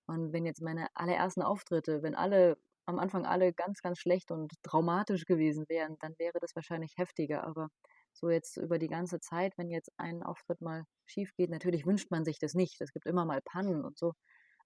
Und 0.06 0.32
wenn 0.32 0.44
jetzt 0.46 0.62
meine 0.62 0.88
allerersten 0.94 1.42
Auftritte, 1.42 2.02
wenn 2.02 2.14
alle 2.14 2.56
am 2.86 2.98
Anfang 2.98 3.26
alle 3.26 3.52
ganz, 3.52 3.80
ganz 3.80 3.98
schlecht 3.98 4.30
und 4.30 4.52
traumatisch 4.62 5.24
gewesen 5.24 5.68
wären, 5.68 5.96
dann 6.00 6.14
wäre 6.18 6.38
das 6.40 6.54
wahrscheinlich 6.56 6.94
heftiger. 6.96 7.44
Aber 7.44 7.68
so 8.12 8.30
jetzt 8.30 8.56
über 8.56 8.78
die 8.78 8.88
ganze 8.88 9.20
Zeit, 9.20 9.56
wenn 9.56 9.70
jetzt 9.70 9.90
ein 9.96 10.22
Auftritt 10.22 10.60
mal 10.60 10.84
schief 11.06 11.32
geht, 11.36 11.50
natürlich 11.50 11.86
wünscht 11.86 12.10
man 12.10 12.24
sich 12.24 12.38
das 12.38 12.54
nicht. 12.54 12.80
Es 12.80 12.92
gibt 12.92 13.06
immer 13.06 13.24
mal 13.24 13.40
Pannen 13.42 13.84
und 13.84 13.98
so. 13.98 14.14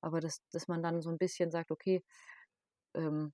Aber 0.01 0.20
dass, 0.20 0.41
dass 0.53 0.68
man 0.68 0.82
dann 0.82 1.03
so 1.03 1.11
ein 1.11 1.18
bisschen 1.18 1.51
sagt, 1.51 1.70
okay, 1.70 2.03
ähm, 2.95 3.32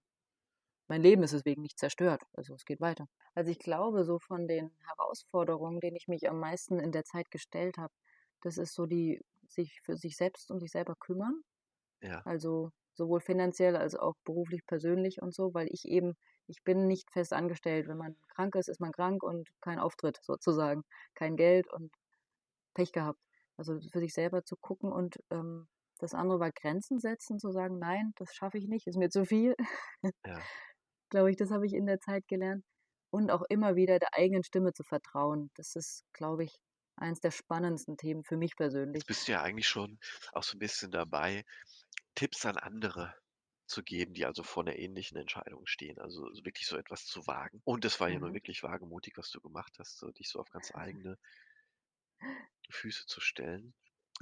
mein 0.89 1.03
Leben 1.03 1.23
ist 1.23 1.33
deswegen 1.35 1.63
nicht 1.63 1.79
zerstört. 1.79 2.23
Also 2.35 2.55
es 2.55 2.65
geht 2.65 2.81
weiter. 2.81 3.07
Also 3.35 3.51
ich 3.51 3.59
glaube, 3.59 4.05
so 4.05 4.19
von 4.19 4.49
den 4.49 4.71
Herausforderungen, 4.87 5.81
denen 5.81 5.97
ich 5.97 6.09
mich 6.09 6.29
am 6.29 6.39
meisten 6.41 6.79
in 6.79 6.93
der 6.93 7.05
Zeit 7.05 7.31
gestellt 7.31 7.79
habe, 7.79 7.93
das 8.43 8.59
ist 8.59 8.75
so 8.75 8.87
die, 8.87 9.21
sich 9.49 9.81
für 9.83 9.97
sich 9.97 10.17
selbst 10.17 10.51
um 10.51 10.61
sich 10.61 10.71
selber 10.71 10.95
kümmern. 10.97 11.43
Ja, 12.03 12.25
Also 12.25 12.71
sowohl 12.95 13.21
finanziell 13.21 13.77
als 13.77 13.95
auch 13.95 14.15
beruflich, 14.25 14.67
persönlich 14.67 15.23
und 15.23 15.35
so, 15.35 15.55
weil 15.55 15.69
ich 15.71 15.85
eben, 15.87 16.15
ich 16.47 16.63
bin 16.65 16.87
nicht 16.87 17.11
fest 17.13 17.33
angestellt. 17.33 17.89
Wenn 17.89 17.99
man 17.99 18.17
krank 18.35 18.55
ist, 18.57 18.69
ist 18.69 18.81
man 18.81 18.93
krank 18.93 19.23
und 19.23 19.49
kein 19.61 19.79
Auftritt 19.79 20.19
sozusagen, 20.23 20.83
kein 21.15 21.37
Geld 21.37 21.73
und 21.73 21.93
Pech 22.75 22.93
gehabt. 22.93 23.21
Also 23.57 23.79
für 23.93 24.01
sich 24.01 24.15
selber 24.15 24.45
zu 24.45 24.57
gucken 24.57 24.93
und 24.93 25.17
ähm, 25.31 25.69
das 25.99 26.15
andere 26.15 26.41
war 26.41 26.51
Grenzen 26.51 26.99
setzen, 26.99 27.39
zu 27.39 27.53
sagen, 27.53 27.79
nein, 27.79 28.13
das 28.17 28.35
schaffe 28.35 28.59
ich 28.59 28.67
nicht, 28.67 28.87
ist 28.89 28.97
mir 28.99 29.11
zu 29.11 29.25
viel. 29.25 29.55
ja. 30.27 30.41
Glaube 31.11 31.31
ich, 31.31 31.37
das 31.37 31.51
habe 31.51 31.67
ich 31.67 31.75
in 31.75 31.87
der 31.87 32.01
Zeit 32.01 32.27
gelernt. 32.27 32.65
Und 33.11 33.31
auch 33.31 33.43
immer 33.51 33.77
wieder 33.77 33.99
der 33.99 34.15
eigenen 34.15 34.43
Stimme 34.43 34.73
zu 34.73 34.83
vertrauen. 34.83 35.51
Das 35.55 35.77
ist, 35.77 36.05
glaube 36.15 36.45
ich, 36.45 36.57
eins 36.97 37.21
der 37.21 37.31
spannendsten 37.31 37.97
Themen 37.97 38.25
für 38.25 38.37
mich 38.37 38.57
persönlich. 38.57 39.03
Jetzt 39.03 39.07
bist 39.07 39.29
du 39.29 39.33
ja 39.33 39.43
eigentlich 39.43 39.69
schon 39.69 39.99
auch 40.33 40.43
so 40.43 40.57
ein 40.57 40.59
bisschen 40.59 40.91
dabei, 40.91 41.45
Tipps 42.15 42.47
an 42.47 42.57
andere 42.59 43.15
zu 43.67 43.83
geben, 43.83 44.15
die 44.15 44.27
also 44.27 44.43
vor 44.43 44.63
einer 44.65 44.77
ähnlichen 44.77 45.17
Entscheidung 45.19 45.67
stehen. 45.67 45.99
Also 45.99 46.33
so 46.35 46.45
wirklich 46.45 46.67
so 46.67 46.77
etwas 46.77 47.07
zu 47.07 47.27
wagen. 47.27 47.63
Und 47.65 47.85
das 47.85 48.01
war 48.01 48.11
ja 48.11 48.19
nun 48.21 48.33
Mhm. 48.33 48.35
wirklich 48.35 48.63
wagemutig, 48.63 49.15
was 49.17 49.31
du 49.31 49.41
gemacht 49.41 49.77
hast, 49.79 49.99
so 49.99 50.11
dich 50.11 50.29
so 50.29 50.41
auf 50.41 50.51
ganz 50.51 50.73
eigene 50.75 51.19
Füße 52.71 53.07
zu 53.07 53.21
stellen. 53.21 53.73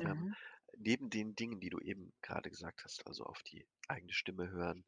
Ähm, 0.04 0.26
Mhm. 0.26 0.34
neben 0.76 1.08
den 1.08 1.34
Dingen, 1.36 1.58
die 1.60 1.70
du 1.70 1.78
eben 1.78 2.12
gerade 2.20 2.50
gesagt 2.50 2.84
hast, 2.84 3.06
also 3.06 3.24
auf 3.24 3.42
die 3.42 3.66
eigene 3.88 4.12
Stimme 4.12 4.50
hören, 4.50 4.84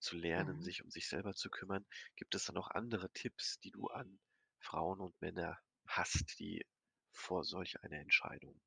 zu 0.00 0.16
lernen, 0.16 0.60
Mhm. 0.60 0.62
sich 0.62 0.82
um 0.82 0.90
sich 0.90 1.08
selber 1.08 1.34
zu 1.34 1.50
kümmern, 1.50 1.86
gibt 2.16 2.34
es 2.34 2.46
dann 2.46 2.56
auch 2.56 2.70
andere 2.70 3.10
Tipps, 3.12 3.58
die 3.60 3.70
du 3.70 3.88
an 3.88 4.18
Frauen 4.58 5.00
und 5.00 5.20
Männer 5.20 5.58
hast, 5.86 6.38
die 6.38 6.66
vor 7.12 7.44
solch 7.44 7.82
einer 7.82 7.98
Entscheidung 7.98 8.62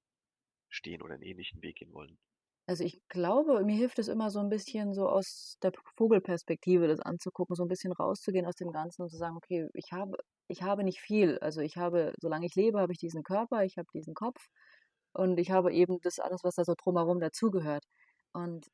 stehen 0.69 1.01
oder 1.01 1.15
einen 1.15 1.23
ähnlichen 1.23 1.61
Weg 1.63 1.77
gehen 1.77 1.93
wollen? 1.93 2.19
Also 2.65 2.83
ich 2.85 3.01
glaube, 3.09 3.63
mir 3.65 3.75
hilft 3.75 3.99
es 3.99 4.07
immer 4.07 4.29
so 4.31 4.39
ein 4.39 4.49
bisschen 4.49 4.93
so 4.93 5.09
aus 5.09 5.57
der 5.61 5.73
Vogelperspektive 5.97 6.87
das 6.87 7.01
anzugucken, 7.01 7.55
so 7.55 7.63
ein 7.63 7.67
bisschen 7.67 7.91
rauszugehen 7.91 8.45
aus 8.45 8.55
dem 8.55 8.71
Ganzen 8.71 9.01
und 9.03 9.09
zu 9.09 9.17
sagen, 9.17 9.35
okay, 9.35 9.67
ich 9.73 9.91
habe, 9.91 10.17
ich 10.47 10.63
habe 10.63 10.83
nicht 10.83 11.01
viel. 11.01 11.37
Also 11.39 11.59
ich 11.61 11.75
habe, 11.77 12.13
solange 12.21 12.45
ich 12.45 12.55
lebe, 12.55 12.79
habe 12.79 12.93
ich 12.93 12.99
diesen 12.99 13.23
Körper, 13.23 13.65
ich 13.65 13.77
habe 13.77 13.87
diesen 13.93 14.13
Kopf 14.13 14.47
und 15.13 15.39
ich 15.39 15.51
habe 15.51 15.73
eben 15.73 15.99
das 16.01 16.19
alles, 16.19 16.43
was 16.43 16.55
da 16.55 16.63
so 16.65 16.73
drumherum 16.77 17.19
dazugehört. 17.19 17.83
Und 18.33 18.67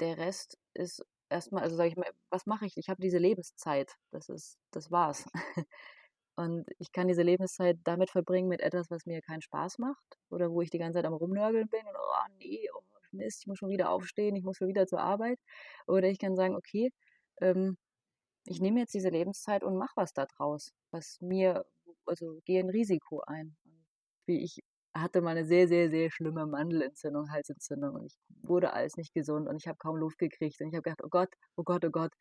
der 0.00 0.18
Rest 0.18 0.58
ist 0.74 1.04
erstmal, 1.30 1.62
also 1.64 1.76
sage 1.76 1.90
ich 1.90 1.96
mal, 1.96 2.10
was 2.30 2.46
mache 2.46 2.66
ich? 2.66 2.76
Ich 2.76 2.88
habe 2.90 3.00
diese 3.02 3.18
Lebenszeit. 3.18 3.94
Das 4.12 4.28
ist, 4.28 4.58
das 4.72 4.90
war's. 4.90 5.26
Und 6.36 6.66
ich 6.78 6.92
kann 6.92 7.08
diese 7.08 7.22
Lebenszeit 7.22 7.78
damit 7.84 8.10
verbringen 8.10 8.48
mit 8.48 8.60
etwas, 8.60 8.90
was 8.90 9.06
mir 9.06 9.22
keinen 9.22 9.42
Spaß 9.42 9.78
macht 9.78 10.18
oder 10.30 10.50
wo 10.50 10.62
ich 10.62 10.70
die 10.70 10.78
ganze 10.78 10.98
Zeit 10.98 11.06
am 11.06 11.14
Rumnörgeln 11.14 11.68
bin 11.68 11.86
und 11.86 11.94
oh 11.96 12.28
nee, 12.38 12.68
oh 12.74 12.82
Mist, 13.14 13.42
ich 13.42 13.46
muss 13.46 13.58
schon 13.58 13.70
wieder 13.70 13.90
aufstehen, 13.90 14.36
ich 14.36 14.44
muss 14.44 14.56
schon 14.56 14.68
wieder 14.68 14.86
zur 14.86 15.00
Arbeit. 15.00 15.38
Oder 15.86 16.08
ich 16.08 16.18
kann 16.18 16.36
sagen, 16.36 16.56
okay, 16.56 16.90
ähm, 17.40 17.76
ich 18.46 18.60
nehme 18.60 18.80
jetzt 18.80 18.94
diese 18.94 19.08
Lebenszeit 19.10 19.64
und 19.64 19.76
mache 19.78 19.92
was 19.96 20.12
da 20.12 20.26
draus, 20.26 20.72
was 20.90 21.18
mir, 21.20 21.64
also 22.06 22.40
gehe 22.44 22.60
ein 22.60 22.70
Risiko 22.70 23.22
ein. 23.26 23.56
Wie 24.26 24.42
ich 24.44 24.60
hatte 24.94 25.20
mal 25.22 25.32
eine 25.32 25.44
sehr, 25.44 25.66
sehr, 25.68 25.90
sehr 25.90 26.10
schlimme 26.10 26.46
Mandelentzündung, 26.46 27.30
Halsentzündung 27.30 27.94
und 27.96 28.06
ich 28.06 28.16
wurde 28.42 28.72
alles 28.72 28.96
nicht 28.96 29.12
gesund 29.12 29.48
und 29.48 29.56
ich 29.56 29.66
habe 29.66 29.78
kaum 29.78 29.96
Luft 29.96 30.18
gekriegt 30.18 30.60
und 30.60 30.68
ich 30.68 30.74
habe 30.74 30.82
gedacht, 30.82 31.02
oh 31.04 31.08
Gott, 31.08 31.30
oh 31.56 31.64
Gott, 31.64 31.84
oh 31.84 31.90
Gott, 31.90 32.12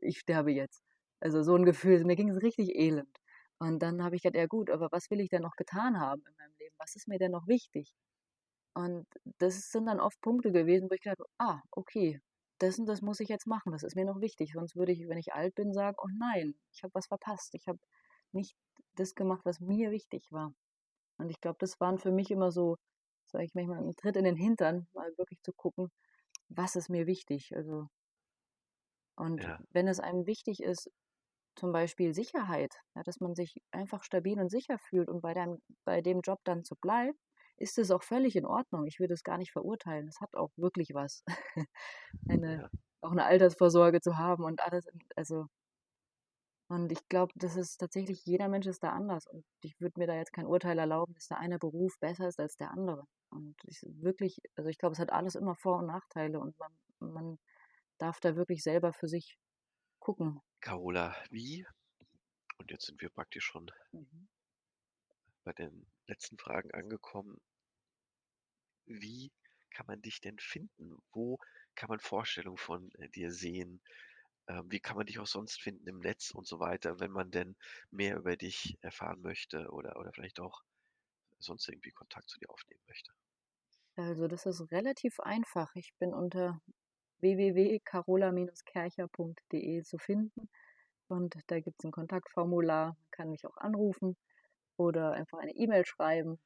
ich 0.00 0.18
sterbe 0.18 0.52
jetzt. 0.52 0.82
Also 1.20 1.42
so 1.42 1.54
ein 1.54 1.64
Gefühl, 1.64 2.04
mir 2.04 2.16
ging 2.16 2.30
es 2.30 2.42
richtig 2.42 2.74
elend. 2.74 3.16
Und 3.58 3.80
dann 3.80 4.02
habe 4.02 4.16
ich 4.16 4.22
gedacht, 4.22 4.38
ja 4.40 4.46
gut, 4.46 4.70
aber 4.70 4.88
was 4.92 5.10
will 5.10 5.20
ich 5.20 5.30
denn 5.30 5.42
noch 5.42 5.56
getan 5.56 5.98
haben 6.00 6.22
in 6.26 6.34
meinem 6.36 6.52
Leben? 6.58 6.74
Was 6.78 6.94
ist 6.96 7.08
mir 7.08 7.18
denn 7.18 7.32
noch 7.32 7.46
wichtig? 7.46 7.90
Und 8.76 9.06
das 9.38 9.70
sind 9.72 9.86
dann 9.86 10.00
oft 10.00 10.20
Punkte 10.22 10.52
gewesen, 10.52 10.90
wo 10.90 10.94
ich 10.94 11.02
gedacht 11.02 11.20
habe, 11.20 11.30
ah, 11.38 11.62
okay, 11.72 12.20
das 12.58 12.78
und 12.78 12.86
das 12.86 13.02
muss 13.02 13.20
ich 13.20 13.28
jetzt 13.30 13.46
machen, 13.48 13.72
das 13.72 13.82
ist 13.84 13.96
mir 13.96 14.04
noch 14.06 14.20
wichtig. 14.20 14.52
Sonst 14.54 14.76
würde 14.76 14.92
ich, 14.92 15.08
wenn 15.08 15.18
ich 15.18 15.34
alt 15.34 15.54
bin, 15.56 15.72
sagen, 15.74 15.96
oh 16.02 16.08
nein, 16.18 16.54
ich 16.72 16.82
habe 16.84 16.94
was 16.94 17.06
verpasst. 17.08 17.54
Ich 17.54 17.68
habe 17.68 17.80
nicht 18.32 18.56
das 18.96 19.14
gemacht, 19.16 19.42
was 19.46 19.60
mir 19.60 19.90
wichtig 19.92 20.28
war. 20.32 20.54
Und 21.18 21.30
ich 21.30 21.40
glaube, 21.40 21.58
das 21.60 21.80
waren 21.80 21.98
für 21.98 22.12
mich 22.12 22.30
immer 22.30 22.52
so, 22.52 22.76
sage 23.26 23.44
ich 23.46 23.54
manchmal, 23.54 23.78
ein 23.84 23.96
Tritt 23.96 24.16
in 24.16 24.24
den 24.24 24.36
Hintern, 24.36 24.88
mal 24.94 25.12
wirklich 25.18 25.40
zu 25.42 25.52
gucken, 25.54 25.90
was 26.48 26.76
ist 26.76 26.90
mir 26.90 27.06
wichtig. 27.08 27.56
Also 27.56 27.88
und 29.16 29.44
Ja. 29.44 29.58
wenn 29.70 29.88
es 29.88 30.00
einem 30.00 30.26
wichtig 30.26 30.60
ist, 30.62 30.90
zum 31.56 31.72
Beispiel 31.72 32.14
Sicherheit, 32.14 32.74
ja, 32.94 33.02
dass 33.02 33.20
man 33.20 33.34
sich 33.34 33.62
einfach 33.72 34.02
stabil 34.04 34.38
und 34.40 34.50
sicher 34.50 34.78
fühlt 34.78 35.08
und 35.08 35.22
bei, 35.22 35.34
deinem, 35.34 35.60
bei 35.84 36.02
dem 36.02 36.20
Job 36.22 36.40
dann 36.44 36.64
zu 36.64 36.76
bleiben, 36.76 37.18
ist 37.58 37.78
es 37.78 37.90
auch 37.90 38.02
völlig 38.02 38.36
in 38.36 38.46
Ordnung. 38.46 38.86
Ich 38.86 39.00
würde 39.00 39.14
es 39.14 39.22
gar 39.24 39.38
nicht 39.38 39.52
verurteilen. 39.52 40.08
Es 40.08 40.20
hat 40.20 40.34
auch 40.34 40.50
wirklich 40.56 40.90
was, 40.94 41.24
eine, 42.28 42.62
Ja. 42.62 42.70
auch 43.02 43.12
eine 43.12 43.24
Altersvorsorge 43.24 44.00
zu 44.00 44.16
haben 44.18 44.44
und 44.44 44.60
alles. 44.60 44.86
Also, 45.16 45.46
und 46.68 46.90
ich 46.90 47.08
glaube, 47.08 47.32
das 47.36 47.56
ist 47.56 47.76
tatsächlich, 47.78 48.24
jeder 48.24 48.48
Mensch 48.48 48.66
ist 48.66 48.82
da 48.82 48.90
anders. 48.90 49.26
Und 49.26 49.44
ich 49.62 49.80
würde 49.80 50.00
mir 50.00 50.06
da 50.06 50.14
jetzt 50.16 50.32
kein 50.32 50.46
Urteil 50.46 50.78
erlauben, 50.78 51.14
dass 51.14 51.28
der 51.28 51.38
eine 51.38 51.58
Beruf 51.58 51.98
besser 52.00 52.26
ist 52.28 52.40
als 52.40 52.56
der 52.56 52.72
andere. 52.72 53.04
Und 53.30 53.56
ich 53.64 53.80
wirklich, 53.84 54.38
also 54.56 54.68
ich 54.68 54.78
glaube, 54.78 54.94
es 54.94 54.98
hat 54.98 55.12
alles 55.12 55.36
immer 55.36 55.54
Vor- 55.54 55.78
und 55.78 55.86
Nachteile 55.86 56.40
und 56.40 56.58
man, 56.58 56.72
man 56.98 57.38
darf 57.98 58.18
da 58.20 58.36
wirklich 58.36 58.62
selber 58.62 58.92
für 58.92 59.08
sich 59.08 59.38
gucken. 60.00 60.40
Carola, 60.60 61.14
wie? 61.30 61.64
Und 62.58 62.70
jetzt 62.70 62.86
sind 62.86 63.00
wir 63.00 63.10
praktisch 63.10 63.44
schon 63.44 63.70
Mhm. 63.92 64.28
Bei 65.46 65.54
den 65.54 65.88
letzten 66.08 66.38
Fragen 66.38 66.72
angekommen. 66.72 67.40
Wie 68.86 69.30
kann 69.70 69.86
man 69.86 70.02
dich 70.02 70.20
denn 70.20 70.38
finden? 70.40 70.98
Wo 71.12 71.38
kann 71.76 71.88
man 71.88 72.00
Vorstellungen 72.00 72.56
von 72.58 72.90
äh, 72.96 73.08
dir 73.10 73.30
sehen? 73.30 73.80
Ähm, 74.48 74.70
wie 74.70 74.80
kann 74.80 74.96
man 74.96 75.06
dich 75.06 75.18
auch 75.20 75.26
sonst 75.28 75.60
finden 75.60 75.86
im 75.88 75.98
Netz 76.00 76.30
und 76.32 76.46
so 76.48 76.58
weiter, 76.60 76.98
wenn 77.00 77.10
man 77.12 77.30
denn 77.30 77.56
mehr 77.90 78.16
über 78.16 78.36
dich 78.36 78.76
erfahren 78.82 79.20
möchte 79.22 79.70
oder, 79.70 79.96
oder 79.98 80.12
vielleicht 80.12 80.40
auch 80.40 80.62
sonst 81.38 81.68
irgendwie 81.68 81.92
Kontakt 81.92 82.28
zu 82.30 82.38
dir 82.40 82.50
aufnehmen 82.50 82.82
möchte? 82.88 83.12
Also 83.96 84.26
das 84.26 84.46
ist 84.46 84.70
relativ 84.72 85.20
einfach. 85.20 85.74
Ich 85.74 85.92
bin 85.98 86.14
unter 86.14 86.60
www.carola-kercher.de 87.20 89.82
zu 89.82 89.98
finden 89.98 90.48
und 91.08 91.36
da 91.48 91.60
gibt 91.60 91.80
es 91.80 91.84
ein 91.84 91.92
Kontaktformular. 91.92 92.86
Man 92.88 93.10
kann 93.10 93.28
mich 93.30 93.46
auch 93.46 93.56
anrufen 93.58 94.16
oder 94.78 95.12
einfach 95.12 95.38
eine 95.38 95.54
E-Mail 95.54 95.86
schreiben 95.86 96.38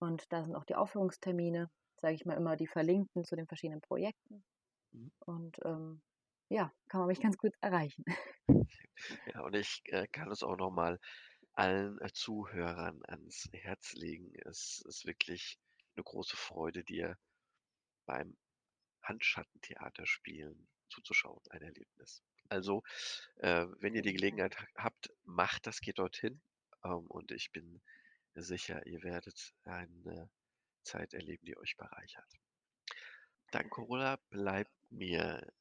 und 0.00 0.32
da 0.32 0.44
sind 0.44 0.56
auch 0.56 0.64
die 0.64 0.76
Aufführungstermine, 0.76 1.70
sage 2.00 2.14
ich 2.14 2.24
mal 2.26 2.36
immer, 2.36 2.56
die 2.56 2.68
verlinkten 2.68 3.24
zu 3.24 3.36
den 3.36 3.46
verschiedenen 3.48 3.80
Projekten 3.82 4.44
Mhm. 4.92 5.10
und 5.20 5.58
ähm, 5.64 6.02
ja, 6.50 6.72
kann 6.88 7.00
man 7.00 7.08
mich 7.08 7.20
ganz 7.20 7.38
gut 7.38 7.54
erreichen. 7.60 8.04
Ja, 9.24 9.40
und 9.42 9.54
ich 9.56 9.82
äh, 9.86 10.06
kann 10.08 10.30
es 10.30 10.42
auch 10.42 10.56
nochmal 10.56 10.98
allen 11.52 12.00
äh, 12.00 12.12
Zuhörern 12.12 13.02
ans 13.06 13.48
Herz 13.52 13.92
legen. 13.94 14.32
Es 14.46 14.82
ist 14.86 15.06
wirklich 15.06 15.58
eine 15.96 16.04
große 16.04 16.36
Freude, 16.36 16.84
dir 16.84 17.18
beim 18.06 18.36
Handschattentheater 19.02 20.06
spielen 20.06 20.68
zuzuschauen, 20.90 21.42
ein 21.50 21.62
Erlebnis. 21.62 22.22
Also, 22.48 22.82
äh, 23.36 23.66
wenn 23.80 23.94
ihr 23.94 24.02
die. 24.02 24.12
Gelegenheit 24.14 24.58
ha- 24.60 24.66
habt, 24.76 25.10
macht 25.24 25.66
das, 25.66 25.80
geht 25.80 25.98
dorthin. 25.98 26.42
Ähm, 26.84 27.06
und 27.08 27.30
ich 27.32 27.50
bin 27.52 27.80
sicher, 28.34 28.86
ihr 28.86 29.02
werdet 29.02 29.54
eine 29.64 30.30
Zeit 30.82 31.14
erleben, 31.14 31.44
die 31.44 31.56
euch 31.56 31.76
bereichert. 31.76 32.38
Dann, 33.50 33.68
Corolla, 33.68 34.18
bleibt 34.30 34.70
mir 34.90 35.52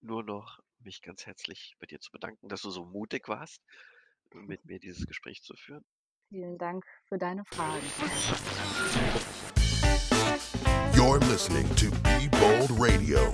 nur 0.00 0.22
noch 0.22 0.62
mich 0.80 1.02
ganz 1.02 1.26
herzlich 1.26 1.76
bei 1.78 1.86
dir 1.86 2.00
zu 2.00 2.10
bedanken, 2.10 2.48
dass 2.48 2.62
du 2.62 2.70
so 2.70 2.84
mutig 2.84 3.28
warst, 3.28 3.62
mit 4.32 4.64
mir 4.64 4.78
dieses 4.78 5.06
Gespräch 5.06 5.42
zu 5.42 5.54
führen. 5.56 5.84
Vielen 6.28 6.58
Dank 6.58 6.84
für 7.06 7.18
deine 7.18 7.44
Fragen. 7.44 7.84
You're 10.94 11.20
listening 11.30 11.68
to 11.76 11.90
Be 12.02 12.28
Bold 12.30 12.70
Radio. 12.78 13.32